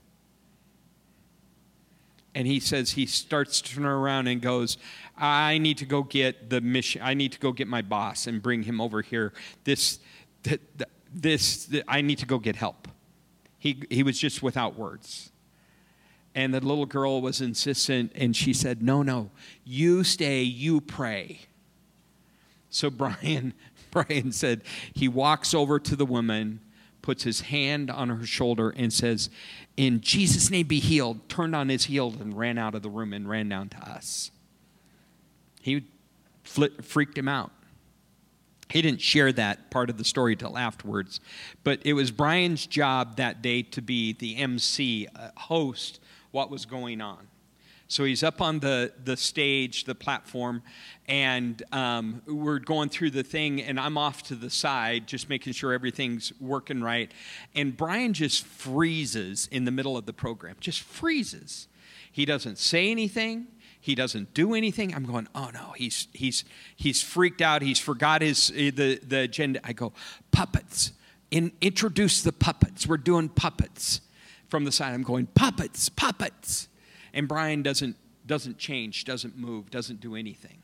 And 2.33 2.45
he 2.45 2.59
says 2.59 2.91
he 2.91 3.05
starts 3.05 3.61
to 3.61 3.75
turn 3.75 3.85
around 3.85 4.27
and 4.27 4.41
goes, 4.41 4.77
I 5.17 5.57
need 5.57 5.77
to 5.77 5.85
go 5.85 6.03
get 6.03 6.49
the 6.49 6.59
mission. 6.59 7.01
I 7.01 7.13
need 7.13 7.31
to 7.31 7.39
go 7.39 7.53
get 7.53 7.67
my 7.67 7.81
boss 7.81 8.27
and 8.27 8.41
bring 8.41 8.63
him 8.63 8.81
over 8.81 9.01
here. 9.01 9.31
This, 9.63 9.99
this, 11.13 11.73
I 11.87 12.01
need 12.01 12.17
to 12.19 12.25
go 12.25 12.37
get 12.37 12.57
help. 12.57 12.89
He, 13.57 13.81
he 13.89 14.03
was 14.03 14.19
just 14.19 14.43
without 14.43 14.77
words. 14.77 15.31
And 16.35 16.53
the 16.53 16.59
little 16.59 16.85
girl 16.85 17.21
was 17.21 17.39
insistent, 17.39 18.11
and 18.13 18.35
she 18.35 18.51
said, 18.51 18.83
No, 18.83 19.01
no, 19.01 19.31
you 19.63 20.03
stay, 20.03 20.41
you 20.41 20.81
pray. 20.81 21.39
So 22.69 22.89
Brian, 22.89 23.53
Brian 23.91 24.33
said, 24.33 24.63
he 24.93 25.07
walks 25.07 25.53
over 25.53 25.79
to 25.79 25.95
the 25.95 26.05
woman 26.05 26.59
puts 27.05 27.21
his 27.23 27.41
hand 27.41 27.91
on 27.91 28.09
her 28.09 28.25
shoulder 28.25 28.71
and 28.71 28.91
says, 28.91 29.29
In 29.77 30.01
Jesus' 30.01 30.49
name 30.49 30.65
be 30.65 30.79
healed, 30.79 31.29
turned 31.29 31.55
on 31.55 31.69
his 31.69 31.85
heel 31.85 32.13
and 32.19 32.35
ran 32.35 32.57
out 32.57 32.73
of 32.73 32.81
the 32.81 32.89
room 32.89 33.13
and 33.13 33.29
ran 33.29 33.47
down 33.47 33.69
to 33.69 33.77
us. 33.77 34.31
He 35.61 35.85
freaked 36.43 37.17
him 37.17 37.27
out. 37.27 37.51
He 38.71 38.81
didn't 38.81 39.01
share 39.01 39.31
that 39.33 39.69
part 39.69 39.91
of 39.91 39.99
the 39.99 40.03
story 40.03 40.35
till 40.35 40.57
afterwards, 40.57 41.19
but 41.63 41.79
it 41.85 41.93
was 41.93 42.09
Brian's 42.09 42.65
job 42.65 43.17
that 43.17 43.43
day 43.43 43.61
to 43.61 43.81
be 43.81 44.13
the 44.13 44.37
MC, 44.37 45.07
uh, 45.15 45.29
host 45.37 45.99
what 46.31 46.49
was 46.49 46.65
going 46.65 47.01
on. 47.01 47.27
So 47.87 48.03
he's 48.03 48.23
up 48.23 48.41
on 48.41 48.59
the, 48.59 48.91
the 49.03 49.15
stage, 49.15 49.83
the 49.83 49.93
platform, 49.93 50.63
and 51.07 51.61
um, 51.71 52.23
we're 52.25 52.57
going 52.57 52.89
through 52.89 53.11
the 53.11 53.23
thing, 53.23 53.61
and 53.61 53.79
I'm 53.79 53.95
off 53.95 54.23
to 54.23 54.35
the 54.35 54.49
side, 54.49 55.05
just 55.05 55.29
making 55.29 55.53
sure 55.53 55.71
everything's 55.71 56.33
working 56.39 56.81
right. 56.81 57.11
And 57.53 57.77
Brian 57.77 58.13
just 58.13 58.43
freezes 58.43 59.47
in 59.51 59.65
the 59.65 59.71
middle 59.71 59.97
of 59.97 60.07
the 60.07 60.13
program, 60.13 60.55
just 60.59 60.81
freezes. 60.81 61.67
He 62.11 62.25
doesn't 62.25 62.57
say 62.57 62.89
anything. 62.89 63.47
He 63.79 63.93
doesn't 63.93 64.33
do 64.33 64.55
anything. 64.55 64.95
I'm 64.95 65.05
going, 65.05 65.27
oh 65.35 65.51
no, 65.53 65.73
he's 65.75 66.07
he's 66.11 66.43
he's 66.75 67.03
freaked 67.03 67.39
out. 67.39 67.61
He's 67.61 67.77
forgot 67.77 68.23
his 68.23 68.51
eh, 68.55 68.71
the 68.73 68.99
the 69.05 69.19
agenda. 69.19 69.59
I 69.63 69.73
go, 69.73 69.93
puppets. 70.31 70.91
In, 71.29 71.51
introduce 71.61 72.23
the 72.23 72.31
puppets. 72.31 72.87
We're 72.87 72.97
doing 72.97 73.29
puppets. 73.29 74.01
From 74.47 74.63
the 74.63 74.71
side, 74.71 74.93
I'm 74.93 75.03
going, 75.03 75.27
puppets, 75.27 75.89
puppets. 75.89 76.67
And 77.15 77.27
Brian 77.27 77.63
doesn't, 77.63 77.95
doesn't 78.27 78.59
change, 78.59 79.05
doesn't 79.05 79.35
move, 79.35 79.71
doesn't 79.71 80.01
do 80.01 80.15
anything. 80.15 80.57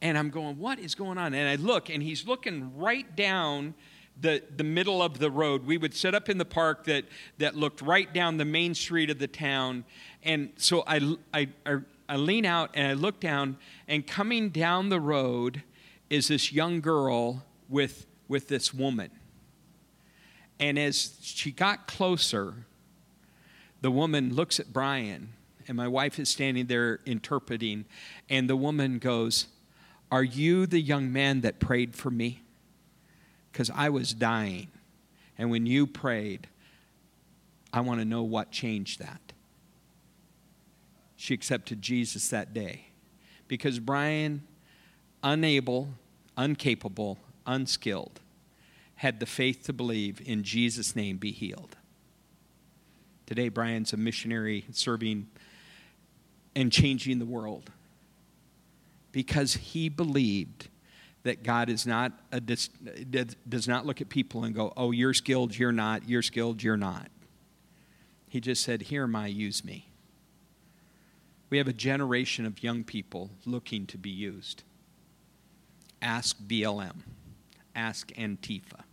And 0.00 0.18
I'm 0.18 0.30
going, 0.30 0.58
what 0.58 0.80
is 0.80 0.96
going 0.96 1.18
on? 1.18 1.34
And 1.34 1.48
I 1.48 1.54
look, 1.62 1.88
and 1.88 2.02
he's 2.02 2.26
looking 2.26 2.76
right 2.76 3.14
down 3.14 3.74
the, 4.20 4.42
the 4.56 4.64
middle 4.64 5.00
of 5.02 5.18
the 5.18 5.30
road. 5.30 5.64
We 5.64 5.78
would 5.78 5.94
set 5.94 6.14
up 6.14 6.28
in 6.28 6.38
the 6.38 6.44
park 6.44 6.84
that, 6.84 7.04
that 7.38 7.54
looked 7.54 7.82
right 7.82 8.12
down 8.12 8.36
the 8.38 8.44
main 8.44 8.74
street 8.74 9.10
of 9.10 9.18
the 9.18 9.28
town. 9.28 9.84
And 10.24 10.50
so 10.56 10.82
I, 10.86 11.16
I, 11.32 11.48
I, 11.64 11.76
I 12.08 12.16
lean 12.16 12.44
out 12.44 12.70
and 12.74 12.88
I 12.88 12.94
look 12.94 13.20
down, 13.20 13.58
and 13.86 14.06
coming 14.06 14.48
down 14.48 14.88
the 14.88 15.00
road 15.00 15.62
is 16.10 16.28
this 16.28 16.52
young 16.52 16.80
girl 16.80 17.44
with, 17.68 18.06
with 18.28 18.48
this 18.48 18.74
woman. 18.74 19.10
And 20.58 20.78
as 20.78 21.16
she 21.22 21.52
got 21.52 21.86
closer, 21.86 22.66
the 23.82 23.90
woman 23.90 24.34
looks 24.34 24.58
at 24.60 24.72
Brian, 24.72 25.30
and 25.68 25.76
my 25.76 25.88
wife 25.88 26.18
is 26.18 26.28
standing 26.28 26.66
there 26.66 27.00
interpreting, 27.04 27.84
and 28.30 28.48
the 28.48 28.56
woman 28.56 28.98
goes, 28.98 29.48
Are 30.10 30.22
you 30.22 30.66
the 30.66 30.80
young 30.80 31.12
man 31.12 31.42
that 31.42 31.58
prayed 31.58 31.94
for 31.94 32.10
me? 32.10 32.42
Because 33.50 33.70
I 33.74 33.90
was 33.90 34.14
dying. 34.14 34.68
And 35.36 35.50
when 35.50 35.66
you 35.66 35.86
prayed, 35.86 36.46
I 37.72 37.80
want 37.80 38.00
to 38.00 38.04
know 38.04 38.22
what 38.22 38.52
changed 38.52 39.00
that. 39.00 39.32
She 41.16 41.34
accepted 41.34 41.82
Jesus 41.82 42.28
that 42.28 42.54
day 42.54 42.86
because 43.48 43.78
Brian, 43.80 44.42
unable, 45.22 45.88
incapable, 46.38 47.18
unskilled, 47.46 48.20
had 48.96 49.18
the 49.18 49.26
faith 49.26 49.64
to 49.64 49.72
believe 49.72 50.20
in 50.24 50.44
Jesus' 50.44 50.94
name 50.94 51.16
be 51.16 51.32
healed. 51.32 51.76
Today, 53.26 53.48
Brian's 53.48 53.92
a 53.92 53.96
missionary 53.96 54.64
serving 54.72 55.28
and 56.54 56.70
changing 56.70 57.18
the 57.18 57.26
world 57.26 57.70
because 59.10 59.54
he 59.54 59.88
believed 59.88 60.68
that 61.22 61.42
God 61.42 61.68
is 61.68 61.86
not 61.86 62.12
a, 62.32 62.40
does 62.40 63.68
not 63.68 63.86
look 63.86 64.00
at 64.00 64.08
people 64.08 64.44
and 64.44 64.54
go, 64.54 64.72
"Oh, 64.76 64.90
you're 64.90 65.14
skilled, 65.14 65.56
you're 65.56 65.72
not. 65.72 66.08
You're 66.08 66.22
skilled, 66.22 66.62
you're 66.62 66.76
not." 66.76 67.10
He 68.28 68.40
just 68.40 68.62
said, 68.62 68.82
"Here 68.82 69.04
am 69.04 69.14
I, 69.14 69.28
use 69.28 69.64
me." 69.64 69.88
We 71.50 71.58
have 71.58 71.68
a 71.68 71.72
generation 71.74 72.46
of 72.46 72.62
young 72.62 72.82
people 72.82 73.30
looking 73.44 73.86
to 73.88 73.98
be 73.98 74.10
used. 74.10 74.62
ask 76.00 76.36
BLM, 76.38 77.02
ask 77.74 78.08
Antifa, 78.12 78.84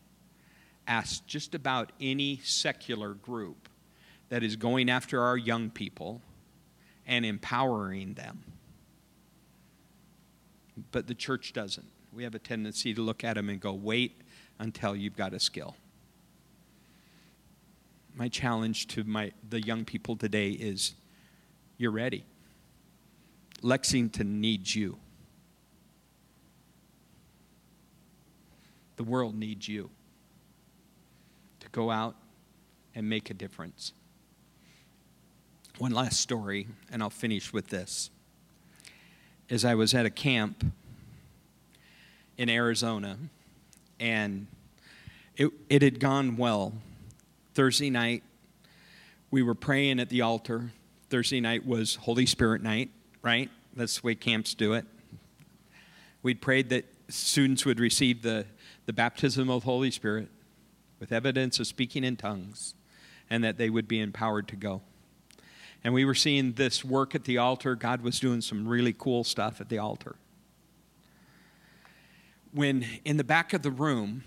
ask 0.88 1.26
just 1.26 1.56
about 1.56 1.92
any 2.02 2.40
secular 2.44 3.14
group 3.14 3.69
that 4.30 4.44
is 4.44 4.56
going 4.56 4.90
after 4.90 5.22
our 5.22 5.38
young 5.38 5.70
people 5.70 6.22
and 7.06 7.26
empowering 7.26 8.14
them. 8.14 8.44
But 10.92 11.08
the 11.08 11.16
church 11.16 11.52
doesn't. 11.54 11.88
We 12.14 12.24
have 12.24 12.36
a 12.36 12.40
tendency 12.40 12.94
to 12.94 13.02
look 13.02 13.24
at 13.24 13.36
them 13.36 13.50
and 13.50 13.60
go, 13.60 13.74
wait 13.74 14.22
until 14.60 14.96
you've 14.96 15.16
got 15.16 15.34
a 15.34 15.40
skill. 15.40 15.76
My 18.16 18.28
challenge 18.28 18.88
to 18.88 19.04
my, 19.04 19.32
the 19.48 19.62
young 19.62 19.86
people 19.86 20.16
today 20.16 20.52
is 20.52 20.94
you're 21.78 21.92
ready. 21.92 22.26
Lexington 23.62 24.42
needs 24.42 24.76
you. 24.76 24.98
The 28.98 29.04
world 29.04 29.36
needs 29.36 29.68
you 29.68 29.90
to 31.62 31.70
go 31.70 31.90
out 31.90 32.16
and 32.96 33.08
make 33.08 33.30
a 33.30 33.34
difference. 33.34 33.94
One 35.80 35.94
last 35.94 36.20
story, 36.20 36.68
and 36.92 37.02
I'll 37.02 37.10
finish 37.10 37.54
with 37.54 37.70
this. 37.70 38.10
As 39.50 39.64
I 39.64 39.76
was 39.76 39.94
at 39.94 40.06
a 40.06 40.10
camp 40.10 40.66
in 42.38 42.50
Arizona, 42.50 43.18
and 43.98 44.48
it, 45.38 45.54
it 45.70 45.82
had 45.82 46.02
gone 46.02 46.36
well. 46.36 46.74
Thursday 47.54 47.90
night, 47.90 48.24
we 49.32 49.42
were 49.42 49.56
praying 49.56 50.02
at 50.02 50.10
the 50.10 50.20
altar. 50.20 50.74
Thursday 51.10 51.40
night 51.40 51.66
was 51.66 51.96
Holy 51.96 52.26
Spirit 52.26 52.62
night, 52.62 52.90
right? 53.22 53.50
That's 53.74 54.02
the 54.02 54.08
way 54.08 54.16
camps 54.16 54.54
do 54.54 54.74
it. 54.74 54.86
We'd 56.22 56.42
prayed 56.42 56.68
that 56.72 56.88
students 57.08 57.66
would 57.66 57.80
receive 57.80 58.22
the, 58.22 58.46
the 58.86 58.92
baptism 58.92 59.50
of 59.50 59.64
Holy 59.64 59.92
Spirit 59.92 60.28
with 61.00 61.14
evidence 61.14 61.58
of 61.58 61.68
speaking 61.68 62.04
in 62.04 62.18
tongues, 62.18 62.74
and 63.30 63.46
that 63.46 63.58
they 63.58 63.70
would 63.70 63.88
be 63.88 64.02
empowered 64.02 64.50
to 64.50 64.58
go 64.58 64.82
and 65.84 65.94
we 65.94 66.06
were 66.06 66.16
seeing 66.16 66.54
this 66.54 66.84
work 66.84 67.16
at 67.16 67.24
the 67.24 67.38
altar. 67.38 67.76
God 67.76 68.02
was 68.02 68.20
doing 68.20 68.42
some 68.42 68.68
really 68.68 68.94
cool 68.94 69.24
stuff 69.24 69.62
at 69.62 69.70
the 69.70 69.78
altar. 69.78 70.16
When 72.52 72.86
in 73.06 73.18
the 73.18 73.24
back 73.24 73.54
of 73.54 73.62
the 73.62 73.72
room, 73.72 74.24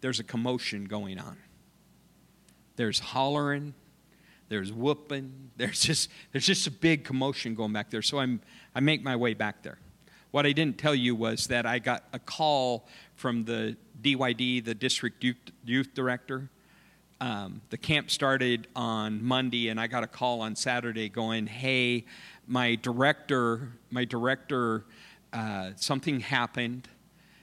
there's 0.00 0.18
a 0.18 0.24
commotion 0.24 0.86
going 0.86 1.18
on. 1.18 1.36
There's 2.76 2.98
hollering, 2.98 3.74
there's 4.48 4.72
whooping, 4.72 5.50
there's 5.56 5.80
just 5.80 6.10
there's 6.32 6.46
just 6.46 6.66
a 6.66 6.70
big 6.70 7.04
commotion 7.04 7.54
going 7.54 7.72
back 7.72 7.90
there. 7.90 8.02
So 8.02 8.18
I'm 8.18 8.40
I 8.74 8.80
make 8.80 9.02
my 9.02 9.16
way 9.16 9.34
back 9.34 9.62
there. 9.62 9.78
What 10.30 10.46
I 10.46 10.52
didn't 10.52 10.78
tell 10.78 10.94
you 10.94 11.14
was 11.14 11.48
that 11.48 11.66
I 11.66 11.80
got 11.80 12.04
a 12.12 12.18
call 12.18 12.86
from 13.16 13.44
the 13.44 13.76
DYD, 14.00 14.64
the 14.64 14.74
district 14.74 15.24
youth, 15.24 15.36
youth 15.64 15.92
director, 15.92 16.48
um, 17.20 17.60
the 17.68 17.76
camp 17.76 18.10
started 18.10 18.66
on 18.74 19.22
Monday, 19.22 19.68
and 19.68 19.78
I 19.78 19.86
got 19.86 20.02
a 20.02 20.06
call 20.06 20.40
on 20.40 20.56
Saturday 20.56 21.08
going, 21.08 21.46
"Hey, 21.46 22.06
my 22.46 22.76
director, 22.76 23.72
my 23.90 24.04
director, 24.04 24.86
uh, 25.32 25.72
something 25.76 26.20
happened. 26.20 26.88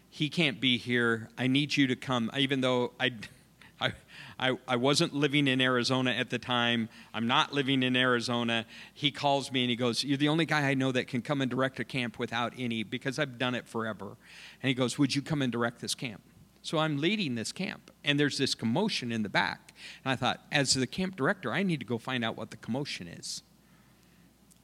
He 0.10 0.30
can't 0.30 0.60
be 0.60 0.78
here. 0.78 1.30
I 1.38 1.46
need 1.46 1.78
you 1.78 1.86
to 1.88 1.96
come." 1.96 2.32
Even 2.36 2.62
though 2.62 2.94
I, 3.00 3.12
I, 3.80 3.94
I, 4.40 4.58
I 4.68 4.76
wasn't 4.78 5.14
living 5.14 5.48
in 5.48 5.62
Arizona 5.62 6.10
at 6.10 6.32
the 6.32 6.40
time, 6.40 6.90
I'm 7.14 7.28
not 7.28 7.54
living 7.54 7.84
in 7.84 7.96
Arizona. 7.96 8.66
He 8.96 9.12
calls 9.12 9.52
me 9.52 9.62
and 9.62 9.70
he 9.70 9.76
goes, 9.76 10.04
"You're 10.04 10.18
the 10.18 10.30
only 10.30 10.48
guy 10.48 10.68
I 10.68 10.74
know 10.74 10.92
that 10.92 11.08
can 11.08 11.22
come 11.22 11.40
and 11.42 11.52
direct 11.52 11.80
a 11.80 11.84
camp 11.84 12.18
without 12.18 12.54
any, 12.58 12.82
because 12.82 13.20
I've 13.20 13.38
done 13.38 13.54
it 13.54 13.68
forever." 13.68 14.18
And 14.64 14.70
he 14.70 14.74
goes, 14.74 14.98
"Would 14.98 15.14
you 15.14 15.22
come 15.22 15.44
and 15.44 15.52
direct 15.52 15.82
this 15.82 15.94
camp?" 15.94 16.24
So 16.62 16.80
I'm 16.80 16.98
leading 16.98 17.36
this 17.36 17.52
camp, 17.52 17.92
and 18.04 18.20
there's 18.20 18.38
this 18.38 18.54
commotion 18.54 19.12
in 19.12 19.24
the 19.24 19.30
back. 19.30 19.74
And 20.04 20.12
I 20.12 20.16
thought, 20.16 20.42
as 20.52 20.74
the 20.74 20.88
camp 20.88 21.16
director, 21.16 21.54
I 21.54 21.64
need 21.64 21.80
to 21.80 21.86
go 21.86 21.98
find 21.98 22.26
out 22.26 22.38
what 22.38 22.52
the 22.52 22.58
commotion 22.58 23.08
is. 23.08 23.42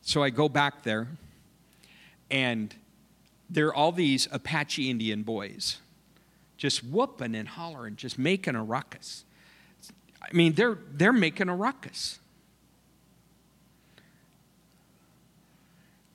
So 0.02 0.22
I 0.22 0.30
go 0.30 0.50
back 0.50 0.84
there, 0.84 1.08
and 2.30 2.76
there 3.50 3.68
are 3.68 3.76
all 3.76 3.92
these 3.92 4.28
Apache 4.32 4.90
Indian 4.90 5.24
boys 5.24 5.78
just 6.58 6.84
whooping 6.84 7.36
and 7.36 7.48
hollering, 7.48 7.96
just 7.96 8.18
making 8.18 8.56
a 8.56 8.64
ruckus. 8.64 9.26
I 10.22 10.32
mean, 10.32 10.54
they're, 10.54 10.78
they're 10.92 11.12
making 11.12 11.50
a 11.50 11.56
ruckus. 11.56 12.20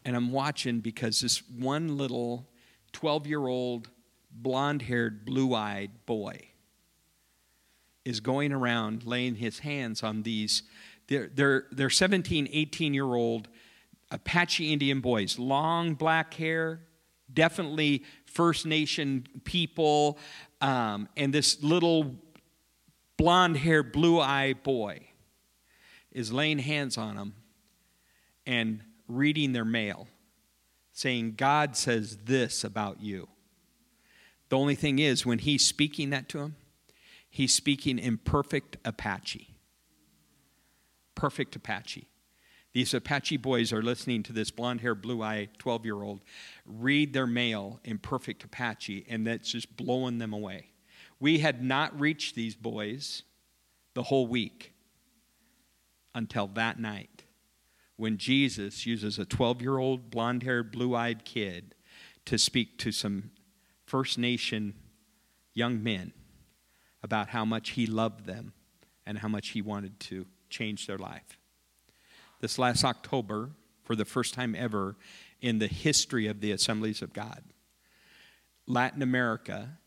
And 0.05 0.17
I'm 0.17 0.33
watching 0.33 0.81
because 0.81 1.21
this 1.21 1.43
one 1.51 1.99
little 1.99 2.47
12 2.93 3.27
year 3.27 3.47
old 3.47 3.91
blonde 4.43 4.83
haired, 4.83 5.25
blue 5.25 5.55
eyed 5.55 5.91
boy 6.07 6.49
is 8.05 8.21
going 8.21 8.53
around 8.53 9.05
laying 9.05 9.35
his 9.35 9.59
hands 9.59 10.03
on 10.03 10.23
these. 10.23 10.63
They're, 11.09 11.31
they're, 11.35 11.67
they're 11.71 11.91
17, 11.91 12.49
18 12.51 12.95
year 12.95 13.05
old 13.05 13.49
Apache 14.11 14.73
Indian 14.73 15.01
boys, 15.01 15.39
long 15.39 15.95
black 15.95 16.33
hair, 16.35 16.81
definitely 17.33 18.05
First 18.25 18.65
Nation 18.65 19.27
people, 19.45 20.19
um, 20.61 21.09
and 21.17 21.33
this 21.33 21.63
little 21.63 22.17
blonde 23.19 23.59
haired, 23.59 23.93
blue 23.93 24.19
eyed 24.19 24.63
boy 24.63 25.01
is 26.11 26.33
laying 26.33 26.59
hands 26.59 26.97
on 26.97 27.17
them 27.17 27.35
and 28.47 28.83
reading 29.07 29.53
their 29.53 29.65
mail, 29.65 30.09
saying, 30.93 31.35
God 31.37 31.77
says 31.77 32.17
this 32.25 32.65
about 32.65 33.03
you. 33.03 33.29
The 34.49 34.59
only 34.59 34.75
thing 34.75 34.99
is, 34.99 35.27
when 35.27 35.39
he's 35.39 35.65
speaking 35.65 36.11
that 36.11 36.29
to 36.31 36.41
him, 36.41 36.57
he's 37.29 37.55
speaking 37.55 37.99
in 37.99 38.19
perfect 38.19 38.77
Apache. 38.85 39.55
Perfect 41.15 41.57
Apache. 41.57 42.09
These 42.73 42.95
Apache 42.95 43.39
boys 43.39 43.73
are 43.73 43.83
listening 43.83 44.23
to 44.25 44.33
this 44.33 44.51
blonde 44.51 44.81
haired, 44.81 45.03
blue 45.03 45.23
eyed 45.23 45.51
12 45.59 45.85
year 45.85 46.03
old 46.03 46.21
read 46.65 47.13
their 47.13 47.27
mail 47.27 47.81
in 47.85 47.99
perfect 47.99 48.45
Apache, 48.45 49.07
and 49.09 49.27
that's 49.27 49.51
just 49.51 49.77
blowing 49.77 50.19
them 50.19 50.33
away. 50.33 50.71
We 51.19 51.39
had 51.41 51.63
not 51.63 51.99
reached 51.99 52.35
these 52.35 52.55
boys 52.55 53.23
the 53.95 54.05
whole 54.05 54.27
week 54.27 54.73
until 56.15 56.47
that 56.49 56.79
night 56.79 57.25
when 57.99 58.17
Jesus 58.17 58.87
uses 58.87 59.19
a 59.19 59.25
12 59.25 59.61
year 59.61 59.77
old, 59.77 60.09
blonde 60.11 60.45
haired, 60.45 60.71
blue 60.71 60.95
eyed 60.95 61.25
kid 61.25 61.75
to 62.25 62.39
speak 62.39 62.79
to 62.79 62.93
some 62.93 63.33
First 63.89 64.19
Nation 64.19 64.75
young 65.55 65.83
men 65.83 66.13
about 67.03 67.31
how 67.31 67.47
much 67.47 67.71
he 67.71 67.87
loved 67.87 68.27
them 68.27 68.53
and 69.07 69.19
how 69.19 69.29
much 69.29 69.49
he 69.49 69.63
wanted 69.63 69.99
to 69.99 70.27
change 70.51 70.87
their 70.87 70.99
life. 70.99 71.39
This 72.43 72.59
last 72.59 72.85
October, 72.85 73.53
for 73.85 73.97
the 73.97 74.05
first 74.05 74.35
time 74.35 74.55
ever 74.55 74.97
in 75.41 75.59
the 75.59 75.67
history 75.67 76.27
of 76.27 76.43
the 76.43 76.53
Assemblies 76.53 77.01
of 77.01 77.15
God, 77.15 77.43
Latin 78.67 79.01
America, 79.01 79.79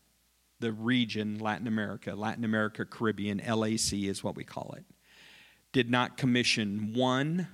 the 0.58 0.72
region 0.72 1.38
Latin 1.38 1.68
America, 1.68 2.16
Latin 2.16 2.44
America 2.44 2.84
Caribbean, 2.84 3.38
LAC 3.38 3.92
is 3.92 4.24
what 4.24 4.34
we 4.34 4.42
call 4.42 4.74
it, 4.76 4.84
did 5.70 5.88
not 5.88 6.16
commission 6.16 6.92
one 6.92 7.46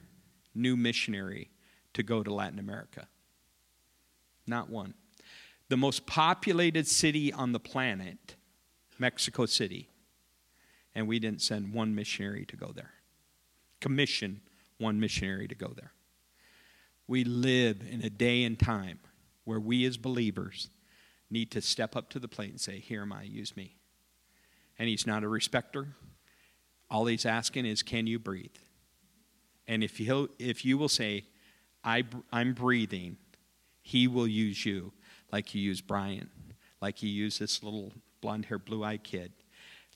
new 0.55 0.79
missionary 0.79 1.51
to 1.93 2.03
go 2.03 2.23
to 2.23 2.33
Latin 2.33 2.59
America. 2.59 3.07
Not 4.47 4.71
one 4.71 4.95
the 5.69 5.77
most 5.77 6.07
populated 6.07 6.87
city 6.87 7.33
on 7.33 7.53
the 7.53 7.61
planet, 7.61 8.37
Mexico 8.99 9.47
City, 9.47 9.89
and 10.95 11.07
we 11.07 11.19
didn't 11.19 11.43
send 11.43 11.73
one 11.73 11.95
missionary 11.95 12.45
to 12.47 12.57
go 12.57 12.73
there. 12.75 12.93
Commission 13.81 14.41
one 14.79 14.99
missionary 14.99 15.49
to 15.49 15.55
go 15.55 15.73
there. 15.77 15.93
We 17.07 17.25
live 17.25 17.83
in 17.89 18.03
a 18.03 18.11
day 18.11 18.45
and 18.45 18.59
time 18.59 19.01
where 19.45 19.61
we 19.61 19.85
as 19.85 19.97
believers 19.97 20.69
need 21.31 21.51
to 21.53 21.61
step 21.61 21.97
up 21.97 22.11
to 22.11 22.19
the 22.19 22.29
plate 22.29 22.51
and 22.51 22.61
say, 22.61 22.79
Here 22.79 23.03
am 23.03 23.13
I, 23.13 23.23
use 23.23 23.57
me. 23.57 23.77
And 24.79 24.89
he's 24.89 25.07
not 25.07 25.25
a 25.25 25.29
respecter. 25.29 25.89
All 26.91 27.07
he's 27.07 27.27
asking 27.27 27.67
is, 27.67 27.83
Can 27.83 28.07
you 28.07 28.19
breathe? 28.19 28.57
And 29.67 29.85
if, 29.85 29.99
he'll, 29.99 30.29
if 30.39 30.65
you 30.65 30.79
will 30.79 30.89
say, 30.89 31.27
I, 31.85 32.05
I'm 32.33 32.55
breathing, 32.55 33.19
he 33.83 34.09
will 34.09 34.27
use 34.27 34.65
you 34.65 34.93
like 35.33 35.55
you 35.55 35.61
use 35.61 35.81
Brian, 35.81 36.31
like 36.81 37.03
you 37.03 37.09
use 37.09 37.39
this 37.39 37.63
little 37.63 37.93
blonde 38.21 38.47
haired, 38.47 38.65
blue 38.65 38.85
eyed 38.85 39.05
kid. 39.05 39.33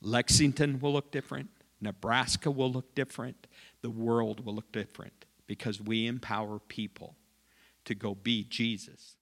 Lexington 0.01 0.79
will 0.79 0.93
look 0.93 1.11
different. 1.11 1.49
Nebraska 1.81 2.51
will 2.51 2.71
look 2.71 2.95
different. 2.95 3.47
The 3.81 3.89
world 3.89 4.45
will 4.45 4.55
look 4.55 4.71
different 4.71 5.25
because 5.47 5.81
we 5.81 6.07
empower 6.07 6.59
people 6.59 7.15
to 7.85 7.95
go 7.95 8.15
be 8.15 8.43
Jesus. 8.43 9.15